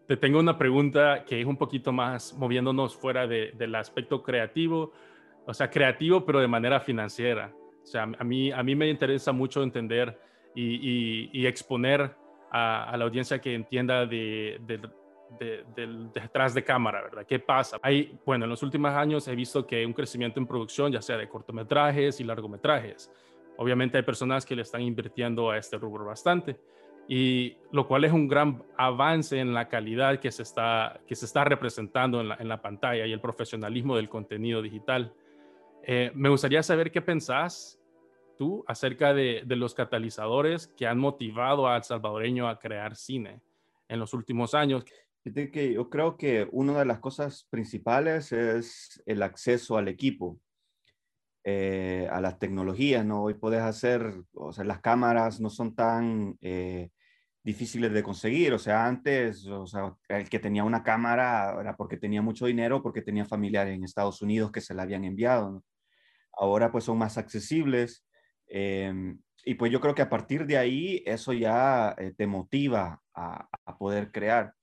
Te 0.09 0.17
tengo 0.17 0.41
una 0.41 0.59
pregunta 0.59 1.25
que 1.25 1.41
es 1.41 1.47
un 1.47 1.57
poquito 1.57 1.93
más 1.93 2.35
moviéndonos 2.37 2.97
fuera 2.97 3.29
de, 3.29 3.53
del 3.53 3.73
aspecto 3.77 4.21
creativo, 4.21 4.93
o 5.47 5.55
sea, 5.55 5.71
creativo 5.71 6.25
pero 6.27 6.41
de 6.41 6.49
manera 6.49 6.81
financiera. 6.81 7.53
O 7.81 7.87
sea, 7.87 8.03
a 8.03 8.25
mí, 8.25 8.51
a 8.51 8.65
mí 8.65 8.75
me 8.75 8.89
interesa 8.89 9.31
mucho 9.31 9.63
entender 9.63 10.19
y, 10.57 11.31
y, 11.33 11.47
exponer 11.47 12.17
a, 12.51 12.91
a, 12.91 12.97
la 12.97 13.05
audiencia 13.05 13.41
que 13.41 13.55
entienda 13.55 14.07
de, 14.07 14.61
de, 14.67 15.65
detrás 16.13 16.53
de 16.53 16.65
cámara, 16.65 17.03
¿verdad? 17.03 17.27
¿Qué 17.27 17.39
pasa? 17.39 17.79
Hay, 17.81 18.19
bueno, 18.27 18.45
en 18.45 18.51
los 18.51 18.63
últimos 18.63 18.93
años 18.93 19.27
he 19.29 19.35
visto 19.35 19.67
que 19.67 19.77
hay 19.77 19.85
un 19.85 19.93
crecimiento 19.93 20.41
en 20.41 20.47
producción, 20.47 20.93
ya 20.93 21.01
sea 21.01 21.17
de 21.17 21.29
cortometrajes 21.29 22.21
y 22.21 22.25
largometrajes. 22.25 23.11
Obviamente 23.57 23.99
hay 23.99 24.03
personas 24.03 24.47
que 24.47 24.57
le 24.57 24.63
están 24.63 24.83
invirtiendo 24.83 25.51
a 25.51 25.59
este 25.59 25.79
rubro 25.79 26.05
bastante, 26.05 26.59
y 27.09 27.57
lo 27.73 27.87
cual 27.87 28.05
es 28.05 28.13
un 28.13 28.29
gran 28.29 28.63
avance 28.77 29.39
en 29.39 29.53
la 29.53 29.69
calidad 29.69 30.21
que 30.21 30.31
se 30.31 30.43
está, 30.43 31.01
que 31.07 31.15
se 31.15 31.27
está 31.27 31.45
representando 31.45 32.21
en 32.21 32.49
la, 32.49 32.63
pantalla 32.63 33.07
y 33.07 33.13
el 33.13 33.21
profesionalismo 33.21 33.97
del 33.97 34.09
contenido 34.09 34.63
digital. 34.63 35.13
Eh, 35.83 36.13
me 36.15 36.29
gustaría 36.29 36.63
saber 36.63 36.93
qué 36.93 37.03
pensás 37.03 37.81
tú 38.39 38.65
acerca 38.67 39.13
de, 39.13 39.43
de, 39.45 39.57
los 39.57 39.75
catalizadores 39.75 40.69
que 40.69 40.87
han 40.87 40.99
motivado 40.99 41.67
al 41.67 41.83
salvadoreño 41.83 42.49
a 42.49 42.59
crear 42.59 42.97
cine 42.97 43.41
en 43.89 43.99
los 43.99 44.15
últimos 44.15 44.55
años. 44.55 44.85
Yo 45.25 45.91
creo 45.91 46.17
que 46.17 46.49
una 46.51 46.79
de 46.79 46.85
las 46.85 46.99
cosas 46.99 47.47
principales 47.49 48.33
es 48.33 49.03
el 49.07 49.23
acceso 49.23 49.77
al 49.77 49.89
equipo. 49.89 50.39
Eh, 51.45 52.07
a 52.09 52.21
las 52.21 52.39
tecnologías, 52.39 53.05
¿no? 53.05 53.25
Hoy 53.25 53.35
puedes 53.35 53.63
hacer, 53.63 54.15
o 54.33 54.53
sea, 54.53 54.63
las 54.63 54.81
cámaras 54.81 55.41
no 55.41 55.51
son 55.51 55.75
tan 55.75 56.39
eh, 56.41 56.91
difíciles 57.43 57.93
de 57.93 58.05
conseguir, 58.05 58.53
o 58.53 58.61
sea, 58.61 58.87
antes, 58.87 59.45
o 59.49 59.67
sea, 59.67 59.93
el 60.09 60.29
que 60.31 60.39
tenía 60.39 60.63
una 60.63 60.85
cámara 60.85 61.57
era 61.61 61.77
porque 61.77 61.97
tenía 61.97 62.23
mucho 62.23 62.47
dinero, 62.47 62.81
porque 62.81 63.03
tenía 63.03 63.25
familiares 63.25 63.75
en 63.75 63.83
Estados 63.83 64.23
Unidos 64.23 64.53
que 64.53 64.61
se 64.61 64.73
la 64.73 64.85
habían 64.85 65.05
enviado, 65.05 65.51
¿no? 65.51 65.65
Ahora 66.33 66.71
pues 66.71 66.85
son 66.85 66.99
más 66.99 67.19
accesibles 67.19 68.07
em, 68.47 69.21
y 69.45 69.55
pues 69.55 69.73
yo 69.73 69.81
creo 69.81 69.95
que 69.97 70.03
a 70.03 70.09
partir 70.11 70.47
de 70.47 70.59
ahí 70.59 71.03
eso 71.07 71.33
ya 71.33 71.95
eh, 71.99 72.15
te 72.17 72.27
motiva 72.29 73.03
a, 73.15 73.49
a 73.65 73.79
poder 73.79 74.13
crear. 74.13 74.55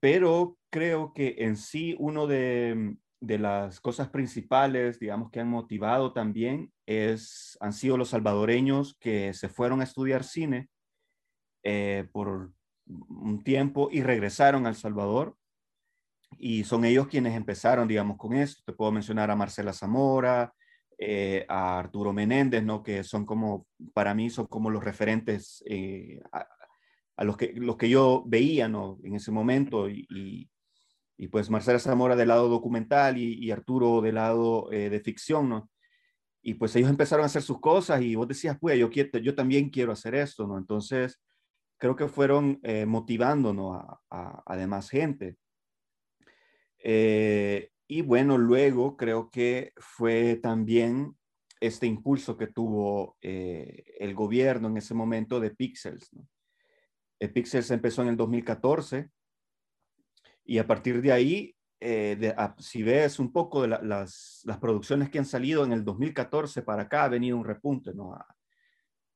pero 0.00 0.58
creo 0.70 1.12
que 1.14 1.36
en 1.38 1.56
sí 1.56 1.94
uno 1.98 2.26
de, 2.26 2.96
de 3.20 3.38
las 3.38 3.80
cosas 3.80 4.08
principales, 4.08 4.98
digamos, 4.98 5.30
que 5.30 5.40
han 5.40 5.48
motivado 5.48 6.12
también 6.12 6.72
es, 6.86 7.56
han 7.60 7.72
sido 7.72 7.96
los 7.96 8.10
salvadoreños 8.10 8.96
que 9.00 9.34
se 9.34 9.48
fueron 9.48 9.80
a 9.80 9.84
estudiar 9.84 10.24
cine 10.24 10.68
eh, 11.64 12.08
por 12.12 12.52
un 12.86 13.42
tiempo 13.42 13.88
y 13.90 14.02
regresaron 14.02 14.66
al 14.66 14.76
Salvador. 14.76 15.36
Y 16.38 16.64
son 16.64 16.84
ellos 16.84 17.08
quienes 17.08 17.34
empezaron, 17.34 17.88
digamos, 17.88 18.18
con 18.18 18.34
esto. 18.34 18.62
Te 18.64 18.72
puedo 18.72 18.92
mencionar 18.92 19.30
a 19.30 19.36
Marcela 19.36 19.72
Zamora, 19.72 20.52
eh, 20.98 21.44
a 21.48 21.78
Arturo 21.78 22.12
Menéndez, 22.12 22.62
¿no? 22.62 22.82
Que 22.82 23.02
son 23.02 23.24
como, 23.24 23.66
para 23.94 24.14
mí, 24.14 24.30
son 24.30 24.46
como 24.46 24.70
los 24.70 24.84
referentes 24.84 25.62
eh, 25.66 26.20
a, 26.32 27.24
los, 27.24 27.36
que, 27.36 27.52
los 27.54 27.76
que 27.76 27.88
yo 27.88 28.22
veía, 28.26 28.68
¿no? 28.68 28.98
En 29.02 29.16
ese 29.16 29.32
momento 29.32 29.88
y 29.88 30.48
pues 31.26 31.50
Marcela 31.50 31.80
Zamora 31.80 32.14
del 32.14 32.28
lado 32.28 32.48
documental 32.48 33.18
y, 33.18 33.50
Arturo 33.50 34.00
del 34.00 34.14
lado 34.14 34.70
eh, 34.70 34.88
de 34.88 35.00
ficción, 35.00 35.48
¿no? 35.48 35.68
Y 36.40 36.54
pues 36.54 36.76
ellos 36.76 36.88
empezaron 36.88 37.24
a 37.24 37.26
hacer 37.26 37.42
sus 37.42 37.60
cosas 37.60 38.00
y 38.00 38.14
vos 38.14 38.28
decías, 38.28 38.56
pues 38.60 38.78
yo, 38.78 38.88
quiero, 38.88 39.18
yo 39.18 39.34
también 39.34 39.68
quiero 39.68 39.90
hacer 39.90 40.14
esto, 40.14 40.46
¿no? 40.46 40.56
Entonces, 40.56 41.20
creo 41.76 41.96
que 41.96 42.06
fueron 42.06 42.60
eh, 42.62 42.86
motivándonos 42.86 43.82
a, 44.10 44.42
a, 44.46 44.56
demás 44.56 44.88
gente. 44.90 45.36
Eh, 46.78 47.70
y 47.88 48.02
bueno, 48.02 48.38
luego 48.38 48.96
creo 48.96 49.30
que 49.30 49.72
fue 49.76 50.36
también 50.36 51.16
este 51.60 51.86
impulso 51.86 52.36
que 52.36 52.46
tuvo 52.46 53.16
eh, 53.20 53.84
el 53.98 54.14
gobierno 54.14 54.68
en 54.68 54.76
ese 54.76 54.94
momento 54.94 55.40
de 55.40 55.50
Pixels. 55.50 56.10
El 57.18 57.32
Pixels 57.32 57.70
empezó 57.70 58.02
en 58.02 58.08
el 58.08 58.16
2014 58.16 59.10
y 60.48 60.56
a 60.56 60.66
partir 60.66 61.02
de 61.02 61.12
ahí, 61.12 61.54
eh, 61.78 62.34
si 62.56 62.82
ves 62.82 63.18
un 63.18 63.30
poco 63.30 63.62
de 63.62 63.68
las, 63.68 64.42
producciones 64.58 65.10
que 65.10 65.18
han 65.18 65.26
salido 65.26 65.62
en 65.62 65.72
el 65.72 65.84
2014 65.84 66.62
para 66.62 66.84
acá, 66.84 67.04
ha 67.04 67.08
venido 67.08 67.36
un 67.36 67.44
repunte. 67.44 67.92
¿no? 67.92 68.18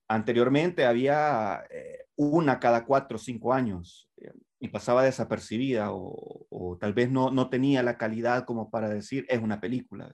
Anteriormente 0.08 0.84
había 0.84 1.64
eh, 1.70 2.04
una 2.16 2.60
cada 2.60 2.84
cuatro 2.84 3.16
o 3.16 3.18
cinco 3.18 3.54
años 3.54 4.10
y 4.60 4.68
pasaba 4.68 5.04
desapercibida 5.04 5.88
o, 5.90 6.76
tal 6.78 6.92
vez 6.92 7.10
no, 7.10 7.30
no 7.30 7.48
tenía 7.48 7.82
la 7.82 7.96
calidad 7.96 8.44
como 8.44 8.70
para 8.70 8.90
decir 8.90 9.24
es 9.30 9.40
una 9.40 9.58
película. 9.58 10.12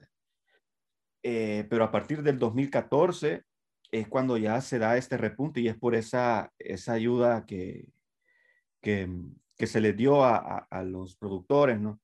Eh, 1.21 1.67
pero 1.69 1.83
a 1.83 1.91
partir 1.91 2.23
del 2.23 2.39
2014 2.39 3.43
es 3.91 4.07
cuando 4.07 4.37
ya 4.37 4.61
se 4.61 4.79
da 4.79 4.95
este 4.95 5.17
repunte 5.17 5.59
y 5.59 5.67
es 5.67 5.77
por 5.77 5.95
esa, 5.95 6.53
esa 6.57 6.93
ayuda 6.93 7.45
que, 7.45 7.89
que, 8.81 9.09
que 9.59 9.67
se 9.67 9.81
le 9.81 9.91
dio 9.91 10.23
a, 10.23 10.65
a, 10.69 10.83
los 10.83 11.17
productores, 11.17 11.81
¿no? 11.81 11.99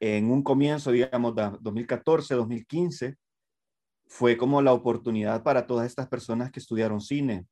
En 0.00 0.28
un 0.28 0.42
comienzo, 0.42 0.90
digamos, 0.90 1.32
2014, 1.60 2.34
2015, 2.34 3.16
fue 4.08 4.36
como 4.36 4.60
la 4.60 4.72
oportunidad 4.72 5.44
para 5.44 5.68
todas 5.68 5.86
estas 5.86 6.08
personas 6.08 6.50
que 6.50 6.58
estudiaron 6.58 7.00
cine. 7.00 7.46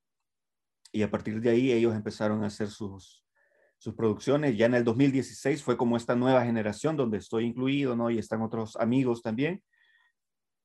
Y 0.91 1.03
a 1.03 1.11
partir 1.11 1.41
de 1.41 1.51
ahí 1.51 1.70
ellos 1.70 1.95
empezaron 1.95 2.43
a 2.43 2.49
hacer 2.49 2.68
sus, 2.68 3.25
sus 3.79 3.95
producciones. 3.95 4.57
Ya 4.57 4.66
en 4.66 4.75
el 4.75 4.83
2016 4.83 5.62
fue 5.62 5.77
como 5.77 5.97
esta 5.97 6.16
nueva 6.16 6.45
generación 6.45 6.97
donde 6.97 7.18
estoy 7.18 7.45
incluido, 7.45 7.95
¿no? 7.95 8.11
Y 8.11 8.18
están 8.18 8.43
otros 8.43 8.75
amigos 8.77 9.23
también 9.23 9.62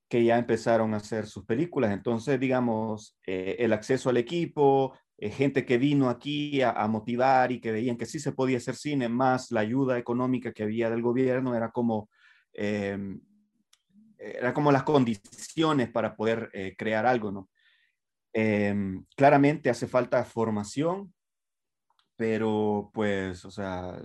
que 0.08 0.24
ya 0.24 0.36
empezaron 0.36 0.94
a 0.94 0.96
hacer 0.96 1.28
sus 1.28 1.44
películas. 1.44 1.92
Entonces, 1.92 2.40
digamos, 2.40 3.16
eh, 3.24 3.54
el 3.60 3.72
acceso 3.72 4.10
al 4.10 4.16
equipo, 4.16 4.98
eh, 5.20 5.30
gente 5.30 5.66
que 5.66 5.78
vino 5.78 6.08
aquí 6.08 6.62
a, 6.62 6.86
motivar 6.86 7.50
y 7.50 7.60
que 7.60 7.72
veían 7.72 7.96
que 7.96 8.06
sí 8.06 8.20
se 8.20 8.30
podía 8.32 8.58
hacer 8.58 8.76
cine, 8.76 9.08
más 9.08 9.50
la 9.50 9.60
ayuda 9.60 9.98
económica 9.98 10.52
que 10.52 10.62
había 10.62 10.90
del 10.90 11.02
gobierno, 11.02 11.56
era 11.56 11.72
como, 11.72 12.08
em, 12.52 13.20
era 14.16 14.54
como 14.54 14.70
las 14.70 14.84
condiciones 14.84 15.90
para 15.90 16.14
poder 16.14 16.50
eh, 16.52 16.76
crear 16.78 17.04
algo, 17.04 17.32
¿no? 17.32 17.48
Em, 18.32 19.04
claramente 19.16 19.70
hace 19.70 19.88
falta 19.88 20.24
formación, 20.24 21.12
pero 22.16 22.90
pues, 22.94 23.44
o 23.44 23.50
sea, 23.50 24.00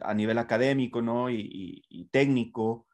a 0.00 0.14
nivel 0.14 0.38
académico, 0.38 1.00
¿no? 1.00 1.30
Y, 1.30 2.08
técnico, 2.10 2.86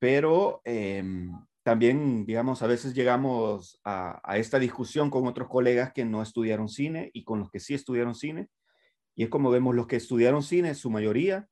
pero 0.00 0.62
em, 0.64 1.30
también, 1.62 2.26
digamos, 2.26 2.62
a 2.62 2.66
veces 2.66 2.94
llegamos 2.94 3.80
a, 3.84 4.20
esta 4.36 4.58
discusión 4.58 5.10
con 5.10 5.26
otros 5.26 5.48
colegas 5.48 5.92
que 5.92 6.04
no 6.04 6.22
estudiaron 6.22 6.68
cine 6.68 7.10
y 7.14 7.24
con 7.24 7.38
los 7.38 7.50
que 7.50 7.60
sí 7.60 7.74
estudiaron 7.74 8.14
cine, 8.14 8.48
y 9.14 9.24
es 9.24 9.28
como 9.28 9.50
vemos 9.50 9.74
los 9.74 9.86
que 9.86 9.96
estudiaron 9.96 10.42
cine, 10.42 10.74
su 10.74 10.90
mayoría, 10.90 11.48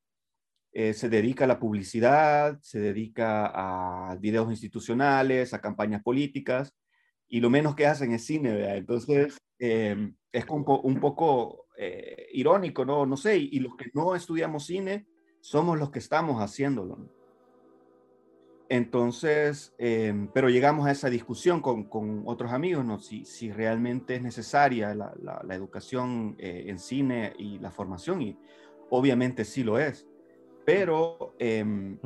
eh, 0.72 0.94
se 0.94 1.08
dedica 1.08 1.44
a 1.44 1.48
la 1.48 1.60
publicidad, 1.60 2.58
se 2.60 2.80
dedica 2.80 3.46
a 3.46 4.16
videos 4.16 4.50
institucionales, 4.50 5.54
a 5.54 5.60
campañas 5.60 6.02
políticas, 6.02 6.74
y 7.28 7.40
lo 7.40 7.50
menos 7.50 7.76
que 7.76 7.86
hacen 7.86 8.12
es 8.12 8.24
cine, 8.24 8.52
¿verdad? 8.52 8.76
Entonces, 8.76 9.38
em, 9.58 10.16
es 10.32 10.44
un, 10.48 10.64
poco 11.00 11.66
eh, 11.76 12.26
irónico, 12.32 12.84
¿no? 12.84 13.06
No 13.06 13.16
sé, 13.16 13.38
y, 13.38 13.60
los 13.60 13.76
que 13.76 13.90
no 13.94 14.16
estudiamos 14.16 14.66
cine 14.66 15.06
somos 15.40 15.78
los 15.78 15.90
que 15.90 16.00
estamos 16.00 16.42
haciéndolo. 16.42 17.19
Entonces, 18.72 19.74
em, 19.78 20.28
pero 20.28 20.48
llegamos 20.48 20.86
a 20.86 20.92
esa 20.92 21.10
discusión 21.10 21.60
con, 21.60 21.82
con 21.82 22.22
otros 22.26 22.52
amigos, 22.52 22.84
¿no? 22.84 23.00
Si, 23.00 23.24
si, 23.24 23.50
realmente 23.50 24.14
es 24.14 24.22
necesaria 24.22 24.94
la, 24.94 25.12
la, 25.20 25.54
educación 25.56 26.36
eh, 26.38 26.66
en 26.68 26.78
cine 26.78 27.32
y 27.36 27.58
la 27.58 27.72
formación, 27.72 28.22
y 28.22 28.38
obviamente 28.88 29.44
sí 29.44 29.64
lo 29.64 29.76
es, 29.76 30.06
pero 30.64 31.34
em, 31.40 31.98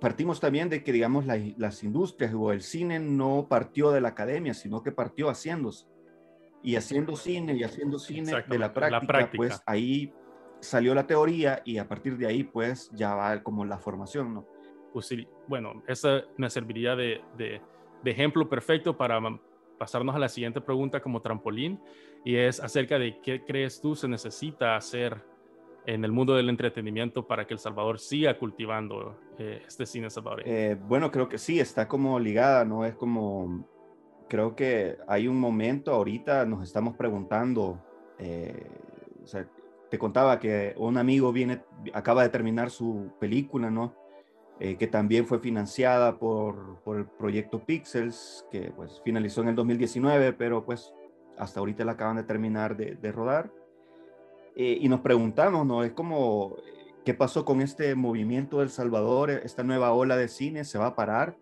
partimos 0.00 0.40
también 0.40 0.68
de 0.68 0.82
que, 0.82 0.90
digamos, 0.90 1.24
las 1.24 1.84
industrias 1.84 2.34
o 2.34 2.50
el 2.50 2.60
cine 2.60 2.98
no 2.98 3.46
partió 3.48 3.92
de 3.92 4.00
la 4.00 4.08
academia, 4.08 4.54
sino 4.54 4.82
que 4.82 4.90
partió 4.90 5.28
haciéndose 5.28 5.86
y 6.64 6.74
haciendo 6.74 7.14
cine 7.14 7.54
y 7.54 7.62
haciendo 7.62 8.00
cine 8.00 8.42
de 8.48 8.58
la 8.58 8.74
práctica, 8.74 9.30
pues 9.36 9.62
ahí 9.66 10.12
salió 10.58 10.96
la 10.96 11.06
teoría 11.06 11.62
y 11.64 11.78
a 11.78 11.86
partir 11.86 12.16
de 12.16 12.26
ahí 12.26 12.42
pues 12.42 12.90
ya 12.92 13.14
va 13.14 13.40
como 13.44 13.64
la 13.64 13.78
formación, 13.78 14.34
¿no? 14.34 14.53
Bueno, 15.48 15.82
esa 15.86 16.22
me 16.36 16.48
serviría 16.50 16.96
de 16.96 17.60
ejemplo 18.04 18.48
perfecto 18.48 18.96
para 18.96 19.20
pasarnos 19.78 20.14
a 20.14 20.18
la 20.18 20.28
siguiente 20.28 20.60
pregunta 20.60 21.00
como 21.00 21.20
trampolín 21.20 21.80
y 22.24 22.36
es 22.36 22.60
acerca 22.60 22.98
de 22.98 23.20
qué 23.20 23.44
crees 23.44 23.80
tú 23.80 23.94
se 23.94 24.08
necesita 24.08 24.76
hacer 24.76 25.22
en 25.86 26.04
el 26.04 26.12
mundo 26.12 26.34
del 26.34 26.48
entretenimiento 26.48 27.26
para 27.26 27.46
que 27.46 27.54
El 27.54 27.60
Salvador 27.60 27.98
siga 27.98 28.38
cultivando 28.38 29.18
eh, 29.38 29.62
este 29.66 29.86
cine 29.86 30.10
salvadoreño? 30.10 30.50
Eh, 30.50 30.78
bueno, 30.88 31.10
creo 31.10 31.28
que 31.28 31.38
sí, 31.38 31.60
está 31.60 31.86
como 31.86 32.18
ligada, 32.18 32.64
¿no? 32.64 32.84
Es 32.84 32.94
como 32.94 33.66
creo 34.28 34.56
que 34.56 34.96
hay 35.06 35.28
un 35.28 35.38
momento 35.38 35.92
ahorita, 35.92 36.46
nos 36.46 36.62
estamos 36.62 36.96
preguntando, 36.96 37.78
eh, 38.18 38.70
o 39.22 39.26
sea, 39.26 39.46
te 39.90 39.98
contaba 39.98 40.40
que 40.40 40.74
un 40.78 40.96
amigo 40.96 41.32
viene, 41.32 41.62
acaba 41.92 42.22
de 42.22 42.30
terminar 42.30 42.70
su 42.70 43.12
película, 43.20 43.70
¿no? 43.70 43.94
Eh, 44.60 44.76
que 44.76 44.86
también 44.86 45.26
fue 45.26 45.40
financiada 45.40 46.16
por, 46.18 46.80
por, 46.84 46.98
el 46.98 47.06
proyecto 47.06 47.64
Pixels, 47.64 48.46
que 48.52 48.72
pues 48.74 49.02
finalizó 49.04 49.42
en 49.42 49.48
el 49.48 49.56
2019, 49.56 50.32
pero 50.34 50.64
pues 50.64 50.94
hasta 51.36 51.58
ahorita 51.58 51.84
la 51.84 51.92
acaban 51.92 52.16
de 52.16 52.22
terminar 52.22 52.76
de, 52.76 52.94
de 52.94 53.12
rodar. 53.12 53.50
Eh, 54.54 54.78
y 54.80 54.88
nos 54.88 55.00
preguntamos, 55.00 55.66
¿no? 55.66 55.82
Es 55.82 55.92
como, 55.92 56.56
¿qué 57.04 57.14
pasó 57.14 57.44
con 57.44 57.60
este 57.60 57.96
movimiento 57.96 58.60
del 58.60 58.70
Salvador? 58.70 59.30
Esta 59.30 59.64
nueva 59.64 59.92
ola 59.92 60.16
de 60.16 60.28
cine 60.28 60.64
se 60.64 60.78
va 60.78 60.86
a 60.86 60.94
parar 60.94 61.36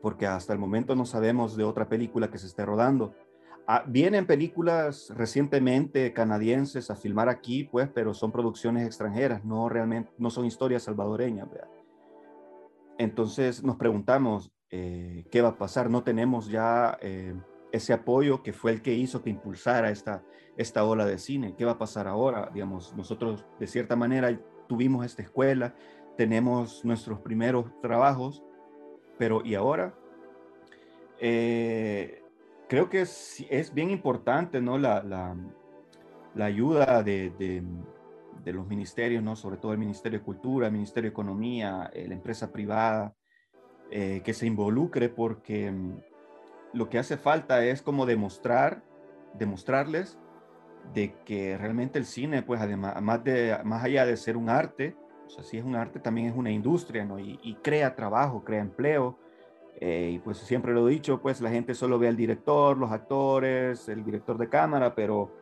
porque 0.00 0.26
hasta 0.26 0.52
el 0.52 0.58
momento 0.58 0.94
no 0.94 1.04
sabemos 1.04 1.56
de 1.56 1.64
otra 1.64 1.88
película 1.88 2.30
que 2.30 2.38
se 2.38 2.46
esté 2.46 2.64
rodando. 2.64 3.14
Ah, 3.70 3.84
vienen 3.86 4.26
películas 4.26 5.12
recientemente 5.14 6.14
canadienses 6.14 6.90
a 6.90 6.96
filmar 6.96 7.28
aquí, 7.28 7.64
pues, 7.64 7.86
pero 7.92 8.14
son 8.14 8.32
producciones 8.32 8.86
extranjeras, 8.86 9.44
no 9.44 9.68
realmente, 9.68 10.10
no 10.16 10.30
son 10.30 10.46
historias 10.46 10.84
salvadoreñas. 10.84 11.50
Entonces 12.96 13.62
nos 13.62 13.76
preguntamos, 13.76 14.50
eh, 14.70 15.26
¿qué 15.30 15.42
va 15.42 15.50
a 15.50 15.58
pasar? 15.58 15.90
No 15.90 16.02
tenemos 16.02 16.48
ya 16.48 16.96
eh, 17.02 17.34
ese 17.70 17.92
apoyo 17.92 18.42
que 18.42 18.54
fue 18.54 18.70
el 18.70 18.80
que 18.80 18.94
hizo 18.94 19.20
que 19.20 19.28
impulsara 19.28 19.90
esta, 19.90 20.24
esta 20.56 20.86
ola 20.86 21.04
de 21.04 21.18
cine. 21.18 21.54
¿Qué 21.54 21.66
va 21.66 21.72
a 21.72 21.78
pasar 21.78 22.08
ahora? 22.08 22.50
Digamos, 22.54 22.96
nosotros 22.96 23.44
de 23.60 23.66
cierta 23.66 23.96
manera 23.96 24.40
tuvimos 24.66 25.04
esta 25.04 25.20
escuela, 25.20 25.74
tenemos 26.16 26.86
nuestros 26.86 27.20
primeros 27.20 27.66
trabajos, 27.82 28.42
pero 29.18 29.44
¿y 29.44 29.54
ahora? 29.56 29.94
Eh, 31.20 32.22
creo 32.68 32.88
que 32.88 33.02
es, 33.02 33.44
es, 33.50 33.72
bien 33.72 33.90
importante, 33.90 34.60
¿no? 34.60 34.78
La, 34.78 35.02
la, 35.02 35.36
la 36.34 36.44
ayuda 36.44 37.02
de, 37.02 37.30
de, 37.30 38.52
los 38.52 38.66
ministerios, 38.66 39.22
¿no? 39.22 39.36
Sobre 39.36 39.58
todo 39.58 39.72
el 39.72 39.78
Ministerio 39.78 40.20
de 40.20 40.24
Cultura, 40.24 40.68
el 40.68 40.72
Ministerio 40.72 41.10
de 41.10 41.12
Economía, 41.12 41.90
eh, 41.92 42.08
la 42.08 42.14
empresa 42.14 42.50
privada, 42.50 43.14
eh, 43.90 44.22
que 44.24 44.32
se 44.32 44.46
involucre 44.46 45.10
porque 45.10 45.70
mm, 45.70 45.98
lo 46.72 46.88
que 46.88 46.98
hace 46.98 47.18
falta 47.18 47.62
es 47.62 47.82
como 47.82 48.06
demostrar, 48.06 48.82
demostrarles 49.34 50.18
de 50.94 51.14
que 51.26 51.58
realmente 51.58 51.98
el 51.98 52.06
cine, 52.06 52.42
pues 52.42 52.60
además, 52.60 53.00
más, 53.02 53.22
de, 53.22 53.58
más 53.64 53.84
allá 53.84 54.06
de 54.06 54.16
ser 54.16 54.38
un 54.38 54.48
arte, 54.48 54.96
o 55.26 55.30
sea, 55.30 55.44
si 55.44 55.58
es 55.58 55.64
un 55.64 55.76
arte, 55.76 56.00
también 56.00 56.28
es 56.28 56.34
una 56.34 56.50
industria, 56.50 57.04
¿no? 57.04 57.18
Y, 57.18 57.58
crea 57.62 57.94
trabajo, 57.94 58.44
crea 58.44 58.60
empleo. 58.60 59.18
Eh, 59.80 60.12
y 60.14 60.18
pues 60.18 60.38
siempre 60.38 60.72
lo 60.72 60.88
he 60.88 60.92
dicho, 60.92 61.20
pues 61.20 61.40
la 61.40 61.50
gente 61.50 61.74
solo 61.74 61.98
ve 61.98 62.08
al 62.08 62.16
director, 62.16 62.76
los 62.76 62.90
actores, 62.90 63.88
el 63.88 64.04
director 64.04 64.36
de 64.36 64.48
cámara, 64.48 64.94
pero 64.94 65.32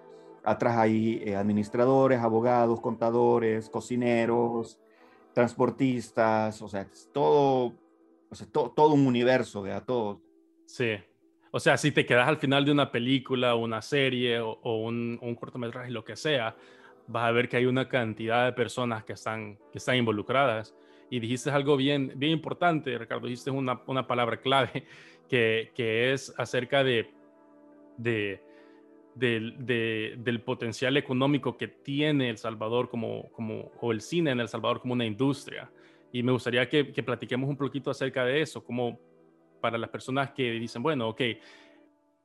atrás 0.44 0.76
hay 0.76 1.22
eh, 1.24 1.34
administradores, 1.36 2.20
abogados, 2.20 2.80
contadores, 2.80 3.70
cocineros, 3.70 4.78
transportistas, 5.32 6.60
o 6.60 6.68
sea, 6.68 6.86
todo, 7.12 7.72
o 8.30 8.34
sea, 8.34 8.46
todo 8.50 8.92
un 8.92 9.06
universo, 9.06 9.62
de 9.62 9.72
a 9.72 9.80
todo. 9.80 10.20
Sí. 10.66 10.92
O 11.50 11.58
sea, 11.58 11.78
si 11.78 11.90
te 11.90 12.04
quedas 12.04 12.28
al 12.28 12.36
final 12.36 12.66
de 12.66 12.72
una 12.72 12.92
película, 12.92 13.54
una 13.54 13.80
serie 13.80 14.40
o, 14.40 14.58
un, 14.62 15.18
un 15.22 15.34
cortometraje, 15.34 15.90
lo 15.90 16.04
que 16.04 16.16
sea, 16.16 16.54
vas 17.06 17.24
a 17.24 17.30
ver 17.32 17.48
que 17.48 17.56
hay 17.56 17.66
una 17.66 17.88
cantidad 17.88 18.44
de 18.44 18.52
personas 18.52 19.04
que 19.04 19.14
están, 19.14 19.58
que 19.72 19.78
están 19.78 19.96
involucradas. 19.96 20.74
Y 21.10 21.20
dijiste 21.20 21.50
algo 21.50 21.76
bien, 21.76 22.12
bien 22.16 22.32
importante, 22.32 22.96
Ricardo, 22.98 23.26
dijiste 23.26 23.50
una, 23.50 23.80
una 23.86 24.06
palabra 24.06 24.40
clave 24.40 24.84
que, 25.28 25.70
que 25.74 26.12
es 26.12 26.34
acerca 26.36 26.82
de, 26.82 27.10
de, 27.96 28.42
del, 29.14 30.42
potencial 30.42 30.96
económico 30.96 31.56
que 31.56 31.68
tiene 31.68 32.28
El 32.30 32.38
Salvador 32.38 32.88
como, 32.88 33.30
como, 33.32 33.72
o 33.80 33.92
el 33.92 34.00
cine 34.00 34.32
en 34.32 34.40
El 34.40 34.48
Salvador 34.48 34.80
como 34.80 34.94
una 34.94 35.06
industria. 35.06 35.70
Y 36.12 36.22
me 36.22 36.32
gustaría 36.32 36.68
que, 36.68 36.92
que 36.92 37.02
platiquemos 37.02 37.48
un 37.48 37.56
poquito 37.56 37.90
acerca 37.90 38.24
de 38.24 38.40
eso, 38.40 38.64
como 38.64 38.98
para 39.60 39.78
las 39.78 39.90
personas 39.90 40.30
que 40.30 40.52
dicen, 40.52 40.82
bueno, 40.82 41.08
ok, 41.08 41.22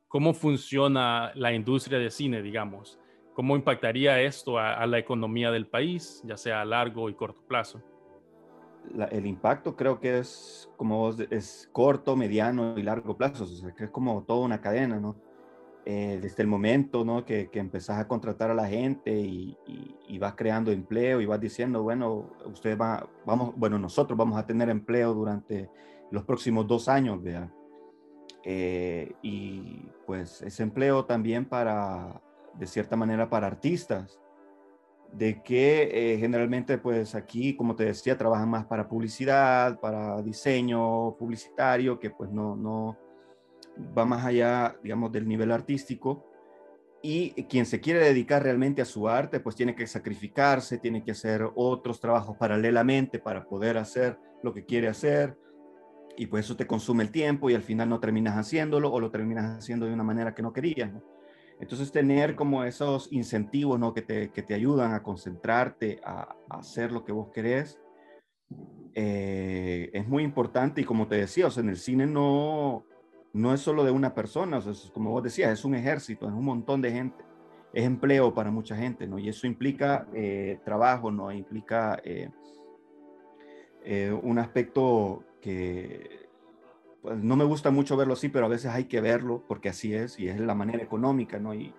¿cómo 0.08 0.34
funciona 0.34 1.32
la 1.36 1.54
industria 1.54 1.98
de 1.98 2.12
cine, 2.12 2.42
digamos? 2.42 3.00
¿Cómo 3.34 3.56
impactaría 3.56 4.22
esto 4.22 4.60
a, 4.60 4.86
la 4.86 5.00
economía 5.00 5.52
del 5.52 5.66
país, 5.66 6.22
ya 6.26 6.36
sea 6.36 6.62
a 6.62 6.66
largo 6.66 7.10
y 7.10 7.14
corto 7.14 7.42
plazo? 7.48 7.82
El 9.12 9.26
impacto 9.26 9.76
creo 9.76 10.00
que 10.00 10.20
es 10.20 10.70
como 10.78 11.10
es 11.30 11.70
corto, 11.72 12.16
mediano 12.16 12.78
y 12.78 12.84
largo 12.84 13.16
plazo, 13.16 13.46
o 13.46 13.48
sea, 13.48 13.72
que 13.72 13.86
es 13.86 13.90
como 13.90 14.24
toda 14.24 14.46
una 14.46 14.62
cadena, 14.62 15.00
¿no? 15.00 15.16
Eh, 15.84 16.20
desde 16.22 16.44
el 16.44 16.48
momento, 16.48 17.04
¿no? 17.04 17.26
Que, 17.26 17.50
que, 17.50 17.60
empezás 17.60 18.00
a 18.00 18.08
contratar 18.08 18.52
a 18.52 18.54
la 18.54 18.68
gente 18.68 19.12
y, 19.12 19.58
y, 20.08 20.20
vas 20.20 20.36
creando 20.36 20.72
empleo 20.72 21.22
y 21.22 21.26
vas 21.26 21.40
diciendo, 21.42 21.82
bueno, 21.82 22.30
usted 22.46 22.78
va, 22.78 23.10
vamos, 23.26 23.54
bueno, 23.56 23.80
nosotros 23.80 24.16
vamos 24.16 24.38
a 24.38 24.46
tener 24.46 24.70
empleo 24.70 25.14
durante 25.16 25.72
los 26.12 26.24
próximos 26.24 26.68
dos 26.68 26.88
años, 26.88 27.24
vea. 27.24 27.52
Eh, 28.44 29.12
y 29.24 29.86
pues 30.06 30.42
ese 30.44 30.64
empleo 30.64 31.06
también 31.06 31.46
para, 31.46 32.22
de 32.54 32.68
cierta 32.68 32.96
manera 32.96 33.30
para 33.30 33.48
artistas, 33.48 34.20
de 35.14 35.42
que 35.44 36.14
eh, 36.14 36.18
generalmente 36.18 36.78
pues 36.78 37.16
aquí, 37.16 37.56
como 37.56 37.76
te 37.76 37.86
decía, 37.86 38.18
trabajan 38.18 38.50
más 38.50 38.66
para 38.66 38.88
publicidad, 38.88 39.80
para 39.80 40.22
diseño 40.22 41.16
publicitario, 41.18 42.00
que 42.00 42.10
pues 42.10 42.32
no, 42.32 42.56
no 42.56 42.98
va 43.98 44.06
más 44.06 44.26
allá, 44.26 44.78
digamos, 44.84 45.12
del 45.12 45.28
nivel 45.28 45.52
artístico. 45.52 46.28
Y 47.04 47.32
quien 47.46 47.66
se 47.66 47.82
quiere 47.82 48.00
dedicar 48.00 48.44
realmente 48.44 48.82
a 48.82 48.86
su 48.86 49.10
arte, 49.10 49.40
pues 49.40 49.56
tiene 49.56 49.76
que 49.76 49.88
sacrificarse, 49.88 50.78
tiene 50.78 51.04
que 51.04 51.12
hacer 51.12 51.50
otros 51.56 52.00
trabajos 52.00 52.38
paralelamente 52.38 53.18
para 53.18 53.44
poder 53.44 53.78
hacer 53.78 54.20
lo 54.44 54.54
que 54.54 54.66
quiere 54.66 54.88
hacer. 54.88 55.36
Y 56.16 56.28
pues 56.28 56.46
eso 56.46 56.56
te 56.56 56.68
consume 56.68 57.04
el 57.04 57.12
tiempo 57.12 57.50
y 57.50 57.56
al 57.56 57.64
final 57.64 57.90
no 57.90 58.00
terminas 58.00 58.38
haciéndolo 58.38 58.92
o 58.92 59.00
lo 59.00 59.10
terminas 59.10 59.58
haciendo 59.58 59.88
de 59.88 59.94
una 59.94 60.04
manera 60.04 60.36
que 60.36 60.44
no 60.44 60.54
querías. 60.54 60.94
¿no? 60.94 61.02
Entonces, 61.62 61.92
tener 61.92 62.36
como 62.36 62.64
esos 62.64 63.08
incentivos 63.12 63.80
¿no? 63.80 63.94
que, 63.94 64.02
te, 64.02 64.32
que 64.32 64.42
te 64.42 64.56
ayudan 64.56 64.94
a 64.94 65.04
concentrarte, 65.04 66.02
a, 66.04 66.36
hacer 66.50 66.92
lo 66.92 67.06
que 67.06 67.12
vos 67.12 67.30
querés, 67.30 67.80
eh, 68.96 69.92
es 69.94 70.08
muy 70.08 70.24
importante. 70.24 70.82
Y 70.82 70.86
como 70.86 71.08
te 71.08 71.18
decía, 71.18 71.46
o 71.46 71.52
sea, 71.52 71.62
en 71.62 71.70
el 71.70 71.78
cine 71.78 72.08
no, 72.08 72.84
no 73.34 73.54
es 73.54 73.62
solo 73.62 73.84
de 73.84 73.92
una 73.92 74.16
persona, 74.16 74.58
o 74.58 74.62
sea, 74.62 74.92
como 74.92 75.12
vos 75.12 75.22
decías, 75.22 75.52
es 75.52 75.64
un 75.64 75.76
ejército, 75.76 76.28
es 76.28 76.34
un 76.34 76.46
montón 76.46 76.82
de 76.82 76.92
gente, 76.92 77.24
es 77.74 77.86
empleo 77.86 78.34
para 78.34 78.50
mucha 78.50 78.76
gente, 78.76 79.06
¿no? 79.06 79.20
Y 79.20 79.30
eso 79.30 79.46
implica 79.46 80.08
eh, 80.16 80.60
trabajo, 80.66 81.12
¿no? 81.12 81.32
Implica 81.32 82.02
eh, 82.04 82.32
un 84.24 84.40
aspecto 84.40 85.24
que 85.40 86.21
pues 87.02 87.18
no 87.18 87.36
me 87.36 87.46
gusta 87.46 87.72
mucho 87.72 87.98
verlo 87.98 88.14
así, 88.14 88.30
pero 88.30 88.46
a 88.46 88.50
veces 88.50 88.72
hay 88.72 88.86
que 88.86 89.02
verlo 89.02 89.44
porque 89.48 89.70
así 89.70 89.94
es 89.94 90.20
y 90.20 90.28
es 90.28 90.40
la 90.40 90.56
manera 90.56 90.84
económica, 90.84 91.40
¿no? 91.40 91.54
Y, 91.54 91.74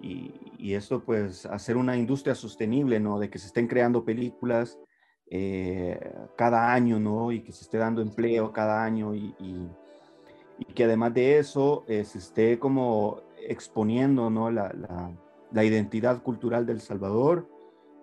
y, 0.00 0.74
esto, 0.74 1.04
pues, 1.04 1.46
hacer 1.46 1.76
una 1.76 1.96
industria 1.96 2.34
sostenible, 2.34 2.98
¿no? 2.98 3.20
De 3.20 3.30
que 3.30 3.38
se 3.38 3.46
estén 3.46 3.68
creando 3.68 4.04
películas 4.04 4.78
eh, 5.30 6.12
cada 6.36 6.72
año, 6.72 6.98
¿no? 6.98 7.30
Y 7.30 7.42
que 7.42 7.52
se 7.52 7.64
esté 7.64 7.78
dando 7.78 8.02
empleo 8.02 8.52
cada 8.52 8.82
año 8.84 9.14
y, 9.14 9.34
y 9.38 10.64
que 10.74 10.84
además 10.84 11.14
de 11.14 11.38
eso 11.38 11.84
eh, 11.88 12.04
se 12.04 12.18
esté 12.18 12.58
como 12.58 13.22
exponiendo, 13.48 14.30
¿no? 14.30 14.50
La, 14.50 14.72
la, 14.72 15.12
la 15.52 15.64
identidad 15.64 16.22
cultural 16.22 16.66
del 16.66 16.80
Salvador 16.80 17.48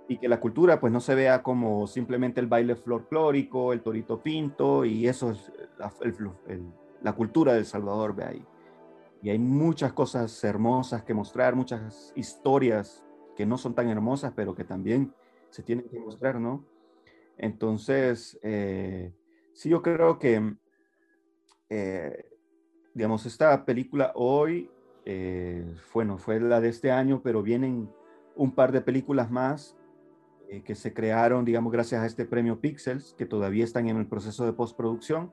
y 0.09 0.17
que 0.17 0.27
la 0.27 0.39
cultura 0.39 0.79
pues 0.79 0.91
no 0.91 0.99
se 0.99 1.13
vea 1.13 1.43
como 1.43 1.85
simplemente 1.85 2.41
el 2.41 2.47
baile 2.47 2.75
folclórico, 2.75 3.71
el 3.73 3.81
torito 3.81 4.21
pinto 4.21 4.83
y 4.83 5.07
eso 5.07 5.29
es 5.29 5.51
la, 5.77 5.93
la 7.03 7.13
cultura 7.13 7.53
del 7.53 7.65
Salvador, 7.65 8.15
ve 8.15 8.23
ahí. 8.23 8.45
Y 9.21 9.29
hay 9.29 9.37
muchas 9.37 9.93
cosas 9.93 10.43
hermosas 10.43 11.03
que 11.03 11.13
mostrar, 11.13 11.55
muchas 11.55 12.11
historias 12.15 13.05
que 13.35 13.45
no 13.45 13.59
son 13.59 13.75
tan 13.75 13.87
hermosas, 13.87 14.33
pero 14.35 14.55
que 14.55 14.63
también 14.63 15.13
se 15.51 15.61
tienen 15.61 15.87
que 15.87 15.99
mostrar, 15.99 16.39
¿no? 16.39 16.65
Entonces, 17.37 18.39
eh, 18.41 19.13
sí, 19.53 19.69
yo 19.69 19.83
creo 19.83 20.17
que, 20.17 20.55
eh, 21.69 22.25
digamos, 22.95 23.27
esta 23.27 23.63
película 23.63 24.11
hoy, 24.15 24.71
eh, 25.05 25.71
bueno, 25.93 26.17
fue 26.17 26.39
la 26.39 26.59
de 26.59 26.69
este 26.69 26.89
año, 26.89 27.21
pero 27.23 27.43
vienen 27.43 27.87
un 28.35 28.55
par 28.55 28.71
de 28.71 28.81
películas 28.81 29.29
más 29.29 29.78
eh, 30.49 30.63
que 30.63 30.73
se 30.73 30.93
crearon, 30.93 31.45
digamos, 31.45 31.71
gracias 31.71 32.01
a 32.01 32.07
este 32.07 32.25
premio 32.25 32.59
Pixels, 32.59 33.13
que 33.15 33.27
todavía 33.27 33.63
están 33.63 33.87
en 33.87 33.97
el 33.97 34.07
proceso 34.07 34.45
de 34.45 34.53
postproducción. 34.53 35.31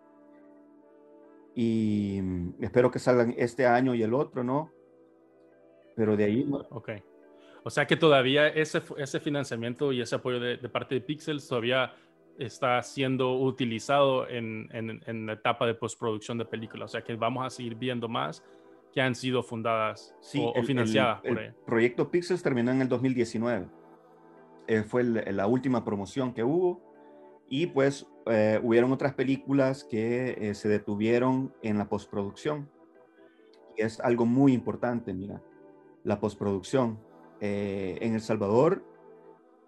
Y 1.55 2.21
mm, 2.23 2.63
espero 2.63 2.91
que 2.91 2.99
salgan 2.99 3.35
este 3.39 3.67
año 3.67 3.95
y 3.95 4.03
el 4.03 4.13
otro, 4.13 4.45
¿no? 4.45 4.71
Pero 5.97 6.19
de 6.19 6.25
ahí... 6.25 6.47
Ok. 6.71 6.91
O 7.65 7.71
sea 7.71 7.87
que 7.87 7.97
todavía 7.97 8.47
ese, 8.49 8.83
ese 8.99 9.19
financiamiento 9.19 9.91
y 9.91 10.03
ese 10.03 10.17
apoyo 10.17 10.39
de, 10.39 10.59
parte 10.69 10.95
de 10.95 11.01
Pixels 11.01 11.49
todavía 11.49 11.95
está 12.39 12.83
siendo 12.83 13.39
utilizado 13.41 14.29
en, 14.29 14.69
en, 14.73 15.27
la 15.27 15.33
etapa 15.33 15.67
de 15.67 15.75
postproducción 15.75 16.37
de 16.37 16.45
películas. 16.45 16.91
O 16.91 16.93
sea 16.93 17.03
que 17.03 17.17
vamos 17.17 17.45
a 17.47 17.51
seguir 17.51 17.75
viendo 17.75 18.07
más 18.07 18.45
que 18.93 19.01
han 19.01 19.15
sido 19.15 19.43
fundadas 19.43 20.15
o, 20.39 20.63
financiadas 20.63 21.23
por 21.23 21.39
el 21.39 21.55
proyecto 21.67 22.11
Pixels 22.11 22.43
terminó 22.43 22.71
en 22.71 22.83
el 22.83 22.89
2019. 22.89 23.67
Eh, 24.69 24.83
fue 24.83 25.05
la 25.05 25.47
última 25.47 25.85
promoción 25.85 26.33
que 26.33 26.45
hubo. 26.45 26.81
Y 27.49 27.67
pues 27.67 28.07
eh, 28.27 28.61
hubieron 28.63 28.93
otras 28.93 29.15
películas 29.15 29.85
que 29.85 30.37
eh, 30.41 30.55
se 30.55 30.69
detuvieron 30.69 31.55
en 31.63 31.79
la 31.79 31.89
postproducción. 31.89 32.69
Y 33.77 33.83
es 33.83 34.01
algo 34.01 34.27
muy 34.27 34.53
importante, 34.53 35.15
mira, 35.15 35.43
la 36.03 36.19
postproducción. 36.19 36.99
en 37.41 38.15
El 38.15 38.21
Salvador 38.21 38.83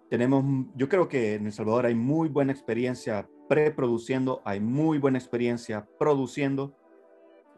tenemos, 0.09 0.43
yo 0.75 0.89
creo 0.89 1.07
que 1.07 1.35
en 1.35 1.45
El 1.45 1.51
Salvador 1.51 1.85
hay 1.85 1.93
muy 1.93 2.29
buena 2.29 2.51
experiencia 2.51 3.29
preproduciendo, 3.47 4.41
hay 4.43 4.59
muy 4.59 4.97
buena 4.97 5.19
experiencia 5.19 5.87
produciendo, 5.99 6.75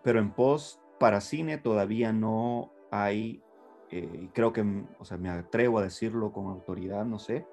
pero 0.04 0.20
en 0.20 0.32
post 0.32 0.82
para 1.00 1.22
cine 1.22 1.58
todavía 1.58 2.12
no 2.12 2.74
hay 2.92 3.42
eh, 3.92 4.30
creo 4.34 4.54
que, 4.54 4.64
mm, 4.64 4.88
o 5.00 5.06
sea, 5.06 5.18
me 5.18 5.30
atrevo 5.30 5.80
a 5.80 5.84
decirlo 5.84 6.32
con 6.32 6.48
autoridad, 6.48 7.06
no 7.06 7.20
sé, 7.20 7.46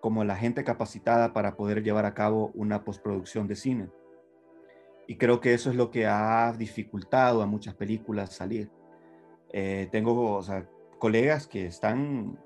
como 0.00 0.24
la 0.24 0.36
gente 0.36 0.64
capacitada 0.64 1.32
para 1.32 1.56
poder 1.56 1.82
llevar 1.82 2.06
a 2.06 2.14
cabo 2.14 2.50
una 2.54 2.84
postproducción 2.84 3.46
de 3.48 3.56
cine. 3.56 3.90
Y 5.06 5.16
creo 5.16 5.40
que 5.40 5.54
eso 5.54 5.70
es 5.70 5.76
lo 5.76 5.90
que 5.90 6.06
ha 6.06 6.52
dificultado 6.56 7.42
a 7.42 7.46
muchas 7.46 7.74
películas 7.74 8.32
salir. 8.32 8.70
Eh, 9.52 9.88
tengo 9.90 10.40
colegas 10.98 11.46
que 11.46 11.66
están 11.66 12.38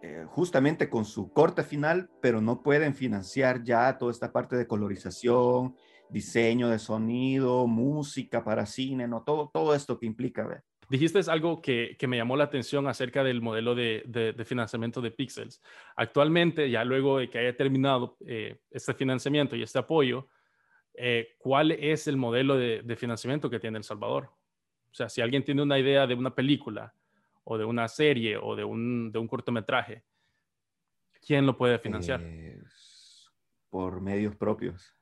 eh, 0.00 0.24
justamente 0.28 0.88
con 0.88 1.04
su 1.04 1.32
corte 1.32 1.64
final, 1.64 2.08
pero 2.20 2.40
no 2.40 2.62
pueden 2.62 2.94
financiar 2.94 3.64
ya 3.64 3.98
toda 3.98 4.12
esta 4.12 4.32
parte 4.32 4.56
de 4.56 4.68
colorización, 4.68 5.74
diseño 6.08 6.68
de 6.68 6.78
sonido, 6.78 7.66
música 7.66 8.44
para 8.44 8.64
cine, 8.64 9.08
no 9.08 9.22
todo, 9.22 9.50
todo 9.52 9.74
esto 9.74 9.98
que 9.98 10.06
implica. 10.06 10.46
¿ver? 10.46 10.64
Dijiste 10.88 11.20
algo 11.30 11.60
que, 11.60 11.96
me 12.08 12.16
llamó 12.16 12.36
la 12.36 12.44
atención 12.44 12.86
acerca 12.88 13.22
del 13.22 13.42
modelo 13.42 13.74
de, 13.74 14.34
financiamiento 14.46 15.02
de 15.02 15.10
Pixels. 15.10 15.60
Actualmente, 15.96 16.70
ya 16.70 16.82
luego 16.84 17.18
de 17.18 17.28
que 17.28 17.38
haya 17.38 17.54
terminado 17.54 18.16
eh, 18.26 18.58
este 18.70 18.94
financiamiento 18.94 19.54
y 19.54 19.62
este 19.62 19.78
apoyo, 19.78 20.28
eh, 20.94 21.34
¿cuál 21.38 21.72
es 21.72 22.08
el 22.08 22.16
modelo 22.16 22.56
de, 22.56 22.96
financiamiento 22.96 23.50
que 23.50 23.60
tiene 23.60 23.76
El 23.76 23.84
Salvador? 23.84 24.30
O 24.90 24.94
sea, 24.94 25.10
si 25.10 25.20
alguien 25.20 25.44
tiene 25.44 25.60
una 25.60 25.78
idea 25.78 26.06
de 26.06 26.14
una 26.14 26.34
película 26.34 26.94
o 27.44 27.58
de 27.58 27.66
una 27.66 27.86
serie 27.86 28.38
o 28.38 28.56
de 28.56 28.64
un, 28.64 29.12
cortometraje, 29.28 30.04
¿quién 31.26 31.44
lo 31.44 31.54
puede 31.54 31.78
financiar? 31.78 32.22
Eh, 32.22 32.62
por 33.68 34.00
medios 34.00 34.34
propios. 34.36 34.94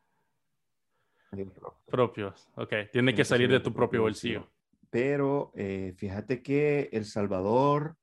propios. 1.87 2.49
ok. 2.57 2.75
Tiene 2.91 3.15
que 3.15 3.25
salir 3.25 3.49
de 3.49 3.61
tu 3.61 3.73
propio 3.73 4.03
bolsillo 4.03 4.49
pero 4.91 5.53
eh, 5.55 5.95
fíjate 5.97 6.43
que 6.43 6.89
El 6.93 7.05
Salvador, 7.05 7.97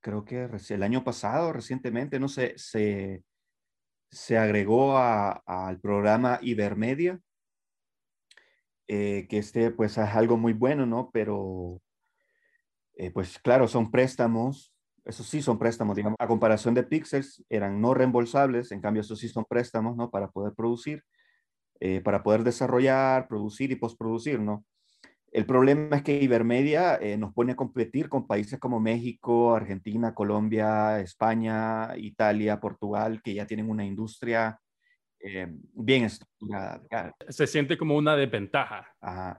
creo 0.00 0.24
que 0.24 0.48
el 0.68 0.82
año 0.82 1.04
pasado, 1.04 1.52
recientemente, 1.52 2.20
no 2.20 2.28
sé, 2.28 2.54
se, 2.56 3.24
se 4.10 4.38
agregó 4.38 4.98
al 4.98 5.80
programa 5.80 6.38
Ibermedia, 6.42 7.20
eh, 8.86 9.26
que 9.28 9.38
este 9.38 9.70
pues 9.70 9.92
es 9.92 9.98
algo 9.98 10.36
muy 10.36 10.54
bueno, 10.54 10.86
¿no? 10.86 11.10
Pero 11.12 11.82
eh, 12.94 13.10
pues 13.10 13.38
claro, 13.38 13.68
son 13.68 13.90
préstamos, 13.90 14.74
eso 15.04 15.22
sí 15.24 15.42
son 15.42 15.58
préstamos, 15.58 15.96
digamos, 15.96 16.16
a 16.18 16.26
comparación 16.26 16.74
de 16.74 16.84
Pixels, 16.84 17.44
eran 17.48 17.80
no 17.80 17.94
reembolsables, 17.94 18.72
en 18.72 18.80
cambio, 18.80 19.02
esos 19.02 19.18
sí 19.18 19.28
son 19.28 19.44
préstamos, 19.48 19.96
¿no? 19.96 20.10
Para 20.10 20.30
poder 20.30 20.54
producir, 20.54 21.04
para 22.04 22.22
poder 22.24 22.42
desarrollar, 22.42 23.28
producir 23.28 23.70
y 23.70 23.76
postproducir, 23.76 24.40
¿no? 24.40 24.64
El 25.30 25.46
problema 25.46 25.96
es 25.96 26.02
que 26.02 26.22
Ibermedia 26.22 26.96
eh, 26.96 27.16
nos 27.16 27.34
pone 27.34 27.52
a 27.52 27.56
competir 27.56 28.08
con 28.08 28.26
países 28.26 28.58
como 28.58 28.80
México, 28.80 29.54
Argentina, 29.54 30.14
Colombia, 30.14 31.00
España, 31.00 31.96
Italia, 31.96 32.60
Portugal, 32.60 33.20
que 33.22 33.34
ya 33.34 33.46
tienen 33.46 33.68
una 33.68 33.84
industria 33.84 34.58
eh, 35.20 35.48
bien 35.74 36.04
estructurada. 36.04 37.14
Se 37.28 37.46
siente 37.46 37.76
como 37.76 37.96
una 37.96 38.16
desventaja. 38.16 38.86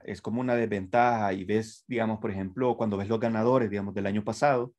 es 0.04 0.20
como 0.20 0.40
una 0.40 0.54
desventaja 0.54 1.32
y 1.32 1.44
ves, 1.44 1.84
digamos, 1.88 2.20
por 2.20 2.30
ejemplo, 2.30 2.76
cuando 2.76 2.96
ves 2.96 3.08
los 3.08 3.20
ganadores, 3.20 3.70
digamos, 3.70 3.94
del 3.94 4.06
año 4.06 4.22
pasado, 4.22 4.74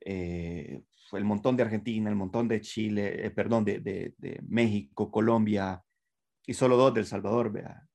eh, 0.00 0.82
el 1.12 1.24
montón 1.24 1.56
de 1.56 1.64
Argentina, 1.64 2.08
el 2.08 2.16
montón 2.16 2.48
de 2.48 2.60
Chile, 2.60 3.26
eh, 3.26 3.30
perdón, 3.30 3.64
de, 3.64 3.80
de, 3.80 4.40
México, 4.48 5.10
Colombia 5.10 5.82
y 6.46 6.54
solo 6.54 6.76
dos 6.76 6.94
del 6.94 7.06
Salvador, 7.06 7.52
vea. 7.52 7.86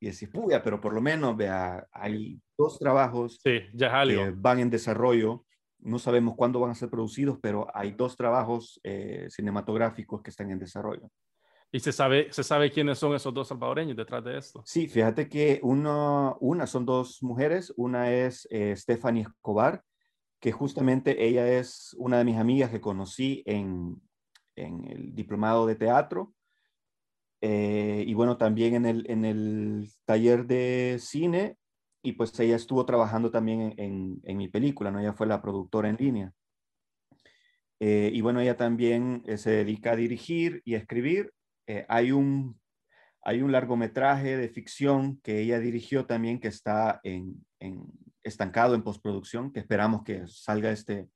Y 0.00 0.06
decís, 0.06 0.28
puya, 0.28 0.62
pero 0.62 0.80
por 0.80 0.92
lo 0.92 1.00
menos, 1.00 1.36
vea, 1.36 1.86
hay 1.92 2.40
dos 2.56 2.78
trabajos 2.78 3.40
sí, 3.42 3.60
ya 3.72 4.04
que 4.04 4.30
van 4.36 4.60
en 4.60 4.70
desarrollo. 4.70 5.44
No 5.78 5.98
sabemos 5.98 6.34
cuándo 6.36 6.60
van 6.60 6.70
a 6.70 6.74
ser 6.74 6.90
producidos, 6.90 7.38
pero 7.40 7.66
hay 7.74 7.92
dos 7.92 8.16
trabajos 8.16 8.80
cinematográficos 9.28 10.22
que 10.22 10.30
están 10.30 10.50
en 10.50 10.58
desarrollo. 10.58 11.10
¿Y 11.72 11.80
se 11.80 11.92
sabe, 11.92 12.32
se 12.32 12.44
sabe 12.44 12.70
quiénes 12.70 12.98
son 12.98 13.14
esos 13.14 13.34
dos 13.34 13.48
salvadoreños 13.48 13.96
detrás 13.96 14.24
de 14.24 14.38
esto? 14.38 14.62
Sí, 14.64 14.88
fíjate 14.88 15.28
que 15.28 15.60
uno, 15.62 16.36
una 16.40 16.66
son 16.66 16.86
dos 16.86 17.22
mujeres, 17.22 17.72
una 17.76 18.12
es 18.12 18.46
eh, 18.50 18.74
Stephanie 18.76 19.22
Escobar, 19.22 19.82
que 20.40 20.52
justamente 20.52 21.26
ella 21.26 21.46
es 21.58 21.94
una 21.98 22.18
de 22.18 22.24
mis 22.24 22.36
amigas 22.36 22.70
que 22.70 22.80
conocí 22.80 23.42
en, 23.46 24.00
en 24.54 24.84
el 24.86 25.14
diplomado 25.14 25.66
de 25.66 25.74
teatro. 25.74 26.32
Eh, 27.48 28.02
y 28.04 28.12
bueno, 28.14 28.36
también 28.36 28.74
en 28.74 28.86
el, 28.86 29.08
en 29.08 29.24
el 29.24 29.88
taller 30.04 30.46
de 30.46 30.96
cine, 30.98 31.56
y 32.02 32.14
pues 32.14 32.36
ella 32.40 32.56
estuvo 32.56 32.84
trabajando 32.84 33.30
también 33.30 33.72
en, 33.76 34.20
en, 34.24 34.36
mi 34.36 34.48
película, 34.48 34.90
¿no? 34.90 34.98
Ella 34.98 35.12
fue 35.12 35.28
la 35.28 35.40
productora 35.40 35.88
en 35.88 35.94
línea. 35.94 36.32
Eh, 37.78 38.10
y 38.12 38.20
bueno, 38.20 38.40
ella 38.40 38.56
también 38.56 39.22
se 39.36 39.50
dedica 39.50 39.92
a 39.92 39.96
dirigir 39.96 40.60
y 40.64 40.74
escribir, 40.74 41.32
eh, 41.68 41.86
hay, 41.88 42.10
un, 42.10 42.60
hay 43.22 43.42
un 43.42 43.52
largometraje 43.52 44.36
de 44.36 44.48
ficción 44.48 45.20
que 45.20 45.38
ella 45.38 45.60
dirigió 45.60 46.04
también 46.04 46.40
que 46.40 46.48
está 46.48 46.98
en, 47.04 47.44
estancado 48.24 48.74
en 48.74 48.82
postproducción, 48.82 49.52
que 49.52 49.60
esperamos 49.60 50.02
que 50.02 50.26
salga 50.26 50.72
este, 50.72 51.08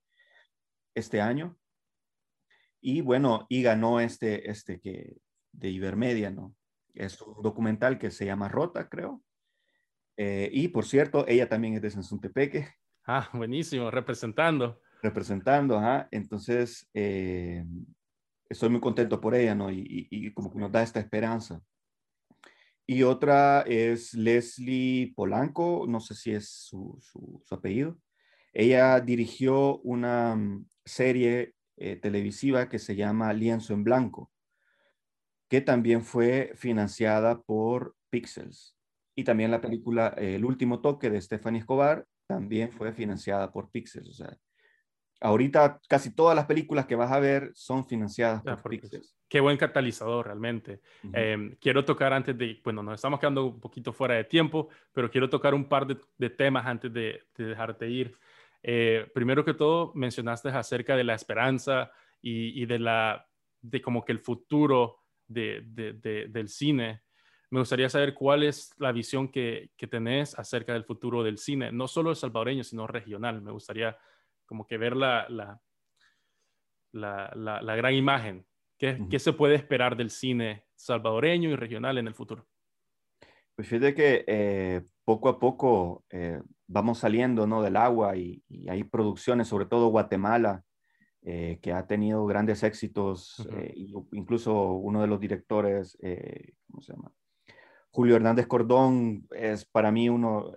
este 0.94 1.20
año. 1.20 1.58
Y 2.80 3.00
bueno, 3.00 3.46
y 3.48 3.62
ganó 3.62 3.98
este, 3.98 4.48
este 4.48 4.78
que 4.78 5.16
de 5.52 5.70
Ibermedia, 5.70 6.30
¿no? 6.30 6.54
Es 6.94 7.20
un 7.22 7.42
documental 7.42 7.98
que 7.98 8.10
se 8.10 8.26
llama 8.26 8.48
Rota, 8.48 8.88
creo. 8.88 9.22
Eh, 10.16 10.50
y 10.52 10.68
por 10.68 10.84
cierto, 10.84 11.26
ella 11.28 11.48
también 11.48 11.74
es 11.74 11.82
de 11.82 11.90
Sansuntepeque. 11.90 12.68
Ah, 13.06 13.28
buenísimo, 13.32 13.90
representando. 13.90 14.80
Representando, 15.02 15.78
ajá. 15.78 16.08
Entonces, 16.10 16.88
eh, 16.92 17.64
estoy 18.48 18.68
muy 18.68 18.80
contento 18.80 19.20
por 19.20 19.34
ella, 19.34 19.54
¿no? 19.54 19.70
Y, 19.70 20.32
como 20.34 20.52
que 20.52 20.58
nos 20.58 20.70
da 20.70 20.82
esta 20.82 21.00
esperanza. 21.00 21.62
Y 22.86 23.04
otra 23.04 23.62
es 23.62 24.14
Leslie 24.14 25.14
Polanco, 25.14 25.86
no 25.88 26.00
sé 26.00 26.14
si 26.14 26.32
es 26.32 26.50
su, 26.50 27.00
apellido. 27.50 27.98
Ella 28.52 29.00
dirigió 29.00 29.78
una 29.78 30.36
serie 30.84 31.54
eh, 31.76 31.96
televisiva 31.96 32.68
que 32.68 32.80
se 32.80 32.96
llama 32.96 33.32
Lienzo 33.32 33.74
en 33.74 33.84
Blanco, 33.84 34.32
que 35.50 35.60
también 35.60 36.02
fue 36.02 36.52
financiada 36.54 37.42
por 37.42 37.96
Pixels. 38.08 38.76
Y 39.16 39.24
también 39.24 39.50
la 39.50 39.60
película 39.60 40.14
El 40.16 40.44
último 40.44 40.80
toque 40.80 41.10
de 41.10 41.20
Stephanie 41.20 41.60
Escobar 41.60 42.06
también 42.26 42.70
fue 42.70 42.92
financiada 42.92 43.50
por 43.50 43.68
Pixels. 43.68 44.08
O 44.08 44.12
sea, 44.12 44.38
ahorita 45.20 45.80
casi 45.88 46.14
todas 46.14 46.36
las 46.36 46.46
películas 46.46 46.86
que 46.86 46.94
vas 46.94 47.10
a 47.10 47.18
ver 47.18 47.50
son 47.54 47.84
financiadas 47.84 48.42
por, 48.42 48.70
Pixels. 48.70 49.16
Qué 49.28 49.40
buen 49.40 49.56
catalizador 49.56 50.26
realmente. 50.26 50.80
Em, 51.12 51.56
quiero 51.60 51.84
tocar 51.84 52.12
antes 52.12 52.38
de, 52.38 52.60
bueno, 52.62 52.84
nos 52.84 52.94
estamos 52.94 53.18
quedando 53.18 53.46
un 53.46 53.60
poquito 53.60 53.92
fuera 53.92 54.14
de 54.14 54.24
tiempo, 54.24 54.68
pero 54.92 55.10
quiero 55.10 55.28
tocar 55.28 55.52
un 55.52 55.68
par 55.68 55.84
de, 55.84 56.30
temas 56.30 56.64
antes 56.64 56.92
de, 56.92 57.24
dejarte 57.36 57.90
ir. 57.90 58.16
Eh, 58.62 59.10
primero 59.12 59.44
que 59.44 59.54
todo, 59.54 59.90
mencionaste 59.96 60.50
acerca 60.50 60.94
de 60.94 61.02
la 61.02 61.14
esperanza 61.14 61.90
y, 62.22 62.64
de 62.66 62.78
la, 62.78 63.26
de 63.60 63.82
como 63.82 64.04
que 64.04 64.12
el 64.12 64.20
futuro 64.20 65.00
del 65.30 66.48
cine. 66.48 67.02
Me 67.50 67.60
gustaría 67.60 67.88
saber 67.88 68.14
cuál 68.14 68.42
es 68.42 68.72
la 68.78 68.92
visión 68.92 69.28
que, 69.28 69.70
que 69.76 69.86
tenés 69.86 70.38
acerca 70.38 70.72
del 70.72 70.84
futuro 70.84 71.22
del 71.22 71.38
cine, 71.38 71.72
no 71.72 71.88
solo 71.88 72.10
el 72.10 72.16
salvadoreño, 72.16 72.64
sino 72.64 72.86
regional. 72.86 73.42
Me 73.42 73.50
gustaría 73.50 73.96
como 74.46 74.66
que 74.66 74.78
ver 74.78 74.96
la, 74.96 75.26
la, 75.28 75.60
la, 77.34 77.76
gran 77.76 77.94
imagen. 77.94 78.46
¿Qué, 78.78 78.98
¿Qué, 79.10 79.18
se 79.18 79.32
puede 79.32 79.54
esperar 79.56 79.96
del 79.96 80.10
cine 80.10 80.64
salvadoreño 80.74 81.50
y 81.50 81.56
regional 81.56 81.98
en 81.98 82.06
el 82.06 82.14
futuro? 82.14 82.46
Pues 83.54 83.68
fíjate 83.68 83.94
que 83.94 84.24
eh, 84.26 84.82
poco 85.04 85.28
a 85.28 85.38
poco 85.38 86.04
eh, 86.08 86.40
vamos 86.66 86.98
saliendo 86.98 87.46
¿no? 87.46 87.62
del 87.62 87.76
agua 87.76 88.16
y, 88.16 88.42
hay 88.68 88.84
producciones, 88.84 89.48
sobre 89.48 89.66
todo 89.66 89.88
Guatemala, 89.88 90.64
eh, 91.22 91.58
que 91.62 91.72
ha 91.72 91.86
tenido 91.86 92.24
grandes 92.26 92.62
éxitos, 92.62 93.46
incluso 94.12 94.72
uno 94.72 95.00
de 95.00 95.06
los 95.06 95.20
directores, 95.20 95.98
¿cómo 96.66 96.82
se 96.82 96.92
llama? 96.92 97.12
Julio 97.90 98.16
Hernández 98.16 98.46
Cordón 98.46 99.26
es 99.32 99.64
para 99.64 99.90
mí 99.90 100.08
uno, 100.08 100.52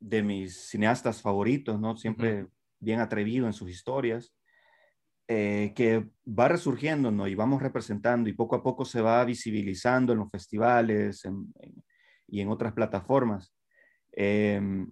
de 0.00 0.22
mis 0.22 0.68
cineastas 0.68 1.22
favoritos, 1.22 1.80
¿no? 1.80 1.96
Siempre 1.96 2.46
bien 2.78 3.00
atrevido 3.00 3.46
en 3.46 3.52
sus 3.52 3.70
historias, 3.70 4.32
eh, 5.28 5.72
que 5.74 6.08
va 6.26 6.48
resurgiendo, 6.48 7.10
¿no? 7.10 7.26
Y 7.26 7.34
vamos 7.34 7.62
representando 7.62 8.28
y 8.28 8.34
poco 8.34 8.56
a 8.56 8.62
poco 8.62 8.84
se 8.84 9.00
va 9.00 9.24
visibilizando 9.24 10.12
en 10.12 10.20
los 10.20 10.30
festivales 10.30 11.26
y 12.28 12.40
en 12.40 12.48
otras 12.48 12.72
plataformas. 12.72 13.52
Em, 14.12 14.90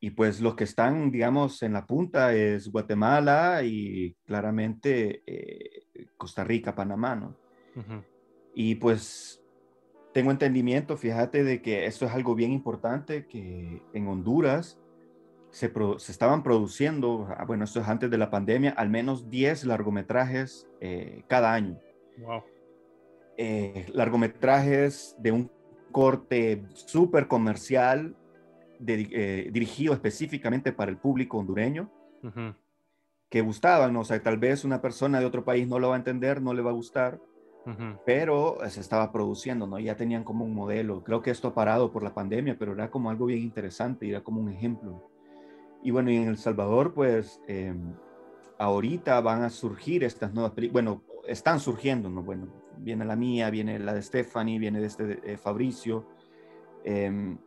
y 0.00 0.10
pues 0.10 0.40
los 0.40 0.54
que 0.54 0.64
están, 0.64 1.10
digamos, 1.10 1.62
en 1.62 1.74
la 1.74 1.86
punta 1.86 2.34
es 2.34 2.68
Guatemala 2.68 3.62
y 3.62 4.16
claramente 4.24 5.22
eh, 5.26 5.82
Costa 6.16 6.42
Rica, 6.42 6.74
Panamá, 6.74 7.14
¿no? 7.14 7.36
Y 8.54 8.76
pues 8.76 9.42
tengo 10.12 10.30
entendimiento, 10.30 10.96
fíjate, 10.96 11.44
de 11.44 11.60
que 11.60 11.84
esto 11.86 12.06
es 12.06 12.12
algo 12.12 12.34
bien 12.34 12.50
importante, 12.50 13.26
que 13.26 13.82
en 13.92 14.08
Honduras 14.08 14.80
se, 15.50 15.70
estaban 16.08 16.42
produciendo, 16.42 17.28
ah, 17.36 17.44
bueno, 17.44 17.64
esto 17.64 17.80
es 17.80 17.88
antes 17.88 18.10
de 18.10 18.18
la 18.18 18.30
pandemia, 18.30 18.70
al 18.70 18.88
menos 18.88 19.28
10 19.28 19.64
largometrajes 19.64 20.66
eh, 20.80 21.24
cada 21.28 21.52
año. 21.52 21.78
Wow. 22.18 22.42
Eh, 23.36 23.86
largometrajes 23.92 25.14
de 25.18 25.32
un 25.32 25.50
corte 25.92 26.62
súper 26.72 27.28
comercial, 27.28 28.16
eh, 28.86 29.50
dirigido 29.52 29.92
específicamente 29.92 30.72
para 30.72 30.90
el 30.90 30.96
público 30.96 31.38
hondureño, 31.38 31.90
que 33.28 33.40
gustaban, 33.40 33.96
o 33.96 34.04
sea, 34.04 34.20
tal 34.22 34.38
vez 34.38 34.64
una 34.64 34.80
persona 34.80 35.20
de 35.20 35.26
otro 35.26 35.44
país 35.44 35.68
no 35.68 35.78
lo 35.78 35.90
va 35.90 35.94
a 35.94 35.98
entender, 35.98 36.42
no 36.42 36.52
le 36.52 36.62
va 36.62 36.70
a 36.70 36.74
gustar, 36.74 37.20
pero 38.04 38.62
eh, 38.64 38.70
se 38.70 38.80
estaba 38.80 39.12
produciendo, 39.12 39.66
¿no? 39.66 39.78
Ya 39.78 39.94
tenían 39.94 40.24
como 40.24 40.44
un 40.44 40.54
modelo. 40.54 41.04
Creo 41.04 41.22
que 41.22 41.30
esto 41.30 41.48
ha 41.48 41.54
parado 41.54 41.92
por 41.92 42.02
la 42.02 42.14
pandemia, 42.14 42.56
pero 42.58 42.72
era 42.72 42.90
como 42.90 43.10
algo 43.10 43.26
bien 43.26 43.40
interesante, 43.40 44.08
era 44.08 44.22
como 44.22 44.40
un 44.40 44.48
ejemplo. 44.48 45.08
Y 45.82 45.90
bueno, 45.90 46.10
y 46.10 46.16
en 46.16 46.28
El 46.28 46.38
Salvador, 46.38 46.92
pues 46.92 47.40
em, 47.46 47.94
ahorita 48.58 49.20
van 49.20 49.42
a 49.42 49.50
surgir 49.50 50.04
estas 50.04 50.32
nuevas 50.32 50.52
películas, 50.52 50.84
bueno, 50.84 51.02
están 51.28 51.60
surgiendo, 51.60 52.10
¿no? 52.10 52.22
Bueno, 52.22 52.48
viene 52.78 53.04
la 53.04 53.14
mía, 53.14 53.50
viene 53.50 53.78
la 53.78 53.94
de 53.94 54.02
Stephanie, 54.02 54.58
viene 54.58 54.80
de 54.80 54.86
este 54.86 55.36
Fabricio. 55.36 56.06
Em, 56.82 57.38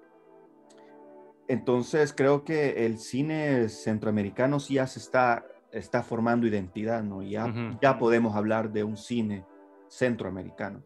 entonces 1.48 2.14
creo 2.14 2.44
que 2.44 2.86
el 2.86 2.98
cine 2.98 3.70
centroamericano 3.70 4.60
sí 4.60 4.76
ya 4.76 4.88
se 4.88 5.00
está, 5.00 5.46
está 5.72 6.04
formando 6.04 6.48
identidad, 6.48 7.04
¿no? 7.04 7.22
Ya, 7.22 7.54
ya 7.82 7.98
podemos 7.98 8.36
hablar 8.36 8.72
de 8.72 8.84
un 8.84 8.98
cine 8.98 9.46
centroamericano. 9.88 10.84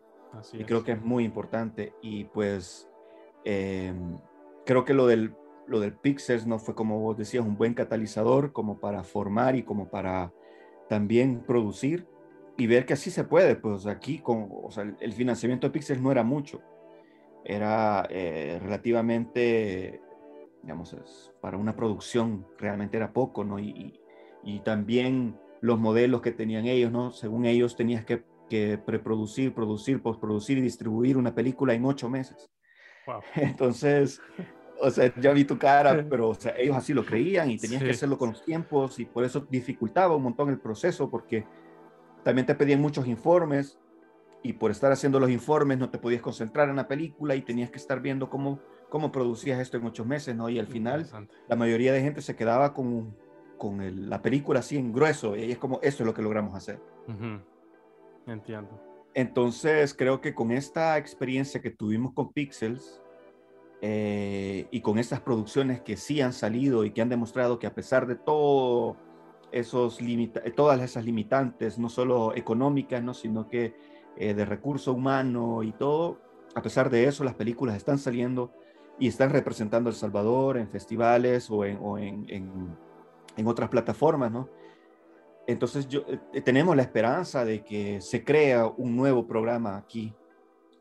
y 0.54 0.64
creo 0.64 0.84
que 0.84 0.94
es 0.94 1.02
muy 1.02 1.24
importante. 1.24 1.94
Y 2.02 2.26
pues 2.26 2.90
em, 3.46 4.18
creo 4.66 4.84
que 4.84 4.94
lo 4.94 5.08
del, 5.08 5.34
lo 5.68 5.80
del 5.80 5.94
Pixels 5.94 6.48
no 6.48 6.60
fue, 6.60 6.76
como 6.76 7.00
vos 7.00 7.18
decías, 7.18 7.46
un 7.46 7.58
buen 7.58 7.74
catalizador 7.74 8.52
como 8.52 8.80
para 8.80 9.04
formar 9.04 9.56
y 9.56 9.64
como 9.64 9.90
para 9.90 10.34
también 10.90 11.44
producir 11.46 12.08
y 12.58 12.68
ver 12.68 12.86
que 12.86 12.94
así 12.94 13.12
se 13.12 13.24
puede. 13.24 13.56
Pues 13.56 13.86
aquí 13.86 14.20
con, 14.20 14.50
o 14.52 14.72
sea, 14.72 14.92
el 15.00 15.14
financiamiento 15.14 15.68
de 15.68 15.72
Pixels 15.72 16.02
no 16.02 16.12
era 16.12 16.24
mucho. 16.24 16.62
Era 17.46 18.06
eh, 18.10 18.60
relativamente, 18.62 20.02
digamos, 20.68 21.34
para 21.42 21.58
una 21.58 21.76
producción 21.76 22.46
realmente 22.60 22.98
era 22.98 23.14
poco, 23.14 23.44
¿no? 23.44 23.58
Y, 23.58 24.00
y 24.44 24.60
también 24.60 25.40
los 25.62 25.80
modelos 25.80 26.22
que 26.22 26.32
tenían 26.32 26.66
ellos, 26.66 26.92
¿no? 26.92 27.12
Según 27.12 27.46
ellos 27.46 27.76
tenías 27.76 28.06
que 28.06 28.24
que 28.48 28.78
preproducir, 28.78 29.54
producir, 29.54 30.02
postproducir 30.02 30.58
y 30.58 30.62
distribuir 30.62 31.18
una 31.18 31.34
película 31.34 31.74
en 31.74 31.86
ocho 31.86 32.10
meses. 32.10 32.50
Entonces, 33.36 34.22
o 34.80 34.90
sea, 34.90 35.14
ya 35.20 35.32
vi 35.34 35.46
tu 35.46 35.58
cara, 35.58 36.06
pero 36.10 36.30
o 36.30 36.36
sea, 36.36 36.54
ellos 36.58 36.76
así 36.76 36.94
lo 36.94 37.06
creían 37.06 37.52
y 37.52 37.58
tenías 37.58 37.84
que 37.84 37.92
hacerlo 37.92 38.18
con 38.18 38.30
los 38.30 38.44
tiempos 38.44 39.00
y 39.00 39.06
por 39.06 39.24
eso 39.24 39.46
dificultaba 39.50 40.16
un 40.16 40.24
montón 40.24 40.50
el 40.50 40.60
proceso 40.60 41.10
porque 41.10 41.46
también 42.24 42.46
te 42.46 42.56
pedían 42.56 42.82
muchos 42.82 43.08
informes 43.08 43.80
y 44.44 44.54
por 44.54 44.72
estar 44.72 44.92
haciendo 44.92 45.20
los 45.20 45.30
informes 45.30 45.78
no 45.78 45.90
te 45.90 45.98
podías 45.98 46.22
concentrar 46.22 46.70
en 46.70 46.76
la 46.76 46.88
película 46.88 47.36
y 47.36 47.42
tenías 47.42 47.72
que 47.72 47.78
estar 47.78 48.02
viendo 48.02 48.30
cómo, 48.30 48.60
cómo 48.90 49.12
producías 49.12 49.60
esto 49.60 49.78
en 49.78 49.86
ocho 49.86 50.06
meses, 50.06 50.36
¿no? 50.36 50.50
Y 50.50 50.60
al 50.60 50.68
final 50.68 51.08
la 51.48 51.56
mayoría 51.56 51.94
de 51.94 52.02
gente 52.02 52.22
se 52.22 52.36
quedaba 52.36 52.74
con, 52.74 53.16
con 53.58 53.82
el, 53.82 54.10
la 54.10 54.22
película 54.22 54.60
así 54.60 54.78
en 54.78 54.94
grueso 54.94 55.36
y 55.36 55.52
es 55.52 55.58
como, 55.58 55.80
eso 55.82 56.04
es 56.04 56.08
lo 56.08 56.14
que 56.14 56.22
logramos 56.22 56.56
hacer. 56.56 56.80
Entiendo. 58.26 58.82
Entonces 59.14 59.94
creo 59.94 60.22
que 60.22 60.36
con 60.36 60.52
esta 60.52 60.98
experiencia 60.98 61.62
que 61.62 61.72
tuvimos 61.72 62.14
con 62.14 62.32
Pixels, 62.32 63.02
eh, 63.80 64.68
y 64.72 64.82
con 64.82 64.98
estas 64.98 65.22
producciones 65.22 65.82
que 65.82 65.98
sí 65.98 66.20
han 66.22 66.34
salido 66.34 66.84
y 66.84 66.92
que 66.92 67.02
han 67.02 67.10
demostrado 67.10 67.60
que 67.60 67.68
a 67.68 67.76
pesar 67.76 68.08
de 68.08 68.16
todo 68.16 68.98
esos 69.52 70.00
todas 70.56 70.82
esas 70.82 71.06
limitantes, 71.06 71.78
no 71.78 71.88
solo 71.88 72.36
económicas, 72.36 73.04
¿no? 73.04 73.14
sino 73.14 73.48
que 73.48 73.76
eh, 74.18 74.34
de 74.34 74.46
recurso 74.46 74.94
humano 74.94 75.62
y 75.62 75.74
todo, 75.74 76.20
a 76.56 76.62
pesar 76.64 76.90
de 76.90 77.06
eso, 77.06 77.24
las 77.24 77.36
películas 77.36 77.76
están 77.78 78.00
saliendo 78.00 78.52
y 79.00 79.08
están 79.08 79.30
representando 79.30 79.90
El 79.90 79.96
Salvador 79.96 80.58
en 80.58 80.70
festivales 80.70 81.50
o 81.50 81.66
en, 81.66 81.78
o 81.82 81.98
en, 81.98 82.26
en, 82.30 83.48
otras 83.48 83.70
plataformas, 83.70 84.32
¿no? 84.32 84.50
Entonces 85.46 85.88
yo, 85.88 86.04
eh, 86.34 86.42
tenemos 86.42 86.76
la 86.76 86.82
esperanza 86.82 87.46
de 87.46 87.64
que 87.64 88.02
se 88.02 88.24
crea 88.24 88.66
un 88.66 88.96
nuevo 88.96 89.28
programa 89.28 89.78
aquí 89.78 90.14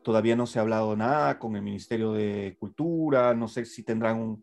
Todavía 0.07 0.37
no 0.37 0.47
se 0.47 0.57
ha 0.57 0.61
hablado 0.61 0.95
nada 0.95 1.37
con 1.37 1.57
el 1.57 1.61
Ministerio 1.61 2.13
de 2.13 2.55
Cultura, 2.61 3.33
no 3.33 3.49
sé 3.49 3.65
si 3.65 3.83
tendrán 3.83 4.41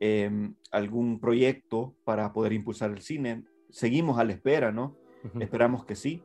em, 0.00 0.54
algún 0.70 1.20
proyecto 1.20 1.94
para 2.02 2.32
poder 2.32 2.54
impulsar 2.54 2.92
el 2.92 3.02
cine. 3.02 3.44
Seguimos 3.68 4.18
a 4.18 4.24
la 4.24 4.32
espera, 4.32 4.72
¿no? 4.72 4.96
Esperamos 5.38 5.84
que 5.84 5.96
sí, 5.96 6.24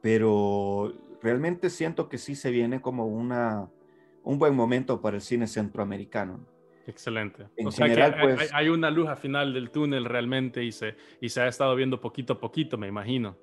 pero 0.00 0.94
realmente 1.20 1.68
siento 1.68 2.08
que 2.08 2.16
sí 2.16 2.34
se 2.34 2.50
viene 2.50 2.80
como 2.80 3.08
una, 3.08 3.68
un 4.26 4.38
buen 4.38 4.54
momento 4.54 5.00
para 5.00 5.16
el 5.16 5.22
cine 5.22 5.46
centroamericano. 5.46 6.44
Excelente. 6.86 7.46
En 7.56 7.70
general, 7.72 8.14
hay, 8.14 8.34
pues, 8.34 8.50
hay, 8.52 8.68
una 8.68 8.90
luz 8.90 9.08
al 9.08 9.16
final 9.16 9.54
del 9.54 9.70
túnel 9.70 10.04
realmente 10.04 10.62
y 10.64 10.72
se, 10.72 10.96
y 11.20 11.28
se 11.28 11.40
ha 11.40 11.48
estado 11.48 11.74
viendo 11.74 12.00
poquito 12.00 12.34
a 12.34 12.40
poquito, 12.40 12.76
me 12.76 12.88
imagino. 12.88 13.36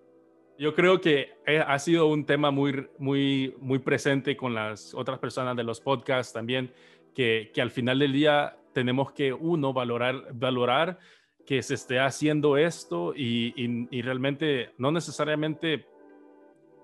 Yo 0.58 0.76
creo 0.76 1.02
que 1.02 1.34
ha 1.66 1.80
sido 1.80 2.08
un 2.08 2.26
tema 2.26 2.52
muy, 2.52 2.88
muy, 3.00 3.56
muy 3.60 3.80
presente 3.80 4.38
con 4.38 4.54
las 4.54 4.94
otras 4.94 5.20
personas 5.20 5.56
de 5.56 5.64
los 5.64 5.82
podcasts 5.82 6.32
también, 6.32 6.72
que, 7.16 7.52
que 7.54 7.62
al 7.62 7.72
final 7.72 8.00
del 8.00 8.14
día 8.14 8.58
tenemos 8.74 9.14
que, 9.14 9.34
uno, 9.34 9.74
valorar, 9.74 10.34
valorar 10.34 11.00
que 11.46 11.62
se 11.64 11.74
esté 11.76 12.00
haciendo 12.00 12.58
esto 12.58 13.14
y, 13.16 13.54
y, 13.90 14.02
realmente 14.02 14.72
no 14.78 14.92
necesariamente 14.92 15.86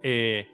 eh, 0.03 0.47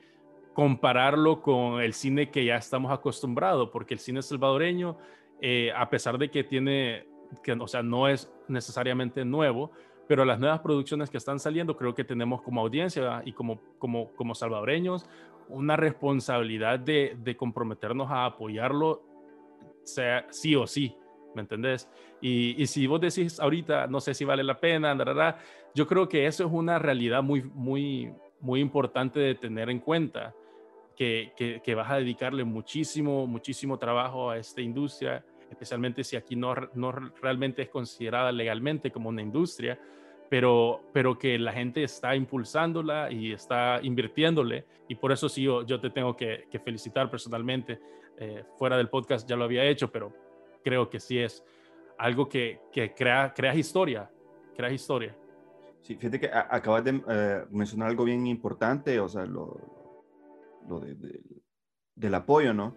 compararlo 0.56 1.42
con 1.42 1.82
el 1.82 1.94
cine 1.94 2.32
que 2.32 2.46
ya 2.46 2.56
estamos 2.56 2.92
acostumbrados, 2.92 3.70
porque 3.72 3.94
el 3.94 4.00
cine 4.00 4.22
salvadoreño, 4.22 4.98
eh, 5.42 5.72
a 5.76 5.90
pesar 5.90 6.18
de 6.18 6.32
que 6.32 6.46
tiene, 6.46 7.06
que, 7.44 7.52
o 7.52 7.68
sea, 7.68 7.84
no 7.84 8.08
es 8.08 8.32
necesariamente 8.48 9.26
nuevo, 9.26 9.72
pero 10.08 10.24
las 10.24 10.40
nuevas 10.40 10.62
producciones 10.62 11.10
que 11.10 11.18
están 11.18 11.40
saliendo, 11.40 11.76
creo 11.76 11.94
que 11.94 12.06
tenemos 12.06 12.42
como 12.42 12.62
audiencia 12.62 13.22
y 13.26 13.34
como, 13.34 13.60
como, 13.78 14.14
como 14.14 14.34
salvadoreños 14.34 15.06
una 15.50 15.76
responsabilidad 15.76 16.80
de, 16.80 17.18
de 17.22 17.36
comprometernos 17.36 18.10
a 18.10 18.26
apoyarlo, 18.26 19.04
sea 19.84 20.26
sí 20.32 20.56
o 20.56 20.66
sí, 20.66 20.96
¿me 21.36 21.42
entendés? 21.42 21.90
Y, 22.22 22.62
y, 22.62 22.66
si 22.66 22.88
vos 22.88 23.02
decís 23.02 23.40
ahorita, 23.42 23.88
no 23.88 24.00
sé 24.00 24.14
si 24.14 24.24
vale 24.24 24.44
la 24.44 24.60
pena, 24.60 24.96
yo 25.76 25.86
creo 25.86 26.08
que 26.08 26.26
eso 26.26 26.46
es 26.46 26.52
una 26.52 26.80
realidad 26.80 27.22
muy, 27.22 27.44
muy, 27.44 28.12
muy 28.40 28.62
importante 28.62 29.20
de 29.20 29.36
tener 29.36 29.70
en 29.70 29.80
cuenta, 29.80 30.34
que, 30.96 31.34
que, 31.64 31.76
vas 31.76 31.92
a 31.92 31.98
dedicarle 31.98 32.44
muchísimo, 32.44 33.28
muchísimo 33.28 33.78
trabajo 33.78 34.30
a 34.30 34.38
esta 34.38 34.62
industria 34.62 35.24
especialmente 35.50 36.04
si 36.04 36.16
aquí 36.16 36.36
no, 36.36 36.54
realmente 36.54 37.62
es 37.64 37.70
considerada 37.70 38.32
legalmente 38.32 38.92
como 38.92 39.10
una 39.10 39.22
industria, 39.22 39.80
pero, 40.30 40.82
pero 40.92 41.18
que 41.18 41.38
la 41.38 41.54
gente 41.54 41.84
está 41.84 42.16
impulsándola 42.16 43.12
y 43.12 43.32
está 43.32 43.80
invirtiéndole. 43.82 44.66
Y 44.88 44.96
por 44.96 45.12
eso 45.12 45.30
sí, 45.30 45.44
yo, 45.44 45.66
yo 45.66 45.80
te 45.80 45.90
tengo 45.90 46.16
que, 46.16 46.48
felicitar 46.64 47.10
personalmente. 47.10 47.80
Eh, 48.18 48.46
fuera 48.58 48.78
del 48.78 48.90
podcast 48.90 49.28
ya 49.28 49.36
lo 49.36 49.44
había 49.44 49.66
hecho, 49.66 49.92
pero 49.92 50.14
creo 50.64 50.90
que 50.90 51.00
sí 51.00 51.20
es 51.20 51.44
algo 51.98 52.30
que, 52.30 52.62
que 52.72 52.94
crea, 52.94 53.34
creas 53.36 53.58
historia, 53.58 54.10
creas 54.56 54.74
historia. 54.74 55.16
Sí, 55.82 55.96
fíjate 55.96 56.20
que 56.20 56.30
acabas 56.34 56.84
de 56.84 57.02
eh, 57.08 57.46
mencionar 57.52 57.90
algo 57.90 58.06
bien 58.06 58.26
importante, 58.26 59.00
o 59.00 59.08
sea, 59.08 59.26
lo, 59.26 59.60
lo 60.68 60.80
de, 60.80 60.96
del 61.96 62.16
apoyo, 62.16 62.54
¿no? 62.54 62.76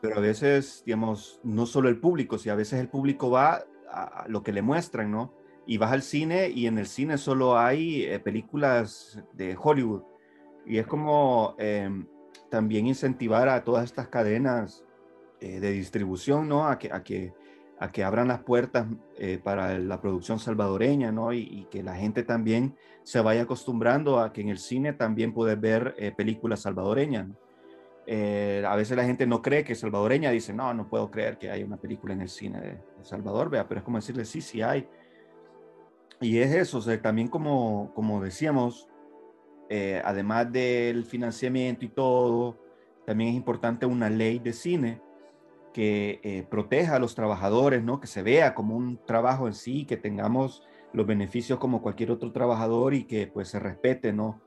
pero 0.00 0.16
a 0.16 0.20
veces, 0.20 0.82
digamos, 0.86 1.40
no 1.42 1.66
solo 1.66 1.88
el 1.88 1.98
público, 1.98 2.38
si 2.38 2.48
a 2.48 2.54
veces 2.54 2.80
el 2.80 2.88
público 2.88 3.30
va 3.30 3.64
a 3.90 4.24
lo 4.28 4.42
que 4.42 4.52
le 4.52 4.62
muestran, 4.62 5.10
¿no? 5.10 5.34
Y 5.66 5.78
vas 5.78 5.92
al 5.92 6.02
cine 6.02 6.48
y 6.48 6.66
en 6.66 6.78
el 6.78 6.86
cine 6.86 7.18
solo 7.18 7.58
hay 7.58 8.04
eh, 8.04 8.18
películas 8.18 9.22
de 9.34 9.56
Hollywood. 9.60 10.02
Y 10.64 10.78
es 10.78 10.86
como 10.86 11.54
em, 11.58 12.06
también 12.48 12.86
incentivar 12.86 13.48
a 13.48 13.62
todas 13.62 13.84
estas 13.84 14.08
cadenas 14.08 14.84
eh, 15.40 15.60
de 15.60 15.72
distribución, 15.72 16.48
¿no? 16.48 16.66
A 16.66 16.78
que, 16.78 16.92
a 16.92 17.02
que, 17.02 17.34
a 17.80 17.90
que 17.90 18.04
abran 18.04 18.28
las 18.28 18.40
puertas 18.40 18.86
eh, 19.18 19.40
para 19.42 19.76
la 19.78 20.00
producción 20.00 20.38
salvadoreña, 20.38 21.10
¿no? 21.10 21.32
Y, 21.32 21.66
que 21.70 21.82
la 21.82 21.96
gente 21.96 22.22
también 22.22 22.76
se 23.02 23.20
vaya 23.20 23.42
acostumbrando 23.42 24.20
a 24.20 24.32
que 24.32 24.42
en 24.42 24.50
el 24.50 24.58
cine 24.58 24.92
también 24.92 25.32
puede 25.34 25.56
ver 25.56 25.96
películas 26.16 26.60
salvadoreñas. 26.60 27.26
Eh, 28.12 28.64
a 28.66 28.74
veces 28.74 28.96
la 28.96 29.04
gente 29.04 29.24
no 29.24 29.40
cree 29.40 29.62
que 29.62 29.74
es 29.74 29.78
salvadoreña, 29.78 30.32
dice, 30.32 30.52
no, 30.52 30.74
no 30.74 30.88
puedo 30.88 31.12
creer 31.12 31.38
que 31.38 31.48
hay 31.48 31.62
una 31.62 31.76
película 31.76 32.12
en 32.12 32.22
el 32.22 32.28
cine 32.28 32.60
de, 32.60 32.78
Salvador, 33.02 33.50
vea, 33.50 33.68
pero 33.68 33.78
es 33.78 33.84
como 33.84 33.98
decirle, 33.98 34.24
sí, 34.24 34.40
sí 34.40 34.62
hay. 34.62 34.88
Y 36.20 36.38
es 36.38 36.52
eso, 36.52 36.82
también 36.98 37.28
como, 37.28 37.92
como 37.94 38.20
decíamos, 38.20 38.88
eh, 39.68 40.02
además 40.04 40.50
del 40.50 41.04
financiamiento 41.04 41.84
y 41.84 41.88
todo, 41.88 42.58
también 43.06 43.30
es 43.30 43.36
importante 43.36 43.86
una 43.86 44.10
ley 44.10 44.40
de 44.40 44.52
cine 44.52 45.00
que 45.72 46.20
eh, 46.22 46.46
proteja 46.50 46.96
a 46.96 46.98
los 46.98 47.14
trabajadores, 47.14 47.82
¿no? 47.82 48.00
Que 48.00 48.06
se 48.06 48.22
vea 48.22 48.54
como 48.54 48.76
un 48.76 48.98
trabajo 49.06 49.46
en 49.46 49.54
sí, 49.54 49.84
que 49.84 49.96
tengamos 49.96 50.62
los 50.92 51.06
beneficios 51.06 51.58
como 51.58 51.82
cualquier 51.82 52.10
otro 52.10 52.32
trabajador 52.32 52.94
y 52.94 53.04
que 53.04 53.26
pues 53.28 53.48
se 53.48 53.60
respete, 53.60 54.12
¿no? 54.12 54.40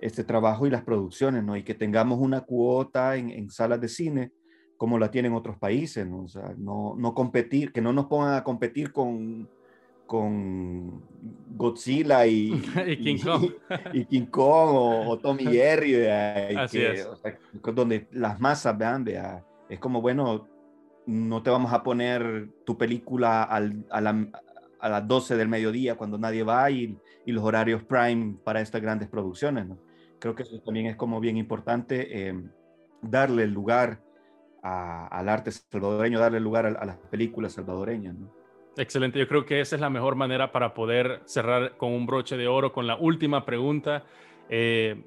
este 0.00 0.24
trabajo 0.24 0.66
y 0.66 0.70
las 0.70 0.82
producciones, 0.82 1.44
¿no? 1.44 1.56
Y 1.56 1.62
que 1.62 1.74
tengamos 1.74 2.18
una 2.18 2.40
cuota 2.40 3.16
en, 3.16 3.50
salas 3.50 3.80
de 3.80 3.88
cine 3.88 4.32
como 4.76 4.98
la 4.98 5.10
tienen 5.10 5.34
otros 5.34 5.58
países, 5.58 6.06
¿no? 6.06 6.22
O 6.22 6.28
sea, 6.28 6.54
no, 6.56 6.94
no 6.96 7.14
competir, 7.14 7.72
que 7.72 7.82
no 7.82 7.92
nos 7.92 8.06
pongan 8.06 8.34
a 8.34 8.42
competir 8.42 8.92
con, 8.92 9.46
con 10.06 11.02
Godzilla 11.54 12.26
y, 12.26 12.62
y 12.86 12.96
King 12.96 13.18
Kong, 13.22 13.50
y, 13.92 14.04
King 14.06 14.26
Kong 14.26 14.70
o, 14.72 15.18
Tommy 15.18 15.44
Jerry, 15.52 15.92
donde 17.74 18.08
las 18.12 18.40
masas 18.40 18.76
vean, 18.76 19.04
vea, 19.04 19.44
es 19.68 19.78
como, 19.78 20.00
bueno, 20.00 20.48
no 21.10 21.42
te 21.42 21.50
vamos 21.50 21.72
a 21.72 21.82
poner 21.82 22.48
tu 22.64 22.78
película 22.78 23.42
al, 23.42 23.84
a, 23.90 24.00
la, 24.00 24.28
a, 24.78 24.88
las 24.88 25.08
12 25.08 25.36
del 25.36 25.48
mediodía 25.48 25.96
cuando 25.96 26.18
nadie 26.18 26.44
va 26.44 26.70
y, 26.70 26.96
los 27.26 27.44
horarios 27.44 27.84
prime 27.84 28.34
para 28.42 28.60
estas 28.60 28.82
grandes 28.82 29.08
producciones, 29.08 29.68
¿no? 29.68 29.78
creo 30.18 30.34
que 30.34 30.42
eso 30.42 30.60
también 30.64 30.86
es 30.86 30.96
como 30.96 31.20
bien 31.20 31.36
importante, 31.36 32.28
eh, 32.28 32.42
darle 33.02 33.46
lugar 33.46 34.02
al 34.62 35.28
arte 35.28 35.52
salvadoreño, 35.52 36.18
darle 36.18 36.40
lugar 36.40 36.66
a, 36.66 36.84
las 36.84 36.96
películas 37.08 37.52
salvadoreñas. 37.52 38.16
Excelente, 38.76 39.20
yo 39.20 39.28
creo 39.28 39.46
que 39.46 39.60
esa 39.60 39.76
es 39.76 39.80
la 39.80 39.90
mejor 39.90 40.16
manera 40.16 40.50
para 40.50 40.74
poder 40.74 41.22
cerrar 41.24 41.76
con 41.76 41.92
un 41.92 42.04
broche 42.04 42.36
de 42.36 42.48
oro 42.48 42.72
con 42.72 42.88
la 42.88 42.96
última 42.96 43.44
pregunta, 43.44 44.04
eh, 44.48 45.04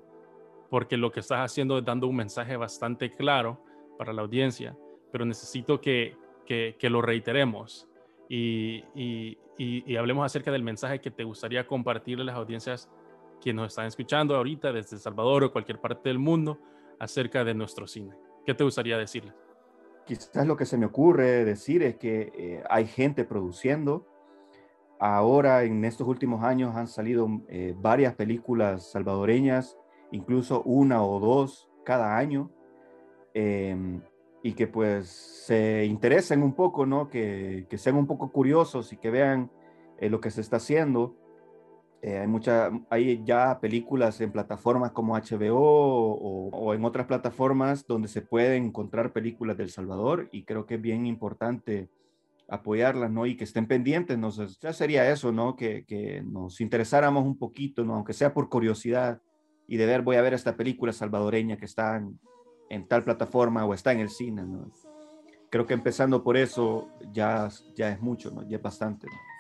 porque 0.70 0.96
lo 0.96 1.12
que 1.12 1.20
estás 1.20 1.40
haciendo 1.40 1.78
es 1.78 1.84
dando 1.84 2.08
un 2.08 2.16
mensaje 2.16 2.56
bastante 2.56 3.14
claro 3.14 3.64
para 3.98 4.14
la 4.14 4.22
audiencia, 4.22 4.78
pero 5.14 5.26
necesito 5.26 5.80
que, 5.80 6.18
que, 6.48 6.90
lo 6.90 7.04
reiteremos 7.04 7.88
y, 8.28 8.84
y, 8.96 9.38
y, 9.60 9.96
hablemos 9.96 10.26
acerca 10.26 10.52
del 10.52 10.64
mensaje 10.64 11.00
que 11.00 11.12
te 11.12 11.24
gustaría 11.24 11.68
compartirle 11.68 12.24
a 12.24 12.26
las 12.26 12.36
audiencias 12.36 12.90
quienes 13.40 13.62
nos 13.62 13.72
están 13.74 13.86
escuchando 13.86 14.36
ahorita 14.36 14.74
desde 14.74 14.96
El 14.96 15.02
Salvador 15.04 15.44
o 15.44 15.52
cualquier 15.52 15.80
parte 15.80 16.10
del 16.10 16.18
mundo 16.18 16.58
acerca 17.00 17.44
de 17.44 17.54
nuestro 17.54 17.86
cine. 17.86 18.16
¿Qué 18.44 18.56
te 18.56 18.64
gustaría 18.64 18.98
decirles? 18.98 19.36
Quizás 20.08 20.48
lo 20.48 20.58
que 20.58 20.66
se 20.66 20.80
me 20.80 20.88
ocurre 20.88 21.46
decir 21.46 21.84
es 21.84 21.98
que 21.98 22.32
eh, 22.36 22.64
hay 22.68 22.88
gente 22.88 23.24
produciendo. 23.24 24.08
Ahora, 25.00 25.64
en 25.64 25.86
estos 25.86 26.08
últimos 26.08 26.44
años, 26.44 26.76
han 26.76 26.88
salido 26.88 27.28
eh, 27.50 27.76
varias 27.78 28.16
películas 28.16 28.90
salvadoreñas, 28.92 29.78
incluso 30.12 30.64
una 30.64 31.04
o 31.04 31.20
dos 31.20 31.70
cada 31.86 32.18
año. 32.18 32.50
Em, 33.36 34.02
y 34.44 34.54
que 34.54 34.68
pues 34.68 35.08
se 35.08 35.86
interesen 35.86 36.44
un 36.44 36.54
poco, 36.54 36.86
¿no? 36.86 37.10
Que, 37.10 37.66
que 37.70 37.78
sean 37.78 37.96
un 37.96 38.06
poco 38.06 38.32
curiosos 38.32 38.92
y 38.92 38.98
que 38.98 39.10
vean 39.10 39.50
eh, 39.98 40.10
lo 40.10 40.20
que 40.20 40.32
se 40.32 40.42
está 40.42 40.58
haciendo. 40.58 41.16
Eh, 42.02 42.18
hay, 42.18 42.28
mucha, 42.28 42.70
hay 42.90 43.24
ya 43.24 43.58
películas 43.62 44.20
en 44.20 44.34
plataformas 44.34 44.92
como 44.92 45.16
HBO 45.16 45.62
o, 45.62 46.74
en 46.74 46.84
otras 46.84 47.08
plataformas 47.08 47.88
donde 47.88 48.10
se 48.10 48.22
pueden 48.22 48.66
encontrar 48.66 49.14
películas 49.14 49.56
del 49.56 49.70
Salvador 49.70 50.28
y 50.34 50.44
creo 50.44 50.66
que 50.66 50.76
es 50.76 50.82
bien 50.82 51.06
importante 51.06 51.90
apoyarlas, 52.50 53.10
¿no? 53.10 53.26
Y 53.26 53.38
que 53.38 53.46
estén 53.46 53.66
pendientes, 53.66 54.18
¿no? 54.18 54.30
Ya 54.60 54.74
sería 54.74 55.10
eso, 55.10 55.32
¿no? 55.32 55.56
Que, 55.56 55.86
que 55.86 56.22
nos 56.22 56.60
interesáramos 56.60 57.24
un 57.24 57.38
poquito, 57.38 57.86
¿no? 57.86 57.96
Aunque 57.96 58.12
sea 58.12 58.34
por 58.34 58.50
curiosidad 58.50 59.22
y 59.68 59.78
de 59.78 59.86
ver, 59.86 60.02
voy 60.02 60.18
a 60.18 60.22
ver 60.22 60.34
esta 60.34 60.58
película 60.58 60.92
salvadoreña 60.92 61.56
que 61.56 61.66
está 61.66 62.04
en 62.70 62.88
tal 62.88 63.04
plataforma 63.04 63.66
o 63.66 63.74
está 63.74 63.92
en 63.92 64.00
el 64.00 64.10
cine, 64.10 64.44
¿no? 64.44 64.72
Creo 65.50 65.66
que 65.66 65.74
empezando 65.74 66.24
por 66.24 66.38
eso 66.38 66.88
ya, 67.12 67.50
ya 67.76 67.90
es 67.90 68.02
mucho, 68.02 68.32
¿no? 68.32 68.48
Ya 68.48 68.58
es 68.58 68.64
bastante, 68.64 69.08
¿no? 69.08 69.34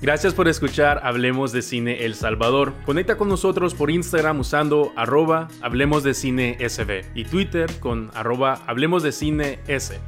Gracias 0.00 0.32
por 0.32 0.46
escuchar 0.46 1.00
Hablemos 1.02 1.50
de 1.52 1.62
Cine 1.62 2.04
El 2.04 2.14
Salvador. 2.14 2.72
Conecta 2.86 3.16
con 3.16 3.28
nosotros 3.28 3.74
por 3.74 3.90
Instagram 3.90 4.38
usando 4.40 4.92
arroba 4.96 5.48
Hablemos 5.60 6.04
de 6.04 6.14
Cine 6.14 6.56
SB 6.60 7.04
y 7.14 7.24
Twitter 7.24 7.68
con 7.80 8.12
arroba 8.14 8.62
Hablemos 8.66 9.02
de 9.02 9.10
Cine 9.10 9.58
S. 9.66 9.98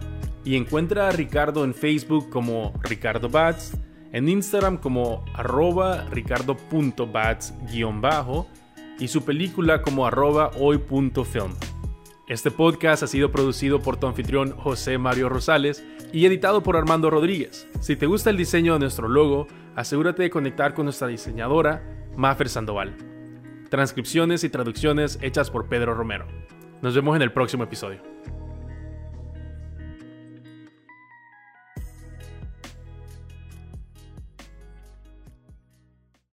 Y 0.45 0.55
encuentra 0.57 1.09
a 1.09 1.11
Ricardo 1.11 1.65
en 1.65 1.75
Facebook 1.75 2.31
como 2.31 2.73
Ricardo 2.83 3.29
Bats, 3.29 3.77
en 4.13 4.29
Instagram 4.29 4.77
como 4.79 5.25
arroba 5.35 6.07
ricardo.bats-bajo 6.11 8.47
y 8.99 9.09
su 9.09 9.25
película 9.25 9.83
como 9.83 10.07
arroba 10.07 10.53
hoy.film. 10.57 11.53
Este 12.31 12.53
podcast 12.53 13.03
ha 13.03 13.09
sido 13.09 13.33
producido 13.33 13.83
por 13.83 13.97
tu 13.97 14.07
anfitrión 14.07 14.53
José 14.53 14.99
Mario 14.99 15.29
Rosales 15.29 15.85
y 16.13 16.27
editado 16.27 16.63
por 16.63 16.77
Armando 16.77 17.11
Rodríguez. 17.11 17.67
Si 17.81 17.97
te 17.97 18.07
gusta 18.07 18.31
el 18.31 18.37
diseño 18.37 18.75
de 18.75 18.79
nuestro 18.79 19.09
logo, 19.09 19.49
asegúrate 19.75 20.23
de 20.23 20.31
conectar 20.31 20.73
con 20.73 20.85
nuestra 20.85 21.09
diseñadora, 21.09 21.83
Maffer 22.17 22.49
Sandoval. 22.49 22.95
Transcripciones 23.69 24.45
y 24.45 24.49
traducciones 24.49 25.19
hechas 25.23 25.51
por 25.51 25.69
Pedro 25.69 25.95
Romero. 25.95 26.29
Nos 26.83 26.95
vemos 26.95 27.17
en 27.17 27.23
el 27.23 27.33
próximo 27.33 27.65
episodio. 27.65 28.10